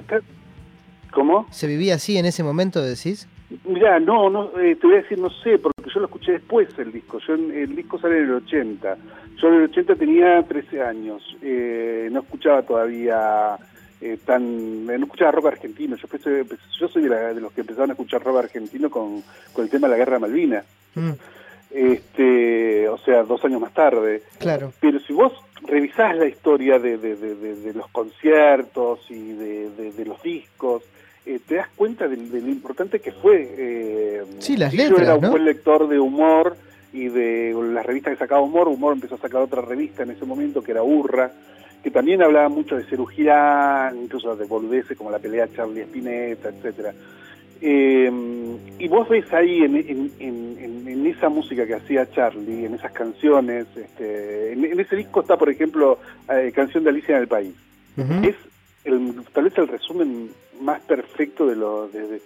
¿Cómo? 1.12 1.46
¿Se 1.50 1.66
vivía 1.66 1.94
así 1.94 2.18
en 2.18 2.26
ese 2.26 2.42
momento, 2.42 2.82
decís? 2.82 3.28
Mirá, 3.64 4.00
no, 4.00 4.28
no 4.28 4.58
eh, 4.60 4.74
te 4.76 4.86
voy 4.86 4.96
a 4.96 5.02
decir, 5.02 5.18
no 5.18 5.30
sé, 5.30 5.58
porque 5.58 5.88
yo 5.92 6.00
lo 6.00 6.06
escuché 6.06 6.32
después 6.32 6.68
el 6.78 6.90
disco. 6.92 7.18
Yo 7.20 7.34
El 7.34 7.76
disco 7.76 7.98
sale 7.98 8.18
en 8.18 8.24
el 8.24 8.32
80. 8.34 8.96
Yo 9.36 9.48
en 9.48 9.54
el 9.54 9.62
80 9.70 9.94
tenía 9.94 10.42
13 10.42 10.82
años. 10.82 11.22
Eh, 11.42 12.08
no 12.10 12.20
escuchaba 12.20 12.62
todavía 12.62 13.56
eh, 14.00 14.18
tan... 14.24 14.84
No 14.86 14.92
escuchaba 14.92 15.30
rock 15.32 15.46
argentino. 15.46 15.94
Yo, 15.96 16.08
empecé- 16.08 16.44
yo 16.78 16.88
soy 16.88 17.02
de, 17.04 17.08
la- 17.08 17.34
de 17.34 17.40
los 17.40 17.52
que 17.52 17.60
empezaron 17.60 17.90
a 17.90 17.92
escuchar 17.92 18.22
rock 18.24 18.38
argentino 18.38 18.90
con, 18.90 19.22
con 19.52 19.64
el 19.64 19.70
tema 19.70 19.86
de 19.86 19.92
la 19.92 19.98
Guerra 19.98 20.14
de 20.14 20.20
Malvinas. 20.20 20.64
Mm, 20.96 21.10
Este, 21.70 22.88
o 22.88 22.98
sea, 22.98 23.22
dos 23.22 23.44
años 23.44 23.60
más 23.60 23.72
tarde. 23.74 24.22
claro. 24.38 24.72
Pero 24.80 24.98
si 25.00 25.12
vos 25.12 25.32
revisás 25.66 26.16
la 26.16 26.26
historia 26.26 26.78
de, 26.78 26.96
de- 26.98 27.16
de- 27.16 27.34
de- 27.36 27.54
de 27.56 27.74
los 27.74 27.88
conciertos 27.90 29.00
y 29.10 29.32
de 29.34 30.04
los 30.04 30.20
discos, 30.22 30.82
eh, 31.26 31.40
te 31.46 31.56
das 31.56 31.68
cuenta 31.76 32.06
de, 32.08 32.16
de 32.16 32.40
lo 32.40 32.48
importante 32.48 33.00
que 33.00 33.12
fue. 33.12 33.48
eh, 33.58 34.22
Sí, 34.38 34.56
las 34.56 34.72
yo 34.72 34.78
letras, 34.84 35.00
era 35.02 35.14
un 35.16 35.20
¿no? 35.22 35.30
buen 35.32 35.44
lector 35.44 35.88
de 35.88 35.98
humor 35.98 36.56
y 36.92 37.08
de 37.08 37.54
las 37.72 37.84
revistas 37.84 38.14
que 38.14 38.18
sacaba 38.18 38.40
humor. 38.40 38.68
Humor 38.68 38.94
empezó 38.94 39.16
a 39.16 39.18
sacar 39.18 39.42
otra 39.42 39.60
revista 39.62 40.02
en 40.04 40.10
ese 40.12 40.24
momento 40.24 40.62
que 40.62 40.70
era 40.72 40.82
Urra, 40.82 41.30
que 41.82 41.90
también 41.90 42.22
hablaba 42.22 42.48
mucho 42.48 42.76
de 42.76 42.84
cirugía, 42.84 43.92
incluso 43.94 44.34
de 44.36 44.46
boludeces 44.46 44.96
como 44.96 45.10
la 45.10 45.18
pelea 45.18 45.46
de 45.46 45.54
Charlie 45.56 45.82
Spinetta, 45.82 46.48
etcétera. 46.48 46.94
Eh, 47.60 48.10
y 48.78 48.88
vos 48.88 49.08
ves 49.08 49.32
ahí 49.32 49.62
en, 49.62 49.76
en- 49.76 50.12
en- 50.18 50.56
en- 50.60 50.88
en 50.88 51.06
esa 51.06 51.28
música 51.28 51.66
que 51.66 51.74
hacía 51.74 52.10
Charlie, 52.10 52.66
en 52.66 52.74
esas 52.74 52.92
canciones, 52.92 53.66
este, 53.76 54.52
en, 54.52 54.78
ese 54.78 54.94
disco 54.96 55.20
está, 55.22 55.36
por 55.38 55.48
ejemplo, 55.48 55.98
eh, 56.30 56.52
Canción 56.54 56.84
de 56.84 56.90
Alicia 56.90 57.16
en 57.16 57.22
el 57.22 57.28
País. 57.28 57.54
Es 58.22 58.34
el, 58.84 59.14
tal 59.32 59.44
vez 59.44 59.56
el 59.56 59.68
resumen 59.68 60.28
más 60.60 60.80
perfecto 60.82 61.46
de, 61.46 61.56
lo- 61.56 61.88
de, 61.88 62.20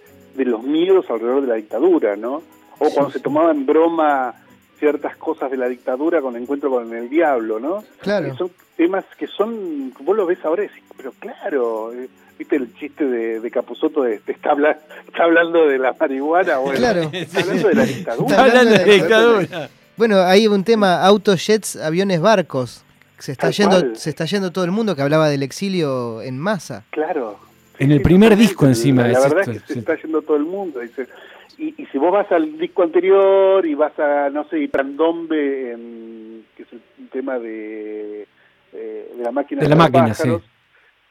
los 0.45 0.63
miedos 0.63 1.05
alrededor 1.09 1.41
de 1.41 1.47
la 1.47 1.55
dictadura, 1.55 2.15
¿no? 2.15 2.41
O 2.79 2.85
Sí, 2.87 2.91
cuando 2.93 3.11
sí. 3.11 3.17
se 3.17 3.23
tomaba 3.23 3.51
en 3.51 3.65
broma 3.65 4.33
ciertas 4.79 5.15
cosas 5.17 5.51
de 5.51 5.57
la 5.57 5.67
dictadura 5.67 6.21
con 6.21 6.35
el 6.35 6.41
encuentro 6.43 6.69
con 6.71 6.91
el 6.95 7.09
diablo, 7.09 7.59
¿no? 7.59 7.83
Claro. 8.01 8.31
Que 8.31 8.37
son 8.37 8.51
temas 8.75 9.05
que 9.17 9.27
son, 9.27 9.93
vos 9.99 10.15
lo 10.17 10.25
ves 10.25 10.39
ahora 10.43 10.63
y 10.63 10.67
decís, 10.67 10.83
pero 10.97 11.11
claro, 11.19 11.93
eh, 11.93 12.09
viste 12.39 12.55
el 12.55 12.73
chiste 12.75 13.05
de, 13.05 13.39
de 13.39 13.51
Capuzoto 13.51 14.01
de 14.01 14.17
te 14.19 14.31
está, 14.31 14.51
habla- 14.51 14.79
está 15.07 15.23
hablando 15.25 15.67
de 15.67 15.77
la 15.77 15.93
marihuana, 15.99 16.57
bueno, 16.57 16.77
Claro. 16.79 17.09
está 17.13 17.41
hablando 17.41 17.67
de 17.67 17.75
la 17.75 17.85
dictadura. 17.85 18.27
Está 18.29 18.43
Hablando 18.43 18.71
de 18.71 18.83
de- 18.85 18.93
dictadura. 18.93 19.69
Bueno, 19.97 20.19
hay 20.21 20.47
un 20.47 20.63
tema, 20.63 21.03
autos, 21.05 21.45
jets, 21.45 21.75
aviones, 21.75 22.19
barcos. 22.21 22.83
Se 23.19 23.33
está, 23.33 23.47
Tal 23.47 23.53
yendo, 23.53 23.79
cual. 23.81 23.95
se 23.97 24.09
está 24.09 24.25
yendo 24.25 24.51
todo 24.51 24.65
el 24.65 24.71
mundo 24.71 24.95
que 24.95 25.03
hablaba 25.03 25.29
del 25.29 25.43
exilio 25.43 26.23
en 26.23 26.39
masa. 26.39 26.85
Claro. 26.89 27.37
En 27.81 27.91
el 27.91 27.97
Sí, 27.97 28.03
primer 28.03 28.35
disco 28.35 28.65
encima 28.65 29.01
La, 29.03 29.07
es 29.09 29.13
la 29.15 29.21
verdad 29.23 29.39
esto, 29.41 29.51
es 29.51 29.61
que 29.61 29.67
se 29.67 29.73
sí. 29.73 29.79
está 29.79 29.95
yendo 30.01 30.21
todo 30.21 30.37
el 30.37 30.43
mundo. 30.43 30.79
Dice. 30.79 31.07
Y, 31.57 31.81
y 31.81 31.85
si 31.87 31.97
vos 31.97 32.11
vas 32.11 32.31
al 32.31 32.57
disco 32.57 32.83
anterior 32.83 33.65
y 33.65 33.73
vas 33.75 33.97
a, 33.99 34.29
no 34.29 34.43
sé, 34.49 34.69
Candombe, 34.69 35.71
en, 35.73 36.45
que 36.55 36.63
es 36.63 36.69
el 36.73 37.09
tema 37.09 37.39
de, 37.39 38.27
eh, 38.73 39.11
de 39.17 39.23
la 39.23 39.31
máquina 39.31 39.61
De 39.61 39.69
la 39.69 39.75
los 39.75 39.83
máquina, 39.83 40.07
pájaros, 40.09 40.43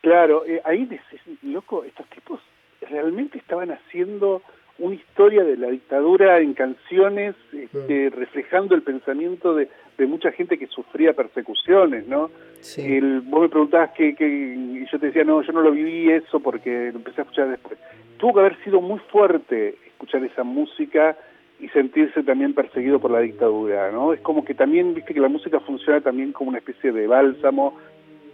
Claro, 0.01 0.45
eh, 0.47 0.63
ahí 0.65 0.87
decís, 0.87 1.21
loco, 1.43 1.85
estos 1.85 2.07
tipos 2.09 2.41
realmente 2.89 3.37
estaban 3.39 3.71
haciendo 3.71 4.43
una 4.81 4.95
historia 4.97 5.45
de 5.45 5.57
la 5.57 5.69
dictadura 5.69 6.41
en 6.41 6.55
canciones, 6.55 7.35
este, 7.53 8.11
reflejando 8.11 8.75
el 8.75 8.83
pensamiento 8.83 9.55
de, 9.55 9.69
de 9.99 10.07
mucha 10.07 10.33
gente 10.33 10.59
que 10.59 10.67
sufría 10.67 11.13
persecuciones, 11.13 12.07
¿no? 12.09 12.31
Sí. 12.61 12.83
El, 12.97 13.21
vos 13.21 13.43
me 13.43 13.49
preguntabas 13.49 13.91
que, 13.93 14.15
que 14.15 14.27
y 14.27 14.87
yo 14.91 14.99
te 14.99 15.07
decía, 15.07 15.25
no, 15.25 15.43
yo 15.43 15.53
no 15.53 15.61
lo 15.63 15.71
viví 15.71 16.11
eso 16.11 16.41
porque 16.41 16.91
lo 16.93 16.99
empecé 16.99 17.21
a 17.21 17.25
escuchar 17.25 17.49
después. 17.51 17.79
Tuvo 18.19 18.35
que 18.35 18.41
haber 18.41 18.57
sido 18.65 18.81
muy 18.81 18.99
fuerte 19.11 19.77
escuchar 19.87 20.25
esa 20.25 20.43
música 20.45 21.17
y 21.59 21.69
sentirse 21.69 22.23
también 22.23 22.55
perseguido 22.55 22.99
por 23.01 23.11
la 23.11 23.21
dictadura, 23.21 23.91
¿no? 23.93 24.13
Es 24.15 24.21
como 24.21 24.45
que 24.45 24.55
también, 24.55 24.95
viste 24.95 25.13
que 25.15 25.21
la 25.21 25.29
música 25.29 25.61
funciona 25.61 26.01
también 26.01 26.33
como 26.33 26.49
una 26.51 26.59
especie 26.59 26.91
de 26.91 27.07
bálsamo, 27.07 27.77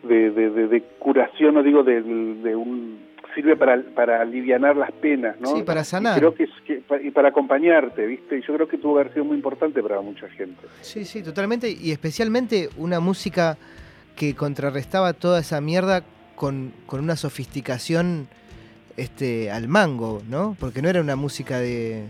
de, 0.04 0.30
de, 0.30 0.50
de- 0.50 0.68
de 0.68 0.80
curación, 1.00 1.54
no 1.54 1.62
digo 1.64 1.82
de, 1.82 2.02
de 2.02 2.54
un... 2.54 3.04
sirve 3.36 3.54
para, 3.54 3.80
para 3.94 4.20
alivianar 4.22 4.76
las 4.76 4.90
penas, 4.90 5.36
¿no? 5.38 5.54
Sí, 5.54 5.62
para 5.62 5.82
Y 5.82 5.84
sanar. 5.84 6.18
creo 6.18 6.34
que 6.34 6.44
es 6.44 6.50
que, 6.66 6.82
y 7.04 7.10
para 7.12 7.28
acompañarte, 7.28 8.04
¿viste? 8.06 8.38
Y 8.38 8.42
yo 8.42 8.54
creo 8.54 8.66
que 8.66 8.78
tuvo 8.78 8.94
que 8.94 9.00
haber 9.02 9.12
sido 9.12 9.24
muy 9.26 9.36
importante 9.36 9.80
para 9.82 10.00
mucha 10.00 10.28
gente. 10.30 10.66
Sí, 10.80 11.04
sí, 11.04 11.22
totalmente. 11.22 11.70
Y 11.70 11.92
especialmente 11.92 12.70
una 12.76 12.98
música 12.98 13.56
que 14.16 14.34
contrarrestaba 14.34 15.12
toda 15.12 15.38
esa 15.40 15.60
mierda 15.60 16.02
con, 16.34 16.72
con 16.86 17.00
una 17.00 17.14
sofisticación 17.16 18.26
este, 18.96 19.50
al 19.50 19.68
mango, 19.68 20.22
¿no? 20.28 20.56
Porque 20.58 20.82
no 20.82 20.88
era 20.88 21.00
una 21.00 21.14
música 21.16 21.60
de. 21.60 22.04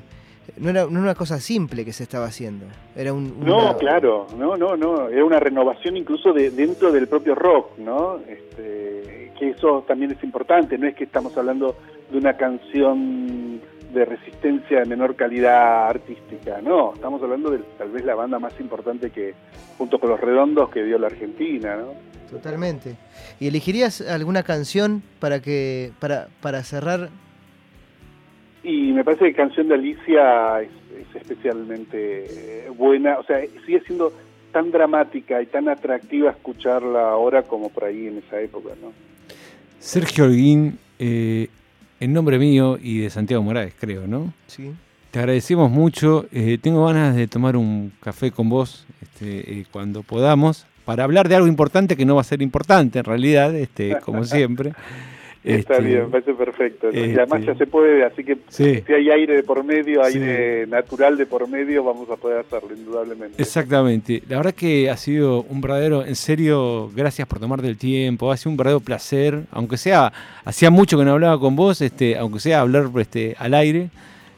No 0.59 0.71
era, 0.71 0.85
no 0.85 0.91
era 0.91 1.01
una 1.01 1.15
cosa 1.15 1.39
simple 1.39 1.85
que 1.85 1.93
se 1.93 2.03
estaba 2.05 2.27
haciendo. 2.27 2.67
Era 2.95 3.13
un. 3.13 3.41
No, 3.45 3.59
una- 3.71 3.77
claro, 3.77 4.27
no, 4.39 4.57
no, 4.57 4.77
no, 4.77 5.09
era 5.09 5.25
una 5.25 5.39
renovación 5.39 5.97
incluso 5.97 6.33
de 6.33 6.51
dentro 6.51 6.91
del 6.93 7.09
propio 7.09 7.35
rock, 7.35 7.77
¿no? 7.79 8.19
Este, 8.29 9.33
que 9.39 9.51
eso 9.51 9.85
también 9.87 10.13
es 10.13 10.23
importante, 10.25 10.79
no 10.79 10.87
es 10.87 10.95
que 10.95 11.05
estamos 11.05 11.37
hablando 11.37 11.77
de 12.11 12.17
una 12.19 12.37
canción 12.39 13.61
de 13.93 14.05
resistencia 14.05 14.81
de 14.81 14.87
menor 14.87 15.15
calidad 15.15 15.89
artística, 15.89 16.61
no, 16.63 16.95
estamos 16.95 17.23
hablando 17.23 17.51
de 17.51 17.59
tal 17.79 17.91
vez 17.91 18.05
la 18.05 18.15
banda 18.15 18.39
más 18.39 18.59
importante 18.61 19.11
que, 19.11 19.35
junto 19.79 19.99
con 19.99 20.09
los 20.11 20.21
redondos, 20.21 20.71
que 20.71 20.83
dio 20.85 20.99
la 20.99 21.09
Argentina, 21.09 21.77
¿no? 21.77 21.93
Totalmente. 22.31 22.97
¿Y 23.39 23.47
elegirías 23.49 24.01
alguna 24.01 24.43
canción 24.43 25.03
para 25.21 25.41
que 25.41 25.93
para, 26.01 26.29
para 26.41 26.63
cerrar? 26.65 27.11
Y 28.67 28.93
me 28.93 29.05
parece 29.05 29.27
que 29.27 29.35
Canción 29.35 29.69
de 29.69 29.75
Alicia 29.75 30.61
es, 30.61 30.71
es 30.99 31.17
especialmente 31.23 32.25
eh, 32.67 32.71
buena, 32.77 33.17
o 33.19 33.25
sea, 33.25 33.39
sigue 33.65 33.81
siendo 33.87 34.13
tan 34.53 34.73
dramática 34.73 35.41
y 35.41 35.47
tan 35.47 35.69
atractiva 35.69 36.33
escucharla 36.33 37.11
ahora 37.11 37.43
como 37.43 37.71
por 37.71 37.85
ahí 37.85 38.09
en 38.09 38.19
esa 38.19 38.41
época, 38.41 38.71
¿no? 38.83 38.93
Sergio 39.79 40.25
Holguín, 40.25 40.79
eh, 40.99 41.49
en 42.01 42.13
nombre 42.13 42.41
mío 42.41 42.77
y 42.83 42.99
de 42.99 43.11
Santiago 43.11 43.43
Morales, 43.45 43.75
creo, 43.79 44.09
¿no? 44.09 44.33
Sí. 44.49 44.73
Te 45.13 45.21
agradecemos 45.21 45.71
mucho. 45.71 46.27
eh, 46.33 46.59
tengo 46.61 46.87
ganas 46.87 47.15
de 47.15 47.29
tomar 47.29 47.57
un 47.57 47.93
café 48.01 48.33
con 48.33 48.49
vos 48.49 48.85
este, 49.01 49.61
eh, 49.61 49.67
cuando 49.71 50.03
podamos 50.03 50.67
para 50.85 51.05
hablar 51.05 51.29
de 51.29 51.37
algo 51.37 51.49
importante 51.49 51.97
que 51.97 52.05
no 52.05 52.15
va 52.15 52.21
a 52.23 52.25
ser 52.25 52.43
importante 52.43 52.99
en 52.99 53.05
realidad, 53.05 53.55
este, 53.55 53.99
como 54.01 54.25
siempre. 54.25 54.73
Está 55.47 55.75
Este, 55.75 55.85
bien, 55.87 56.03
me 56.03 56.09
parece 56.09 56.35
perfecto. 56.35 56.89
Y 56.93 56.99
además 57.15 57.39
este- 57.41 57.47
ya 57.53 57.55
se 57.57 57.67
puede, 57.69 58.05
así 58.05 58.25
que 58.25 58.37
Sí. 58.49 58.83
si 58.85 58.93
hay 58.93 59.11
aire 59.11 59.37
de 59.37 59.43
por 59.45 59.63
medio, 59.63 60.05
Sí. 60.05 60.19
aire 60.19 60.67
natural 60.67 61.17
de 61.17 61.25
por 61.25 61.49
medio, 61.49 61.85
vamos 61.85 62.11
a 62.11 62.17
poder 62.17 62.39
hacerlo, 62.41 62.75
indudablemente. 62.75 63.41
Exactamente. 63.41 64.23
La 64.29 64.39
verdad 64.39 64.55
que 64.55 64.91
ha 64.91 64.97
sido 64.97 65.43
un 65.45 65.61
verdadero, 65.61 66.05
en 66.05 66.17
serio, 66.17 66.91
gracias 66.97 67.29
por 67.29 67.39
tomarte 67.39 67.69
el 67.69 67.77
tiempo. 67.79 68.33
Ha 68.33 68.37
sido 68.37 68.51
un 68.51 68.57
verdadero 68.57 68.81
placer, 68.81 69.45
aunque 69.53 69.77
sea, 69.77 70.13
hacía 70.45 70.71
mucho 70.71 70.99
que 70.99 71.05
no 71.05 71.13
hablaba 71.13 71.39
con 71.39 71.55
vos, 71.55 71.81
este, 71.81 72.19
aunque 72.19 72.41
sea 72.41 72.63
hablar 72.63 72.91
este, 72.99 73.37
al 73.39 73.55
aire, 73.55 73.91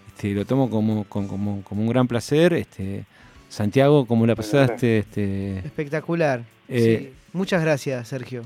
este, 0.08 0.32
lo 0.34 0.44
tomo 0.44 0.68
como, 0.68 1.04
con- 1.04 1.26
como, 1.26 1.62
como 1.64 1.80
un 1.82 1.88
gran 1.88 2.06
placer. 2.06 2.52
Este, 2.52 3.04
Santiago, 3.48 4.04
¿cómo 4.04 4.26
la 4.26 4.36
pasaste? 4.36 4.98
Este, 4.98 5.58
Espectacular. 5.60 6.42
Eh, 6.68 6.98
Sí. 7.00 7.14
Muchas 7.32 7.62
gracias, 7.62 8.08
Sergio. 8.08 8.42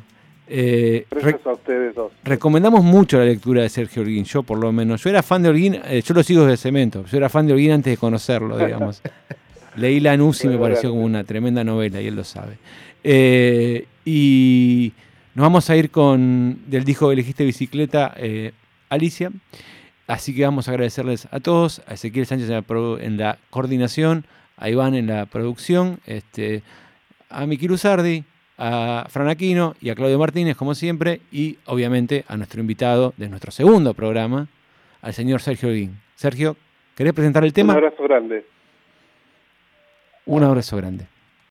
Eh, 0.55 1.07
Gracias 1.11 1.47
a 1.47 1.53
ustedes 1.53 1.95
dos. 1.95 2.13
recomendamos 2.25 2.85
mucho 2.85 3.19
la 3.19 3.25
lectura 3.25 3.63
de 3.63 3.69
Sergio 3.69 4.03
Holguín, 4.03 4.25
yo 4.25 4.43
por 4.43 4.59
lo 4.59 4.71
menos. 4.73 5.03
Yo 5.03 5.11
era 5.11 5.23
fan 5.23 5.43
de 5.43 5.49
Holguín, 5.49 5.79
eh, 5.85 6.03
yo 6.05 6.15
lo 6.15 6.23
sigo 6.23 6.45
desde 6.45 6.59
Cemento, 6.59 7.05
yo 7.07 7.17
era 7.17 7.29
fan 7.29 7.47
de 7.47 7.53
Holguín 7.55 7.73
antes 7.73 7.93
de 7.93 7.97
conocerlo, 7.97 8.59
digamos. 8.59 9.01
Leí 9.77 10.01
La 10.01 10.17
Nusi 10.17 10.47
y 10.47 10.51
me 10.51 10.59
pareció 10.59 10.91
como 10.91 11.03
una 11.05 11.25
tremenda 11.25 11.65
novela 11.65 12.01
y 12.01 12.07
él 12.07 12.15
lo 12.17 12.25
sabe. 12.25 12.59
Eh, 13.03 13.87
y 14.05 14.93
nos 15.35 15.45
vamos 15.45 15.71
a 15.71 15.77
ir 15.77 15.91
con 15.91 16.59
del 16.67 16.85
disco 16.85 17.09
que 17.09 17.15
elegiste 17.15 17.45
bicicleta, 17.45 18.15
Alicia. 18.91 19.31
Así 20.07 20.35
que 20.35 20.45
vamos 20.45 20.69
a 20.69 20.73
agradecerles 20.73 21.27
a 21.31 21.41
todos, 21.41 21.81
a 21.87 21.95
Ezequiel 21.95 22.27
Sánchez 22.27 22.49
en 22.49 22.55
la, 22.57 22.63
produ- 22.67 22.99
en 23.01 23.17
la 23.17 23.39
coordinación, 23.49 24.27
a 24.59 24.69
Iván 24.69 24.95
en 24.95 25.07
la 25.07 25.25
producción, 25.25 26.01
este, 26.07 26.63
a 27.31 27.47
Miki 27.47 27.67
Luzardi, 27.67 28.25
a 28.59 29.07
Fran 29.09 29.29
Aquino 29.29 29.75
y 29.81 29.91
a 29.91 29.95
Claudio 29.95 30.19
Martínez, 30.19 30.57
como 30.57 30.75
siempre, 30.75 31.21
y 31.31 31.59
obviamente 31.67 32.25
a 32.29 32.37
nuestro 32.37 32.61
invitado 32.61 33.15
de 33.17 33.29
nuestro 33.29 33.51
segundo 33.51 33.95
programa, 33.95 34.49
al 35.01 35.13
señor 35.13 35.41
Sergio 35.41 35.69
Holguín. 35.69 36.01
Sergio, 36.15 36.57
¿querés 36.97 37.13
presentar 37.13 37.45
el 37.45 37.53
tema? 37.53 37.73
Un 37.73 37.79
abrazo 37.79 38.03
grande. 38.05 38.45
Un 40.27 40.45
abrazo 40.45 40.77
grande. 40.77 41.07